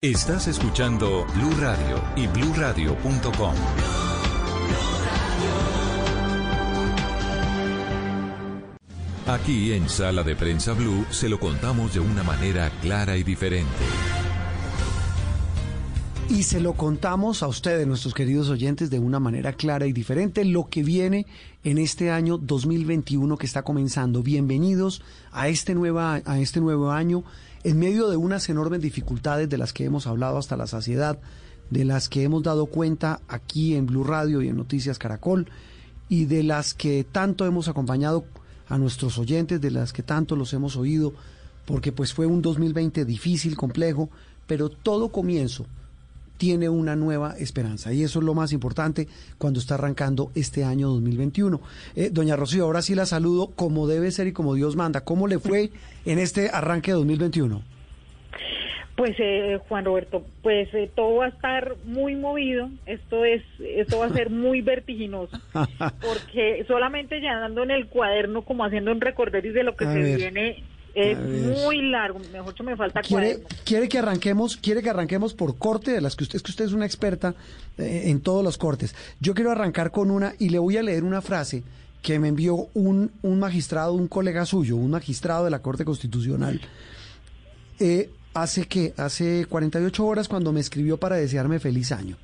[0.00, 3.54] Estás escuchando Blue Radio y bluradio.com.
[9.26, 14.21] Aquí en Sala de Prensa Blue se lo contamos de una manera clara y diferente.
[16.32, 20.46] Y se lo contamos a ustedes, nuestros queridos oyentes, de una manera clara y diferente
[20.46, 21.26] lo que viene
[21.62, 24.22] en este año 2021 que está comenzando.
[24.22, 27.22] Bienvenidos a este, nueva, a este nuevo año
[27.64, 31.18] en medio de unas enormes dificultades de las que hemos hablado hasta la saciedad,
[31.68, 35.50] de las que hemos dado cuenta aquí en Blue Radio y en Noticias Caracol
[36.08, 38.24] y de las que tanto hemos acompañado
[38.70, 41.12] a nuestros oyentes, de las que tanto los hemos oído,
[41.66, 44.08] porque pues fue un 2020 difícil, complejo,
[44.46, 45.66] pero todo comienzo
[46.36, 47.92] tiene una nueva esperanza.
[47.92, 49.06] Y eso es lo más importante
[49.38, 51.60] cuando está arrancando este año 2021.
[51.94, 55.02] Eh, doña Rocío, ahora sí la saludo como debe ser y como Dios manda.
[55.02, 55.70] ¿Cómo le fue
[56.04, 57.62] en este arranque de 2021?
[58.96, 63.98] Pues eh, Juan Roberto, pues eh, todo va a estar muy movido, esto es, esto
[63.98, 65.36] va a ser muy vertiginoso,
[66.00, 69.92] porque solamente ya dando en el cuaderno como haciendo un recorderis de lo que A
[69.94, 70.16] se ver.
[70.18, 70.62] viene
[70.94, 73.48] es muy largo, mejor dicho me falta ¿Quiere, cuaderno.
[73.64, 76.64] quiere que arranquemos, quiere que arranquemos por corte de las que usted es que usted
[76.66, 77.34] es una experta
[77.78, 78.94] eh, en todos los cortes.
[79.20, 81.62] Yo quiero arrancar con una y le voy a leer una frase
[82.02, 86.60] que me envió un, un magistrado, un colega suyo, un magistrado de la Corte Constitucional.
[87.78, 92.16] Eh, hace que hace 48 horas cuando me escribió para desearme feliz año.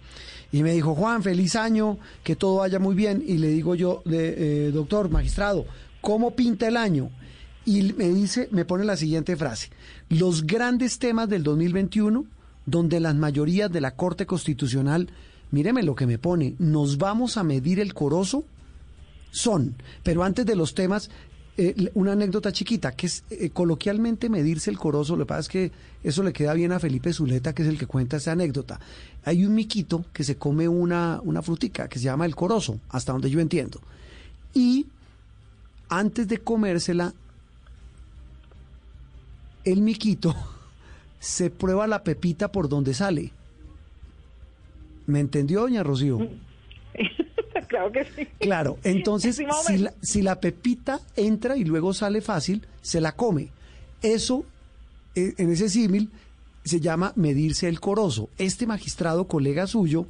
[0.50, 3.22] Y me dijo, Juan, feliz año, que todo vaya muy bien.
[3.26, 5.66] Y le digo yo, de, eh, doctor, magistrado,
[6.00, 7.10] ¿cómo pinta el año?
[7.68, 9.68] Y me dice, me pone la siguiente frase,
[10.08, 12.24] los grandes temas del 2021,
[12.64, 15.10] donde las mayorías de la Corte Constitucional,
[15.50, 18.42] míreme lo que me pone, nos vamos a medir el corozo,
[19.32, 21.10] son, pero antes de los temas,
[21.58, 25.48] eh, una anécdota chiquita, que es eh, coloquialmente medirse el corozo, lo que pasa es
[25.50, 25.72] que
[26.02, 28.80] eso le queda bien a Felipe Zuleta, que es el que cuenta esa anécdota.
[29.26, 33.12] Hay un miquito que se come una, una frutica que se llama el corozo, hasta
[33.12, 33.78] donde yo entiendo.
[34.54, 34.86] Y
[35.90, 37.12] antes de comérsela,
[39.72, 40.34] el miquito
[41.20, 43.32] se prueba la pepita por donde sale.
[45.06, 46.18] ¿Me entendió, doña Rocío?
[47.68, 48.26] claro que sí.
[48.40, 53.12] Claro, entonces Sí, si la, si la pepita entra y luego sale fácil, se la
[53.12, 53.48] come.
[54.02, 54.44] Eso,
[55.14, 56.10] eh, en ese símil,
[56.64, 58.28] se llama medirse el corozo.
[58.36, 60.06] Este magistrado, colega suyo,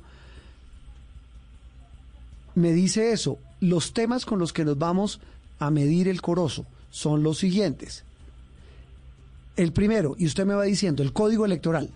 [2.54, 3.38] me dice eso.
[3.60, 5.20] Los temas con los que nos vamos
[5.58, 8.04] a medir el corozo son los siguientes.
[9.58, 11.90] El primero, y usted me va diciendo, el código electoral.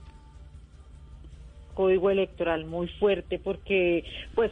[1.75, 4.51] código electoral muy fuerte porque pues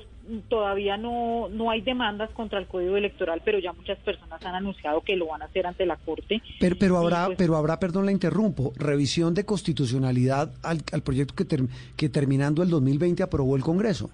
[0.48, 5.02] todavía no no hay demandas contra el código electoral pero ya muchas personas han anunciado
[5.02, 8.06] que lo van a hacer ante la corte Pero, pero habrá, pues, pero habrá, perdón,
[8.06, 13.54] la interrumpo, revisión de constitucionalidad al, al proyecto que, ter- que terminando el 2020 aprobó
[13.56, 14.08] el Congreso.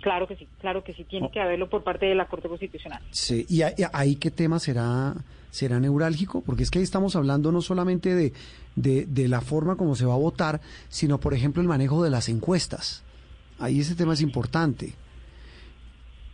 [0.00, 3.02] claro que sí claro que sí tiene que haberlo por parte de la corte constitucional
[3.10, 5.14] Sí, y ahí qué tema será
[5.50, 8.32] será neurálgico, porque es que ahí estamos hablando no solamente de,
[8.76, 12.10] de, de la forma como se va a votar, sino por ejemplo el manejo de
[12.10, 13.04] las encuestas.
[13.58, 14.92] Ahí ese tema es importante.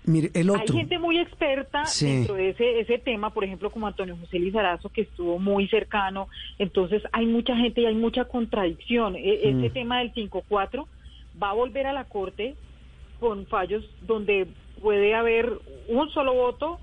[0.07, 0.77] Mire, el hay otro.
[0.77, 2.05] gente muy experta Sí.
[2.07, 6.29] dentro de ese ese tema por ejemplo como Antonio José Lizarazo que estuvo muy cercano
[6.59, 9.61] entonces hay mucha gente y hay mucha contradicción E- Mm.
[9.65, 10.87] ese tema del 5-4
[11.43, 12.55] va a volver a la corte
[13.19, 14.47] con fallos donde
[14.83, 15.51] puede haber
[15.89, 16.79] un solo voto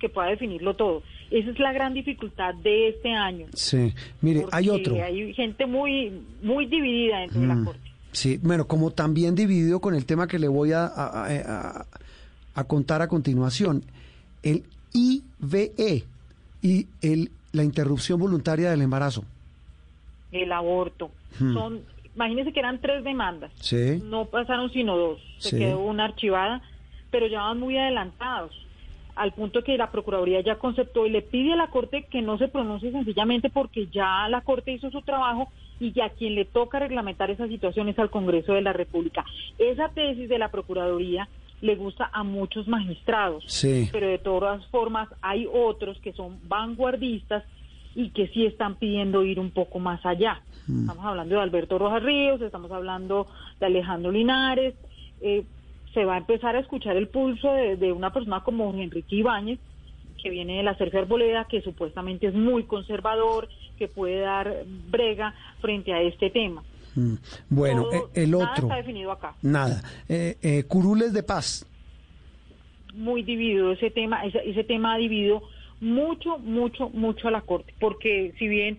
[0.00, 1.04] que pueda definirlo todo.
[1.30, 3.46] Esa es la gran dificultad de este año.
[3.54, 4.94] Sí, mire, hay otro.
[5.02, 7.80] Hay gente muy muy dividida dentro de la Mm, corte.
[8.12, 11.86] Sí, bueno, como también dividido con el tema que le voy a, a- a-
[12.54, 13.82] a contar a continuación,
[14.44, 16.04] el IVE
[16.62, 19.24] y el, la interrupción voluntaria del embarazo.
[20.30, 21.10] El aborto.
[21.40, 21.54] Hmm.
[21.54, 21.80] Son,
[22.14, 23.50] imagínense que eran tres demandas.
[23.60, 24.00] Sí.
[24.04, 25.20] No pasaron sino dos.
[25.38, 25.58] Se Sí.
[25.58, 26.62] quedó una archivada,
[27.10, 28.52] pero ya van muy adelantados.
[29.16, 32.36] Al punto que la Procuraduría ya conceptó y le pide a la Corte que no
[32.38, 35.48] se pronuncie sencillamente porque ya la Corte hizo su trabajo
[35.80, 39.24] y que a quien le toca reglamentar esa situación es al Congreso de la República.
[39.58, 41.28] Esa tesis de la Procuraduría
[41.60, 43.88] le gusta a muchos magistrados, Sí.
[43.92, 47.44] pero de todas formas hay otros que son vanguardistas
[47.94, 50.40] y que sí están pidiendo ir un poco más allá.
[50.66, 50.80] Mm.
[50.80, 53.28] Estamos hablando de Alberto Rojas Ríos, estamos hablando
[53.60, 54.74] de Alejandro Linares.
[55.26, 55.44] eh,
[55.94, 59.58] se va a empezar a escuchar el pulso de, de una persona como Enrique Ibáñez,
[60.22, 63.48] que viene de la Sergio Arboleda, que supuestamente es muy conservador,
[63.78, 66.62] que puede dar brega frente a este tema.
[66.94, 67.14] Mm,
[67.50, 68.64] Bueno, Todo- eh, el nada otro.
[68.64, 69.34] está definido acá.
[69.42, 69.82] Nada.
[70.08, 71.66] Eh, eh, curules de paz.
[72.94, 75.42] muy dividido ese tema, ese, ese tema ha dividido
[75.80, 78.78] mucho, mucho, mucho a la Corte, porque si bien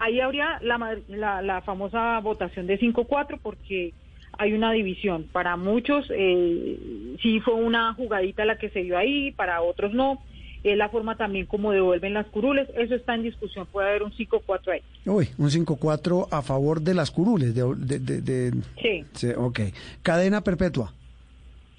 [0.00, 3.94] ahí habría la, la, la famosa votación de 5-4, porque
[4.36, 5.26] hay una división.
[5.32, 10.22] Para muchos eh, sí fue una jugadita la que se dio ahí, para otros no.
[10.64, 14.10] Es la forma también como devuelven las curules, eso está en discusión, puede haber un
[14.12, 14.80] 5-4 ahí.
[15.06, 17.54] Uy, un 5-4 a favor de las curules.
[17.54, 19.04] De, de, de- de- Sí.
[19.12, 19.60] sí, ok.
[20.02, 20.92] Cadena perpetua.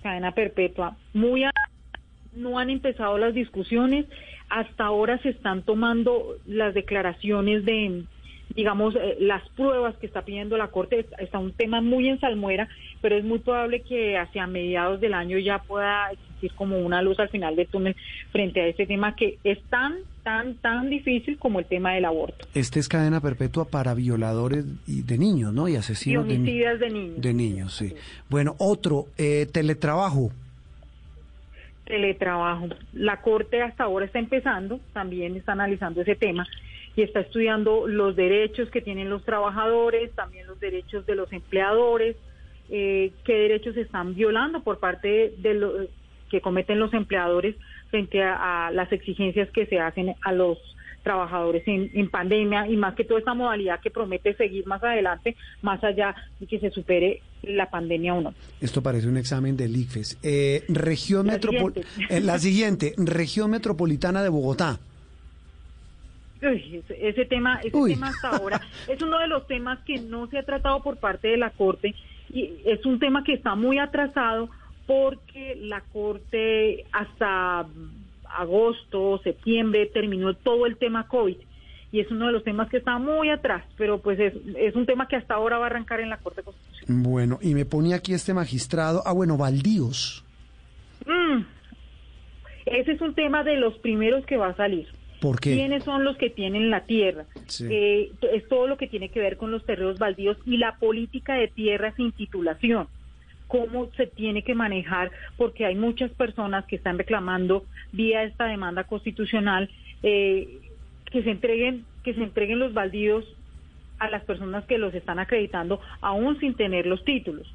[0.01, 0.95] cadena perpetua.
[1.13, 1.51] Muy a-
[2.33, 4.05] no han empezado las discusiones,
[4.49, 8.03] hasta ahora se están tomando las declaraciones de,
[8.55, 11.05] digamos, eh, las pruebas que está pidiendo la Corte.
[11.17, 12.67] Está- un tema muy en salmuera,
[13.01, 17.19] pero es muy probable que hacia mediados del año ya pueda existir como una luz
[17.19, 17.95] al final del túnel
[18.31, 22.47] frente a este tema que es tan, tan tan, difícil como el tema del aborto.
[22.53, 25.67] Este es cadena perpetua para violadores y de niños, ¿no?
[25.67, 27.21] Y asesinos y homicidas de, niños.
[27.21, 27.93] De niños, sí.
[28.29, 30.31] Bueno, otro, eh, teletrabajo.
[31.85, 32.67] Teletrabajo.
[32.93, 36.47] La Corte hasta ahora está empezando, también está analizando ese tema
[36.99, 42.17] y está estudiando los derechos que tienen los trabajadores, también los derechos de los empleadores,
[42.69, 45.87] eh, qué derechos están violando por parte de los
[46.29, 47.55] que cometen los empleadores
[47.89, 50.57] frente a, las exigencias que se hacen a los
[51.01, 55.81] trabajadores en, pandemia y más que toda esta modalidad que promete seguir más adelante, más
[55.81, 58.33] allá de que se supere la pandemia o no.
[58.59, 60.19] Esto parece un examen del ICFES.
[60.21, 61.39] Eh, región la,
[62.09, 64.79] eh, la siguiente, región metropolitana de Bogotá.
[66.41, 70.43] Ese, tema, ese tema hasta ahora es uno de los temas que no se ha
[70.43, 71.95] tratado por parte de la Corte
[72.31, 74.49] y es un tema que está muy atrasado
[74.87, 77.65] porque la Corte hasta
[78.37, 81.37] agosto, septiembre terminó todo el tema COVID
[81.91, 84.85] y es uno de los temas que está muy atrás, pero pues es, es un
[84.85, 87.03] tema que hasta ahora va a arrancar en la Corte Constitucional.
[87.03, 90.23] Bueno, y me pone aquí este magistrado, ah bueno, baldíos.
[91.05, 91.41] Mm,
[92.67, 94.87] ese es un tema de los primeros que va a salir.
[95.19, 95.53] ¿Por qué?
[95.53, 97.25] ¿Quiénes son los que tienen la tierra?
[97.61, 101.33] Eh, es todo lo que tiene que ver con los terrenos baldíos y la política
[101.33, 102.87] de tierra sin titulación
[103.49, 108.83] cómo se tiene que manejar, porque hay muchas personas que están reclamando vía esta demanda
[108.83, 109.71] constitucional
[110.03, 110.59] eh,
[111.11, 113.25] que se entreguen que se entreguen los baldíos
[113.97, 117.51] a las personas que los están acreditando aún sin tener los títulos,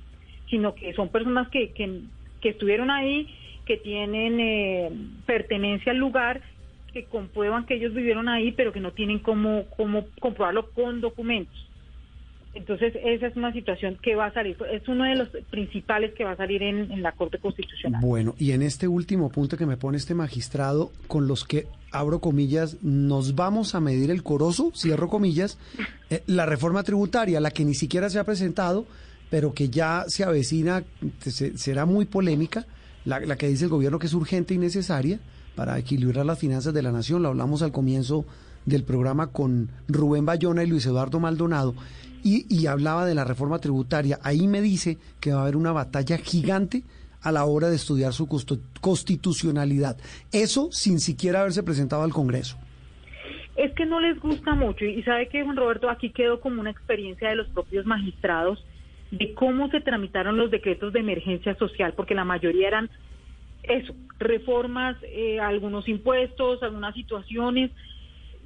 [0.50, 3.28] sino que son personas que, que, estuvieron ahí,
[3.64, 4.90] que tienen eh,
[5.24, 6.42] pertenencia al lugar,
[6.94, 11.68] que comprueban que ellos vivieron ahí, pero que no tienen cómo, cómo comprobarlo con documentos.
[12.54, 16.22] Entonces, esa es una situación que va a salir, es uno de los principales que
[16.22, 18.00] va a salir en, la Corte Constitucional.
[18.00, 22.20] Bueno, y en este último punto que me pone este magistrado, con los que, abro
[22.20, 25.58] comillas, nos vamos a medir el corozo, cierro comillas,
[26.10, 28.86] eh, la reforma tributaria, la que ni siquiera se ha presentado,
[29.30, 30.84] pero que ya se avecina,
[31.56, 32.66] será muy polémica,
[33.04, 35.18] la, la que dice el gobierno que es urgente y necesaria
[35.54, 38.24] para equilibrar las finanzas de la nación, lo hablamos al comienzo
[38.66, 41.74] del programa con Rubén Bayona y Luis Eduardo Maldonado
[42.24, 44.18] y, hablaba de la reforma tributaria.
[44.22, 46.82] Ahí me dice que va a haber una batalla gigante
[47.20, 48.26] a la hora de estudiar su
[48.80, 49.96] constitucionalidad.
[50.32, 52.56] Eso sin siquiera haberse presentado al Congreso.
[53.56, 56.70] Es que no les gusta mucho y sabe que Juan Roberto aquí quedó como una
[56.70, 58.64] experiencia de los propios magistrados
[59.10, 62.90] de cómo se tramitaron los decretos de emergencia social, porque la mayoría eran
[63.68, 67.70] eso, reformas, eh, algunos impuestos, algunas situaciones.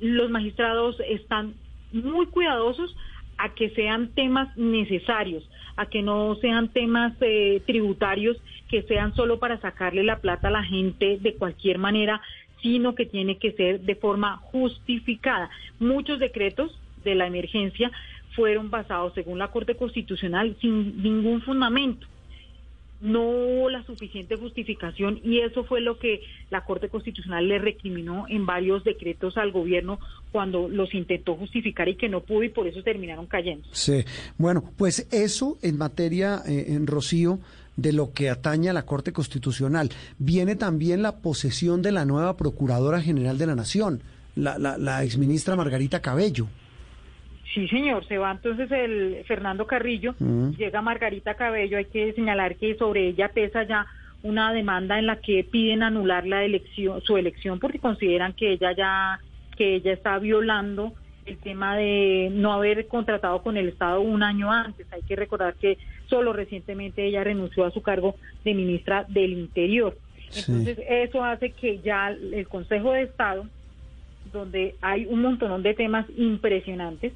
[0.00, 1.54] Los magistrados están
[1.92, 2.94] muy cuidadosos
[3.36, 8.36] a que sean temas necesarios, a que no sean temas eh, tributarios
[8.68, 12.20] que sean solo para sacarle la plata a la gente de cualquier manera,
[12.62, 15.48] sino que tiene que ser de forma justificada.
[15.78, 17.90] Muchos decretos de la emergencia
[18.34, 22.06] fueron basados, según la Corte Constitucional, sin ningún fundamento
[23.00, 28.44] no la suficiente justificación y eso fue lo que la Corte Constitucional le recriminó en
[28.44, 30.00] varios decretos al gobierno
[30.32, 33.68] cuando los intentó justificar y que no pudo y por eso terminaron cayendo.
[33.72, 34.04] Sí,
[34.36, 37.38] bueno, pues eso en materia, eh, en Rocío,
[37.76, 39.90] de lo que atañe a la Corte Constitucional.
[40.18, 44.02] Viene también la posesión de la nueva Procuradora General de la Nación,
[44.34, 46.48] la, la, la exministra Margarita Cabello.
[47.54, 50.50] Sí, señor, se va entonces el Fernando Carrillo, mm.
[50.50, 53.86] llega Margarita Cabello, hay que señalar que sobre ella pesa ya
[54.22, 58.72] una demanda en la que piden anular la elección, su elección porque consideran que ella
[58.72, 59.20] ya
[59.56, 60.92] que ella está violando
[61.26, 64.86] el tema de no haber contratado con el Estado un año antes.
[64.92, 68.14] Hay que recordar que solo recientemente ella renunció a su cargo
[68.44, 69.96] de ministra del Interior.
[70.34, 73.46] Entonces, eso hace que ya el Consejo de Estado
[74.32, 77.12] donde hay un montón de temas impresionantes,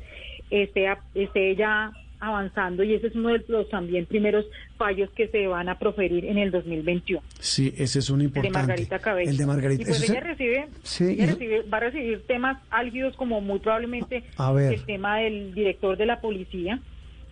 [0.51, 5.48] esté, esté ya avanzando y ese es uno de los también primeros fallos que se
[5.48, 7.20] van a proferir en el 2021.
[7.40, 8.47] Sí, ese es un importante.
[8.47, 9.30] El de Margarita Cabello.
[9.30, 9.82] El de Margarita.
[9.82, 15.18] Y pues ella, recibe, recibe, va a recibir temas álgidos como muy probablemente el tema
[15.18, 16.78] del director de la policía,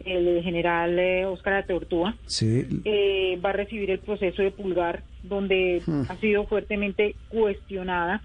[0.04, 2.16] el general eh, Oscar Ateortúa.
[2.26, 2.66] Sí.
[2.84, 6.02] Eh, va a recibir el proceso de Pulgar, donde hmm.
[6.08, 8.22] ha sido fuertemente cuestionada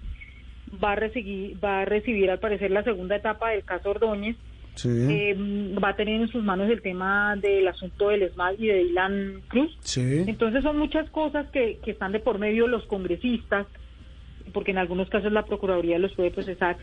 [0.82, 4.36] va a recibir, va a recibir al parecer la segunda etapa del caso Ordóñez.
[4.84, 5.34] Eh,
[5.82, 9.40] va a tener en sus manos el tema del asunto del ESMAD y de Dylan
[9.48, 9.74] Cruz.
[9.96, 13.66] Entonces son muchas cosas que, que están de por medio los congresistas,
[14.52, 16.76] porque en algunos casos la Procuraduría los puede procesar.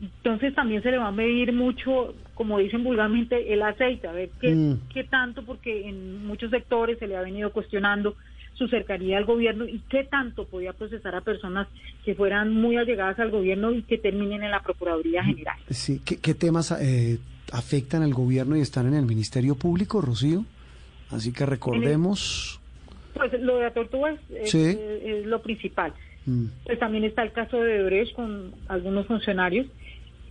[0.00, 4.30] Entonces también se le va a medir mucho, como dicen vulgarmente, el aceite, a ver
[4.40, 4.88] qué, mm.
[4.92, 8.16] qué tanto, porque en muchos sectores se le ha venido cuestionando
[8.56, 11.68] su cercanía al gobierno y qué tanto podía procesar a personas
[12.04, 15.56] que fueran muy allegadas al gobierno y que terminen en la Procuraduría General.
[15.70, 17.18] Sí, ¿qué, temas eh,
[17.52, 20.44] afectan al gobierno y están en el Ministerio Público, Rocío?
[21.10, 22.60] Así que recordemos...
[23.14, 24.54] pues lo de Atortúa es,
[25.26, 25.92] lo principal.
[26.24, 26.46] Mm.
[26.64, 29.66] Pues también está el caso de Brecht con algunos funcionarios.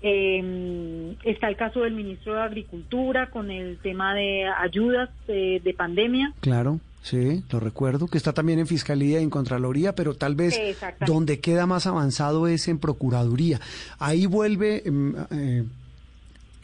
[0.02, 6.34] Eh, está el caso del ministro de Agricultura con el tema de ayudas de pandemia.
[6.42, 6.80] Claro.
[7.06, 10.60] Sí, lo recuerdo, que está también en Fiscalía y en Contraloría, pero tal vez
[11.06, 13.62] donde queda más avanzado es en Procuraduría.
[14.00, 15.66] Ahí vuelve, em, eh,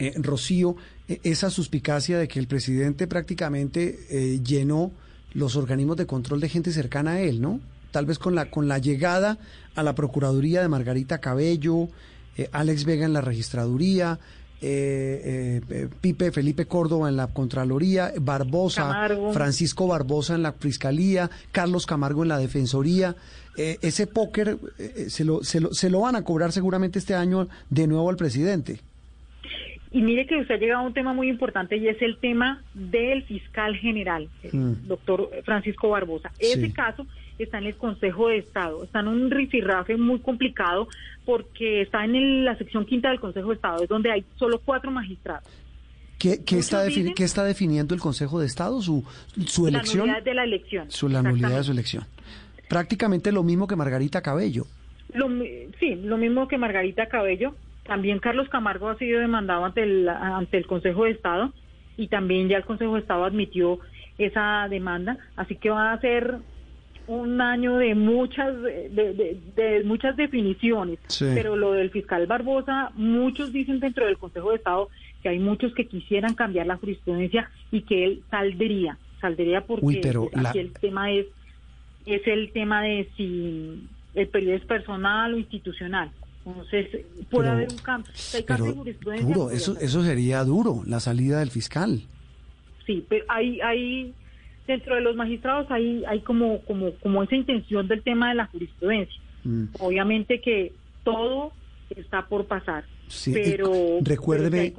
[0.00, 0.74] eh, Rocío,
[1.06, 4.90] e, esa suspicacia de que el presidente prácticamente eh, llenó
[5.32, 7.60] los organismos de control de gente cercana a él, ¿no?
[7.92, 9.38] Tal vez con la, con la llegada
[9.76, 11.88] a la Procuraduría de Margarita Cabello,
[12.50, 14.18] Alex Vega en la Registraduría,
[14.62, 21.84] eh, eh, Pipe Felipe Córdoba en la Contraloría, Barbosa, Francisco Barbosa en la Fiscalía, Carlos
[21.84, 23.16] Camargo en la Defensoría.
[23.56, 27.14] Eh, ese póker eh, se, lo, se, lo, se lo van a cobrar seguramente este
[27.14, 28.78] año de nuevo al presidente.
[29.90, 32.62] Y mire que usted ha llegado a un tema muy importante y es el tema
[32.72, 34.86] del fiscal general, el mm.
[34.86, 36.30] doctor Francisco Barbosa.
[36.38, 37.06] Ese caso
[37.38, 40.88] está en el Consejo de Estado, está en un rifirrafe muy complicado
[41.24, 44.90] porque está en la sección quinta del Consejo de Estado, es donde hay solo cuatro
[44.90, 45.48] magistrados.
[46.18, 48.80] ¿Qué, está, está definiendo el Consejo de Estado?
[48.80, 49.04] ¿Su,
[49.46, 50.06] su elección?
[50.06, 50.90] La nulidad de la elección.
[50.90, 52.04] Su, la nulidad de su elección.
[52.68, 54.66] Prácticamente lo mismo que Margarita Cabello.
[55.80, 57.56] sí, lo mismo que Margarita Cabello.
[57.84, 61.52] También Carlos Camargo ha sido demandado ante el, ante el Consejo de Estado
[61.96, 63.80] y también ya el Consejo de Estado admitió
[64.16, 65.18] esa demanda.
[65.34, 66.38] Así que va a ser
[67.06, 74.06] un año de muchas de, muchas definiciones, pero lo del fiscal Barbosa, muchos dicen dentro
[74.06, 74.88] del Consejo de Estado
[75.22, 80.00] que hay muchos que quisieran cambiar la jurisprudencia y que él saldría, saldría porque
[80.34, 81.26] aquí el tema es
[82.06, 86.10] es el tema de si el periodo es personal o institucional.
[86.44, 88.12] Entonces, puede haber un cambio.
[89.22, 92.02] Duro, eso, eso sería duro, la salida del fiscal.
[92.84, 94.12] Sí, pero hay, hay
[94.66, 98.46] dentro de los magistrados hay, hay como, como, como esa intención del tema de la
[98.46, 99.20] jurisprudencia.
[99.44, 99.64] Mm.
[99.80, 100.72] Obviamente que
[101.04, 101.52] todo
[101.90, 102.84] está por pasar.
[103.32, 104.72] pero recuérdeme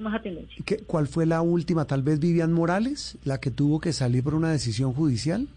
[0.87, 4.51] cuál fue la última, tal vez Vivian Morales, la que tuvo que salir por una
[4.51, 5.47] decisión judicial.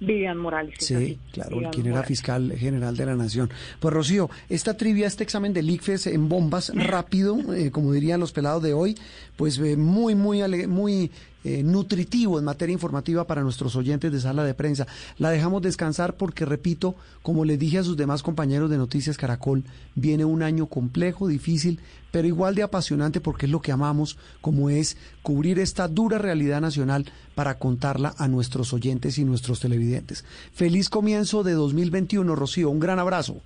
[0.00, 0.74] Vivian Morales.
[0.78, 3.50] Sí, claro, quien era fiscal general de la Nación.
[3.78, 8.32] Pues Rocío, esta trivia, este examen del ICFES en bombas, rápido, eh, como dirían los
[8.32, 8.96] pelados de hoy,
[9.36, 11.10] pues eh, muy, muy, muy
[11.44, 14.86] eh, nutritivo en materia informativa para nuestros oyentes de sala de prensa.
[15.18, 19.64] La dejamos descansar porque, repito, como les dije a sus demás compañeros de Noticias Caracol,
[19.94, 24.70] viene un año complejo, difícil, pero igual de apasionante porque es lo que amamos, como
[24.70, 30.24] es cubrir esta dura realidad nacional para contarla a nuestros oyentes y nuestros televidentes.
[30.52, 32.70] Feliz comienzo de 2021, Rocío.
[32.70, 33.40] Un gran abrazo.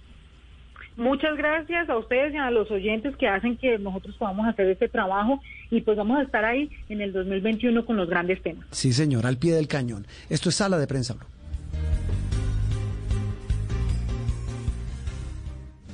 [0.97, 4.89] Muchas gracias a ustedes y a los oyentes que hacen que nosotros podamos hacer este
[4.89, 5.41] trabajo
[5.71, 8.67] y pues vamos a estar ahí en el 2021 con los grandes temas.
[8.71, 10.07] Sí, señor, al pie del cañón.
[10.31, 11.27] Esto es Sala de Prensa Blue.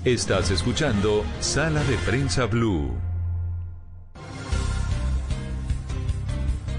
[0.05, 3.12] Estás escuchando Sala de Prensa Blue.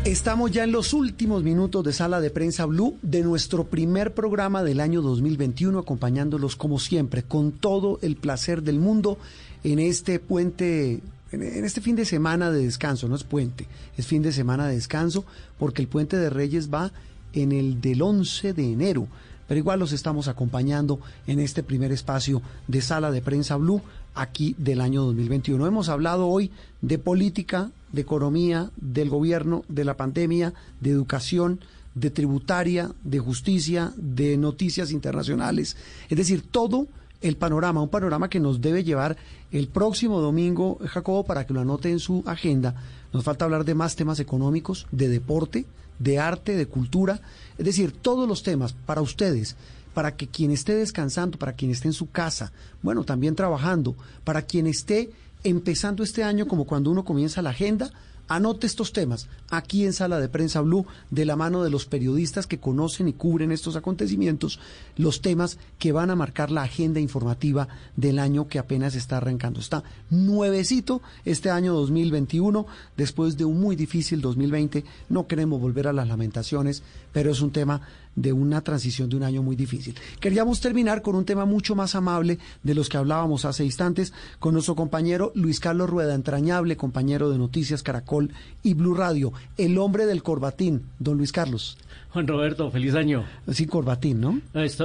[0.06, 4.62] Estamos ya en los últimos minutos de Sala de Prensa Blue de nuestro primer programa
[4.62, 9.18] del año 2021, acompañándolos como siempre, con todo el placer del mundo
[9.64, 11.00] en este puente,
[11.32, 13.66] en este fin de semana de descanso, no es puente,
[13.96, 15.24] es fin de semana de descanso,
[15.58, 16.92] porque el puente de Reyes va
[17.32, 19.08] en el del 11 de enero.
[19.48, 23.82] Pero igual los estamos acompañando en este primer espacio de Sala de Prensa Blue
[24.16, 25.66] aquí del año 2021.
[25.66, 31.60] Hemos hablado hoy de política, de economía, del gobierno, de la pandemia, de educación,
[31.96, 35.78] de tributaria, de justicia, de noticias internacionales,
[36.10, 36.88] es decir, todo
[37.22, 39.16] el panorama, un panorama que nos debe llevar
[39.52, 42.76] el próximo domingo, Jacobo, para que lo anote en su agenda.
[43.14, 45.66] Nos falta hablar de más temas económicos, de deporte,
[46.00, 47.22] de arte, de cultura,
[47.58, 49.56] es decir, todos los temas para ustedes,
[49.94, 52.52] para que quien esté descansando, para quien esté en su casa,
[52.82, 55.12] bueno, también trabajando, para quien esté
[55.44, 57.92] empezando este año como cuando uno comienza la agenda,
[58.30, 62.48] Anote estos temas aquí en Sala de Prensa Blue, de la mano de los periodistas
[62.48, 64.60] que conocen y cubren estos acontecimientos,
[64.96, 67.68] los temas que van a marcar la agenda informativa
[67.98, 69.60] del año que apenas está arrancando.
[69.60, 72.66] Está nuevecito este año 2021,
[72.96, 74.86] después de un muy difícil 2020.
[75.10, 77.82] No queremos volver a las lamentaciones, pero es un tema
[78.16, 79.96] de una transición de un año muy difícil.
[80.20, 84.54] Queríamos terminar con un tema mucho más amable de los que hablábamos hace instantes con
[84.54, 88.32] nuestro compañero Luis Carlos Rueda, entrañable compañero de Noticias Caracol
[88.62, 91.78] y Blue Radio, el hombre del corbatín, don Luis Carlos.
[92.14, 93.26] Juan Roberto, feliz año.
[93.52, 94.40] Sí, corbatín, ¿no?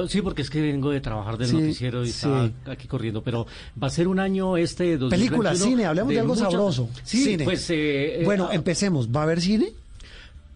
[0.07, 3.45] sí, porque es que vengo de trabajar del noticiero y estaba aquí corriendo, pero
[3.81, 5.09] va a ser un año este de 2021.
[5.09, 6.89] Película, cine, hablemos de, algo sabroso.
[7.03, 7.69] Sí, pues...
[7.69, 9.09] Eh, bueno, eh, empecemos.
[9.09, 9.73] ¿Va a haber cine?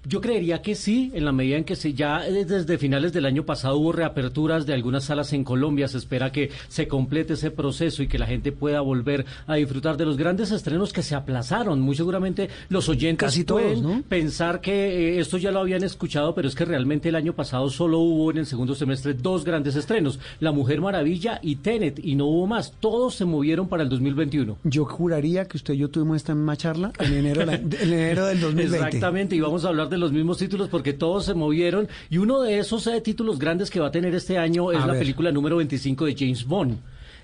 [0.05, 3.45] Yo creería que sí, en la medida en que se, ya desde finales del año
[3.45, 8.03] pasado hubo reaperturas de algunas salas en Colombia, se espera que se complete ese proceso
[8.03, 11.79] y que la gente pueda volver a disfrutar de los grandes estrenos que se aplazaron.
[11.79, 16.49] Muy seguramente los oyentes Casi pueden pensar que eh, esto ya lo habían escuchado, pero
[16.49, 20.19] es que realmente el año pasado solo hubo en el segundo semestre dos grandes estrenos,
[20.41, 22.73] La Mujer Maravilla y Tenet, y no hubo más.
[22.79, 24.57] Todos se movieron para el 2021.
[24.65, 28.39] Yo juraría que usted y yo tuvimos esta misma charla en enero, en enero del
[28.41, 28.87] 2020.
[28.87, 31.87] Exactamente, y vamos a hablar de los mismos títulos porque todos se movieron.
[32.09, 34.93] Y uno de esos eh, títulos grandes que va a tener este año es la
[34.93, 36.77] película número 25 de James Bond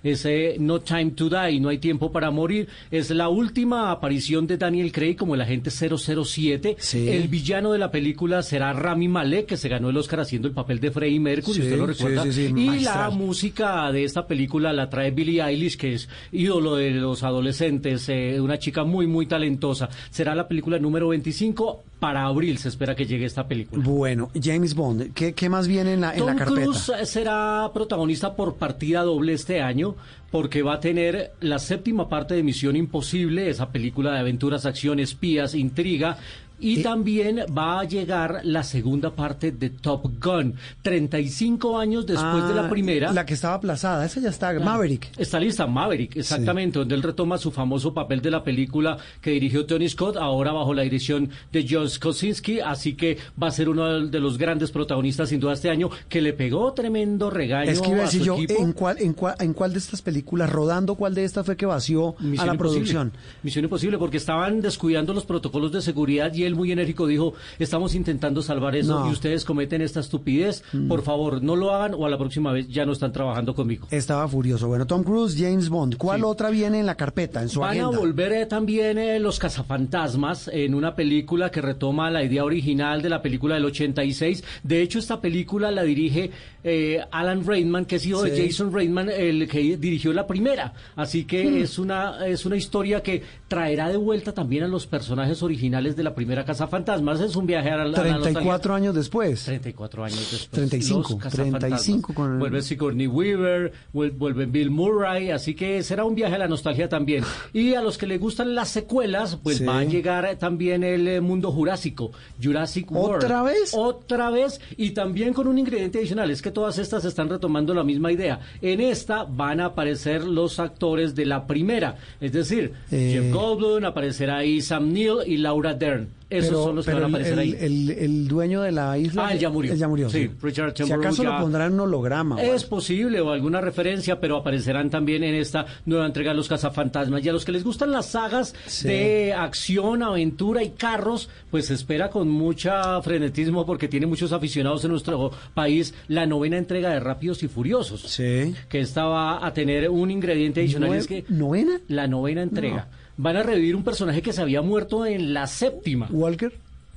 [0.04, 2.68] ese No Time to Die, No hay tiempo para morir.
[2.92, 6.78] Es la última aparición de Daniel Craig como el agente 007.
[6.94, 10.54] El villano de la película será Rami Malek, que se ganó el Oscar haciendo el
[10.54, 12.26] papel de Freddie Mercury, usted lo recuerda.
[12.26, 17.24] y la música de esta película la trae Billie Eilish, que es ídolo de los
[17.24, 19.90] adolescentes, eh, una chica muy, muy talentosa.
[20.10, 21.84] Será la película número 25.
[22.00, 23.84] Para abril se espera que llegue esta película.
[23.84, 26.62] Bueno, James Bond, ¿qué, más viene en la, en la carpeta?
[26.62, 29.89] Cruise será protagonista por partida doble este año
[30.32, 35.00] porque va a tener la séptima parte de Misión Imposible, esa película de aventuras, acción,
[35.00, 36.18] espías, intriga,
[36.60, 42.54] y también va a llegar la segunda parte de Top Gun, 35 años después de
[42.54, 43.14] la ah, primera.
[43.14, 45.12] La que estaba aplazada, esa ya está, Maverick.
[45.18, 49.66] Está lista, Maverick, exactamente, donde él retoma su famoso papel de la película que dirigió
[49.66, 54.08] Tony Scott, ahora bajo la dirección de John Kosinski, así que va a ser uno
[54.08, 57.90] de los grandes protagonistas sin duda este año, que le pegó tremendo regaño es que
[57.90, 61.16] iba a, decir yo, ¿en cuál, en, cuál, ¿en cuál de estas películas, rodando cuál
[61.16, 63.12] de estas fue que vació a la producción?
[63.44, 68.42] Misión Imposible, porque estaban descuidando los protocolos de seguridad y muy enérgico dijo, estamos intentando
[68.42, 70.88] salvar eso y ustedes cometen esta estupidez, mm.
[70.88, 73.88] por favor, no lo hagan o a la próxima vez ya no están trabajando conmigo.
[73.92, 74.68] Estaba furioso.
[74.68, 77.88] Bueno, Tom Cruise, James Bond, ¿cuál otra viene en la carpeta, en su Van a
[77.88, 83.10] volver eh, también eh, Los Cazafantasmas en una película que retoma la idea original de
[83.10, 84.44] la película del 86.
[84.64, 86.32] De hecho, esta película la dirige
[86.64, 90.74] eh, Alan Reitman, que es hijo de Jason Reitman, el que dirigió la primera.
[90.96, 91.58] Así que hmm.
[91.58, 96.04] es, una, es una historia que traerá de vuelta también a los personajes originales de
[96.04, 97.20] la primera Casa Fantasmas.
[97.22, 99.46] Es un viaje a la, 34 años después.
[99.46, 100.50] 34 años después.
[100.52, 101.20] 35.
[101.32, 106.48] 35 con Vuelve Sigourney Weaver, vuelve Bill Murray, así que será un viaje a la
[106.48, 107.24] nostalgia también.
[107.54, 111.22] Y a los que les gustan las secuelas, pues va a llegar también el eh,
[111.22, 112.12] mundo jurásico,
[112.42, 113.24] Jurassic World.
[113.24, 113.72] ¿Otra vez?
[113.74, 117.84] Otra vez, y también con un ingrediente adicional, es que todas estas están retomando la
[117.84, 118.40] misma idea.
[118.62, 123.12] En esta van a aparecer los actores de la primera, es decir, eh...
[123.14, 126.20] Jeff Goldblum, aparecerá ahí Sam Neill y Laura Dern.
[126.30, 127.56] Esos son los que van a aparecer ahí.
[127.60, 129.30] El, dueño de la isla.
[129.30, 129.74] Ah, ya murió.
[129.74, 130.10] ya murió.
[130.10, 132.42] Sí, Richard Si acaso lo pondrán en holograma.
[132.42, 137.26] Es posible o alguna referencia, pero aparecerán también en esta nueva entrega de los cazafantasmas.
[137.26, 138.54] Y a los que les gustan las sagas
[138.84, 144.84] de acción, aventura y carros, pues se espera con mucha frenetismo porque tiene muchos aficionados
[144.86, 148.02] en nuestro país la novena entrega de Rápidos y Furiosos.
[148.02, 148.54] Sí.
[148.68, 150.94] Que esta va a tener un ingrediente adicional.
[150.94, 151.80] es que ¿Novena?
[151.88, 152.88] La novena entrega
[153.20, 156.08] van a revivir un personaje que se había muerto en la séptima.
[156.10, 156.54] ¿Walker?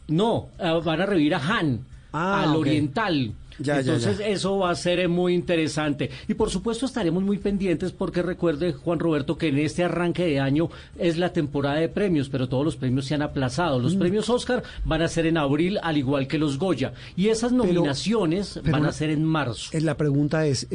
[0.07, 1.81] No, eh, van a revivir a Han,
[2.13, 3.33] ah, al oriental.
[3.59, 6.11] Ya, Entonces eso va a ser eh, muy interesante.
[6.29, 10.39] Y por supuesto estaremos muy pendientes porque recuerde Juan Roberto que en este arranque de
[10.39, 13.81] año es la temporada de premios, pero todos los premios se han aplazado.
[13.81, 13.99] Los mm.
[13.99, 16.93] premios Oscar van a ser en abril al igual que los Goya.
[17.17, 19.77] Y esas nominaciones van a ser en marzo.
[19.77, 20.69] Eh, la pregunta es,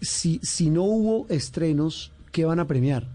[0.00, 3.06] si, si no hubo estrenos, ¿qué van a premiar?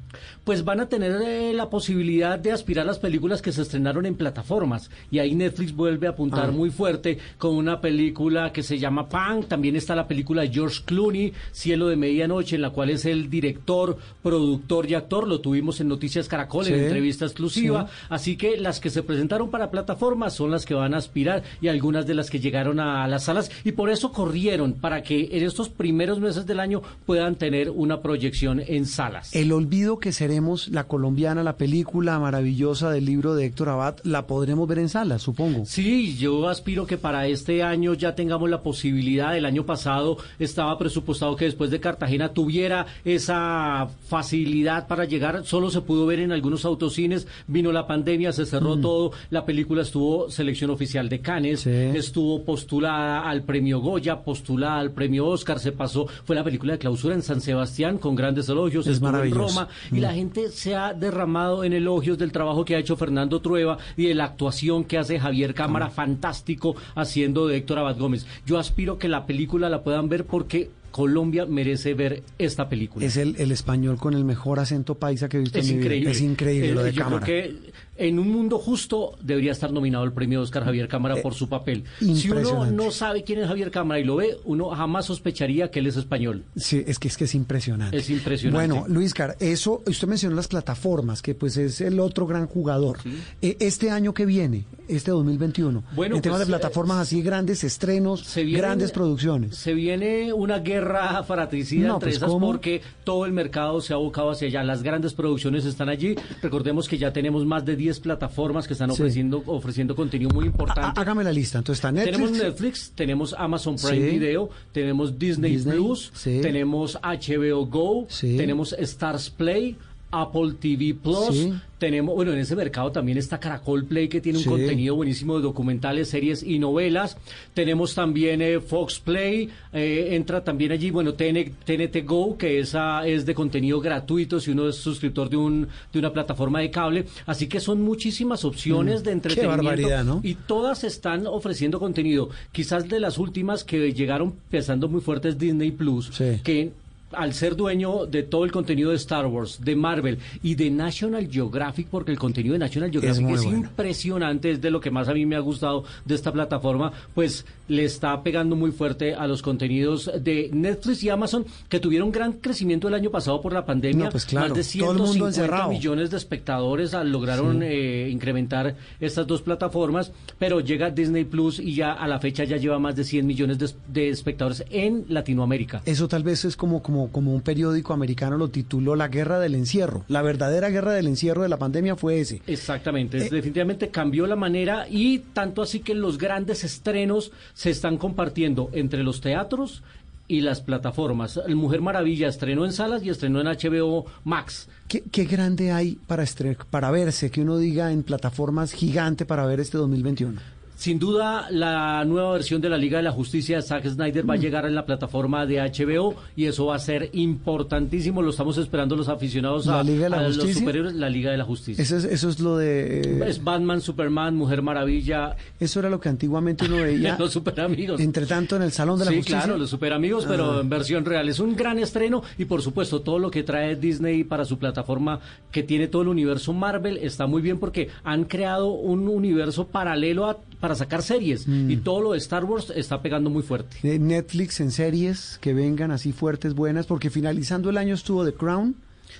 [0.49, 4.07] Pues van a tener eh, la posibilidad de aspirar a las películas que se estrenaron
[4.07, 4.89] en plataformas.
[5.11, 6.51] Y ahí Netflix vuelve a apuntar ah.
[6.51, 9.47] muy fuerte con una película que se llama Punk.
[9.47, 13.29] También está la película de George Clooney, Cielo de Medianoche, en la cual es el
[13.29, 15.27] director, productor y actor.
[15.27, 17.85] Lo tuvimos en Noticias Caracol, en entrevista exclusiva.
[18.09, 21.67] Así que las que se presentaron para plataformas son las que van a aspirar y
[21.67, 23.51] algunas de las que llegaron a las salas.
[23.63, 28.01] Y por eso corrieron para que en estos primeros meses del año puedan tener una
[28.01, 29.35] proyección en salas.
[29.35, 30.38] El olvido que seremos
[30.71, 35.19] la colombiana, la película maravillosa del libro de Héctor Abad, la podremos ver en sala,
[35.19, 35.65] supongo.
[35.65, 39.35] Sí, yo aspiro que para este año ya tengamos la posibilidad.
[39.37, 45.45] El año pasado estaba presupuestado que después de Cartagena tuviera esa facilidad para llegar.
[45.45, 47.27] Solo se pudo ver en algunos autocines.
[47.47, 48.81] Vino la pandemia, se cerró Mm.
[48.81, 49.11] todo.
[49.29, 55.27] La película estuvo selección oficial de Cannes, estuvo postulada al premio Goya, postulada al premio
[55.27, 55.59] Oscar.
[55.59, 58.85] Se pasó, fue la película de clausura en San Sebastián con grandes elogios.
[58.87, 59.39] Es estuvo en maravilloso.
[59.59, 60.01] Roma y Mm.
[60.01, 64.07] la gente se ha derramado en elogios del trabajo que ha hecho Fernando Trueba y
[64.07, 68.25] de la actuación que hace Javier Cámara, fantástico, haciendo de Héctor Abad Gómez.
[68.45, 73.05] Yo aspiro que la película la puedan ver porque Colombia merece ver esta película.
[73.05, 75.81] Es el, el español con el mejor acento paisa que he visto Es en mi
[75.83, 75.99] increíble.
[76.09, 76.11] vida.
[76.11, 77.25] Es increíble lo Eh, de yo cámara.
[77.25, 81.33] creo que en un mundo justo debería estar nominado el premio Oscar Javier Cámara por
[81.33, 81.83] su papel.
[81.99, 85.79] Si uno no sabe quién es Javier Cámara y lo ve, uno jamás sospecharía que
[85.79, 86.43] él es español.
[86.55, 87.97] Sí, es que es que es impresionante.
[87.97, 88.67] Es impresionante.
[88.73, 92.97] Bueno, Luis Car, eso, usted mencionó las plataformas, que pues es el otro gran jugador.
[93.41, 97.63] Eh, este año que viene, este 2021, Bueno, en temas pues, de plataformas así, grandes
[97.63, 99.55] estrenos, vienen- grandes producciones.
[99.57, 102.47] Se viene una guerra fratricida No, entre pues, esas ¿cómo?
[102.47, 104.63] porque todo el mercado se ha abocado hacia allá.
[104.63, 106.15] Las grandes producciones están allí.
[106.41, 109.01] Recordemos que ya tenemos más de 10 plataformas que están Sí.
[109.01, 110.81] ofreciendo, ofreciendo contenido muy importante.
[110.81, 111.59] Há- Hágame la lista.
[111.59, 112.17] Entonces está Netflix.
[112.17, 114.19] Tenemos Netflix, tenemos Amazon Prime Sí.
[114.19, 116.39] Video, tenemos Disney, Disney, Plus, sí.
[116.41, 119.77] tenemos HBO Go, tenemos Stars Play,
[120.11, 121.53] Apple TV Plus, Sí.
[121.77, 124.49] tenemos, bueno, en ese mercado también está Caracol Play que tiene un Sí.
[124.49, 127.17] contenido buenísimo de documentales, series y novelas.
[127.53, 133.07] Tenemos también eh, Fox Play, eh, entra también allí, bueno, TN TNT Go, que esa
[133.07, 137.05] es de contenido gratuito si uno es suscriptor de un de una plataforma de cable.
[137.25, 140.21] Así que son muchísimas opciones Mm, de qué entretenimiento barbaridad, ¿no?
[140.23, 142.29] y todas están ofreciendo contenido.
[142.51, 146.09] Quizás de las últimas que llegaron pensando muy fuerte es Disney Plus,
[146.43, 146.71] que
[147.11, 151.27] al ser dueño de todo el contenido de Star Wars, de Marvel y de National
[151.29, 153.57] Geographic, porque el contenido de National Geographic es, bueno.
[153.57, 157.45] impresionante, es de lo que más a mí me ha gustado de esta plataforma, pues
[157.67, 162.33] le está pegando muy fuerte a los contenidos de Netflix y Amazon, que tuvieron gran
[162.33, 164.05] crecimiento el año pasado por la pandemia.
[164.05, 165.69] No, pues claro, más de todo el mundo 150 encerrado.
[165.71, 167.65] millones de espectadores ah, lograron Sí.
[167.67, 172.57] eh, incrementar estas dos plataformas, pero llega Disney Plus y ya a la fecha ya
[172.57, 175.81] lleva más de 100 millones de, de espectadores en Latinoamérica.
[175.85, 179.55] Eso tal vez es como, como, como un periódico americano lo tituló La Guerra del
[179.55, 180.03] Encierro.
[180.07, 182.41] La verdadera guerra del encierro de la pandemia fue ese.
[182.45, 187.97] Exactamente, Eh, definitivamente cambió la manera y tanto así que los grandes estrenos se están
[187.97, 189.83] compartiendo entre los teatros
[190.27, 191.39] y las plataformas.
[191.47, 194.69] El Mujer Maravilla estrenó en salas y estrenó en HBO Max.
[194.87, 196.23] ¿Qué, qué grande hay para,
[196.69, 200.39] para verse, que uno diga en plataformas gigante para ver este 2021?
[200.79, 204.29] Sin duda, la nueva versión de la Liga de la Justicia de Zack Snyder Mm.
[204.29, 208.21] va a llegar en la plataforma de HBO y eso va a ser importantísimo.
[208.21, 210.59] Lo estamos esperando los aficionados ¿La a, Liga de la a los Justicia?
[210.61, 210.93] superhéroes.
[210.95, 211.83] La Liga de la Justicia.
[211.83, 213.01] Eso es, eso es lo de...
[213.01, 215.35] eh, Es Batman, Superman, Mujer Maravilla.
[215.59, 217.15] Eso era lo que antiguamente uno veía.
[217.19, 217.99] los superamigos.
[217.99, 219.41] Entre tanto, en el Salón de la sí, Justicia.
[219.41, 220.61] claro, los superamigos, pero Ah.
[220.61, 221.27] en versión real.
[221.27, 225.19] Es un gran estreno y por supuesto todo lo que trae Disney para su plataforma
[225.51, 230.25] que tiene todo el universo Marvel está muy bien porque han creado un universo paralelo
[230.29, 231.71] a- para sacar series Mm.
[231.71, 233.77] y todo lo de Star Wars está pegando muy fuerte.
[233.99, 238.75] Netflix en series que vengan así fuertes, buenas, porque finalizando el año estuvo The Crown.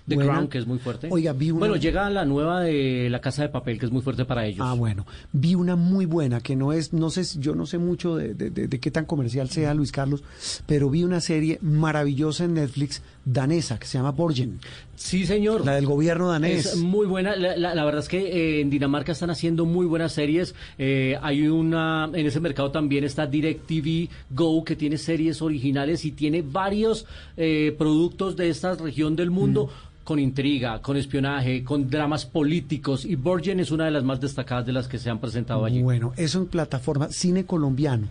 [0.08, 0.34] The buena.
[0.34, 1.08] Crown, que es muy fuerte.
[1.12, 1.60] Oiga, vi una...
[1.60, 4.60] Bueno, llega la nueva de La Casa de Papel, que es muy fuerte para ellos.
[4.62, 5.06] Ah, bueno.
[5.34, 8.50] Vi una muy buena que no es, no sé, yo no sé mucho de, de-
[8.52, 10.24] de- de qué tan comercial sea Luis Carlos,
[10.68, 13.02] pero vi una serie maravillosa en Netflix
[13.34, 14.60] danesa que se llama Borgen.
[14.96, 15.66] Sí, señor.
[15.66, 16.66] La del gobierno danés.
[16.66, 17.36] Es muy buena.
[17.36, 20.56] La, la- la verdad es que eh, en Dinamarca están haciendo muy buenas series.
[20.78, 26.12] Eh, hay una, en ese mercado también está DirecTV Go, que tiene series originales y
[26.12, 27.06] tiene varios
[27.38, 29.68] eh, productos de esta región del mundo.
[29.68, 29.90] Mm.
[30.10, 33.06] Con intriga, con espionaje, con dramas políticos.
[33.06, 35.84] Y Borgen es una de las más destacadas de las que se han presentado allí.
[35.84, 38.08] Bueno, eso en plataforma cine colombiano.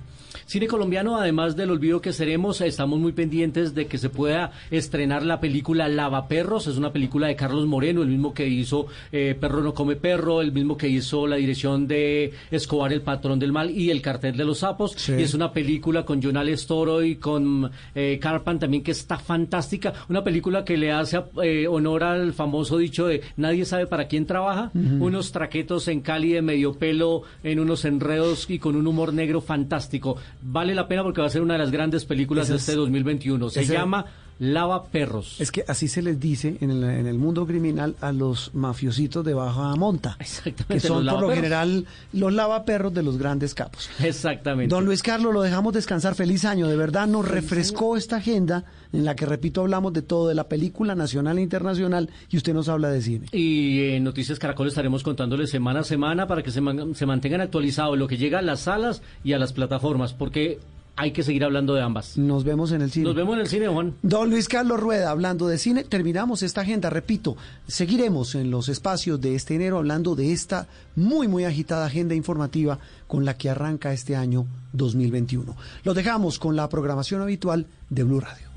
[0.47, 5.23] Cine colombiano, además del olvido que seremos, estamos muy pendientes de que se pueda estrenar
[5.25, 6.67] la película Lavaperros.
[6.67, 10.41] Es una película de Carlos Moreno, el mismo que hizo eh, Perro no come perro,
[10.41, 14.37] el mismo que hizo la dirección de Escobar, el patrón del mal y El cartel
[14.37, 14.93] de los sapos.
[14.93, 15.15] Sí.
[15.19, 19.93] Y es una película con Jonales Toro y con eh, Carpan también que está fantástica.
[20.09, 24.27] Una película que le hace eh, honor al famoso dicho de nadie sabe para quién
[24.27, 24.71] trabaja.
[24.75, 29.41] Unos traquetos en Cali de medio pelo, en unos enredos y con un humor negro
[29.41, 30.17] fantástico.
[30.43, 32.75] Vale la pena porque va a ser una de las grandes películas de es- este
[32.77, 33.49] 2021.
[33.51, 34.05] Se llama
[34.39, 35.41] lava perros.
[35.41, 39.25] Es que así se les dice en el, en el mundo criminal a los mafiositos
[39.25, 40.17] de baja monta.
[40.21, 40.75] Exactamente.
[40.75, 43.91] Que son por lo general los lavaperros de los grandes capos.
[44.01, 44.75] Exactamente.
[44.75, 46.15] Don Luis Carlos, lo dejamos descansar.
[46.15, 46.69] Feliz año.
[46.69, 50.49] De verdad nos refrescó esta agenda en la que, repito, hablamos de todo, de la
[50.49, 53.27] película nacional e internacional, y usted nos habla de cine.
[53.33, 57.41] Y en Noticias Caracol estaremos contándoles semana a semana para que se, man- se mantengan
[57.41, 60.59] actualizados lo que llega a las salas y a las plataformas, porque
[60.99, 62.19] hay que seguir hablando de ambas.
[62.19, 63.05] Nos vemos en el cine.
[63.05, 63.95] Nos vemos en el cine, Juan.
[64.03, 67.37] Don Luis Carlos Rueda, hablando de cine, terminamos esta agenda, repito,
[67.69, 70.67] seguiremos en los espacios de este enero hablando de esta
[70.97, 75.57] muy, muy agitada agenda informativa con la que arranca este año 2021.
[75.85, 78.49] Los dejamos con la programación habitual de Blue Radio.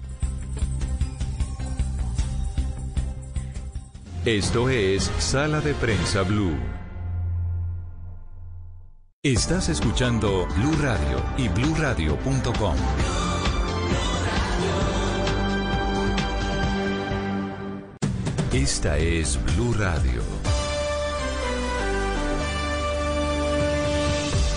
[4.25, 6.80] Esto es Sala de Prensa Blue.
[9.23, 12.75] Estás escuchando Blue Radio y bluradio.com.
[18.51, 20.23] Esta es Blue Radio.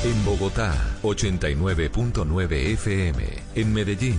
[0.03, 3.24] En Bogotá, 89.9 FM.
[3.57, 4.19] En Medellín,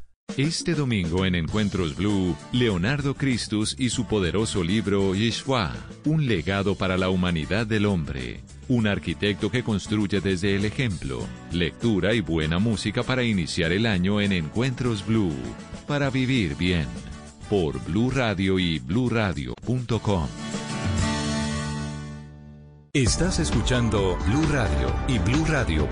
[0.37, 5.73] Este domingo en Encuentros Blue, Leonardo Christus y su poderoso libro Yeshua,
[6.05, 8.39] un legado para la humanidad del hombre.
[8.69, 14.21] Un arquitecto que construye desde el ejemplo, lectura y buena música para iniciar el año
[14.21, 15.35] en Encuentros Blue,
[15.85, 16.87] para vivir bien.
[17.49, 20.27] Por Blue Radio y bluradio.com.
[22.93, 25.87] Estás escuchando Blue Radio y Blue Radio.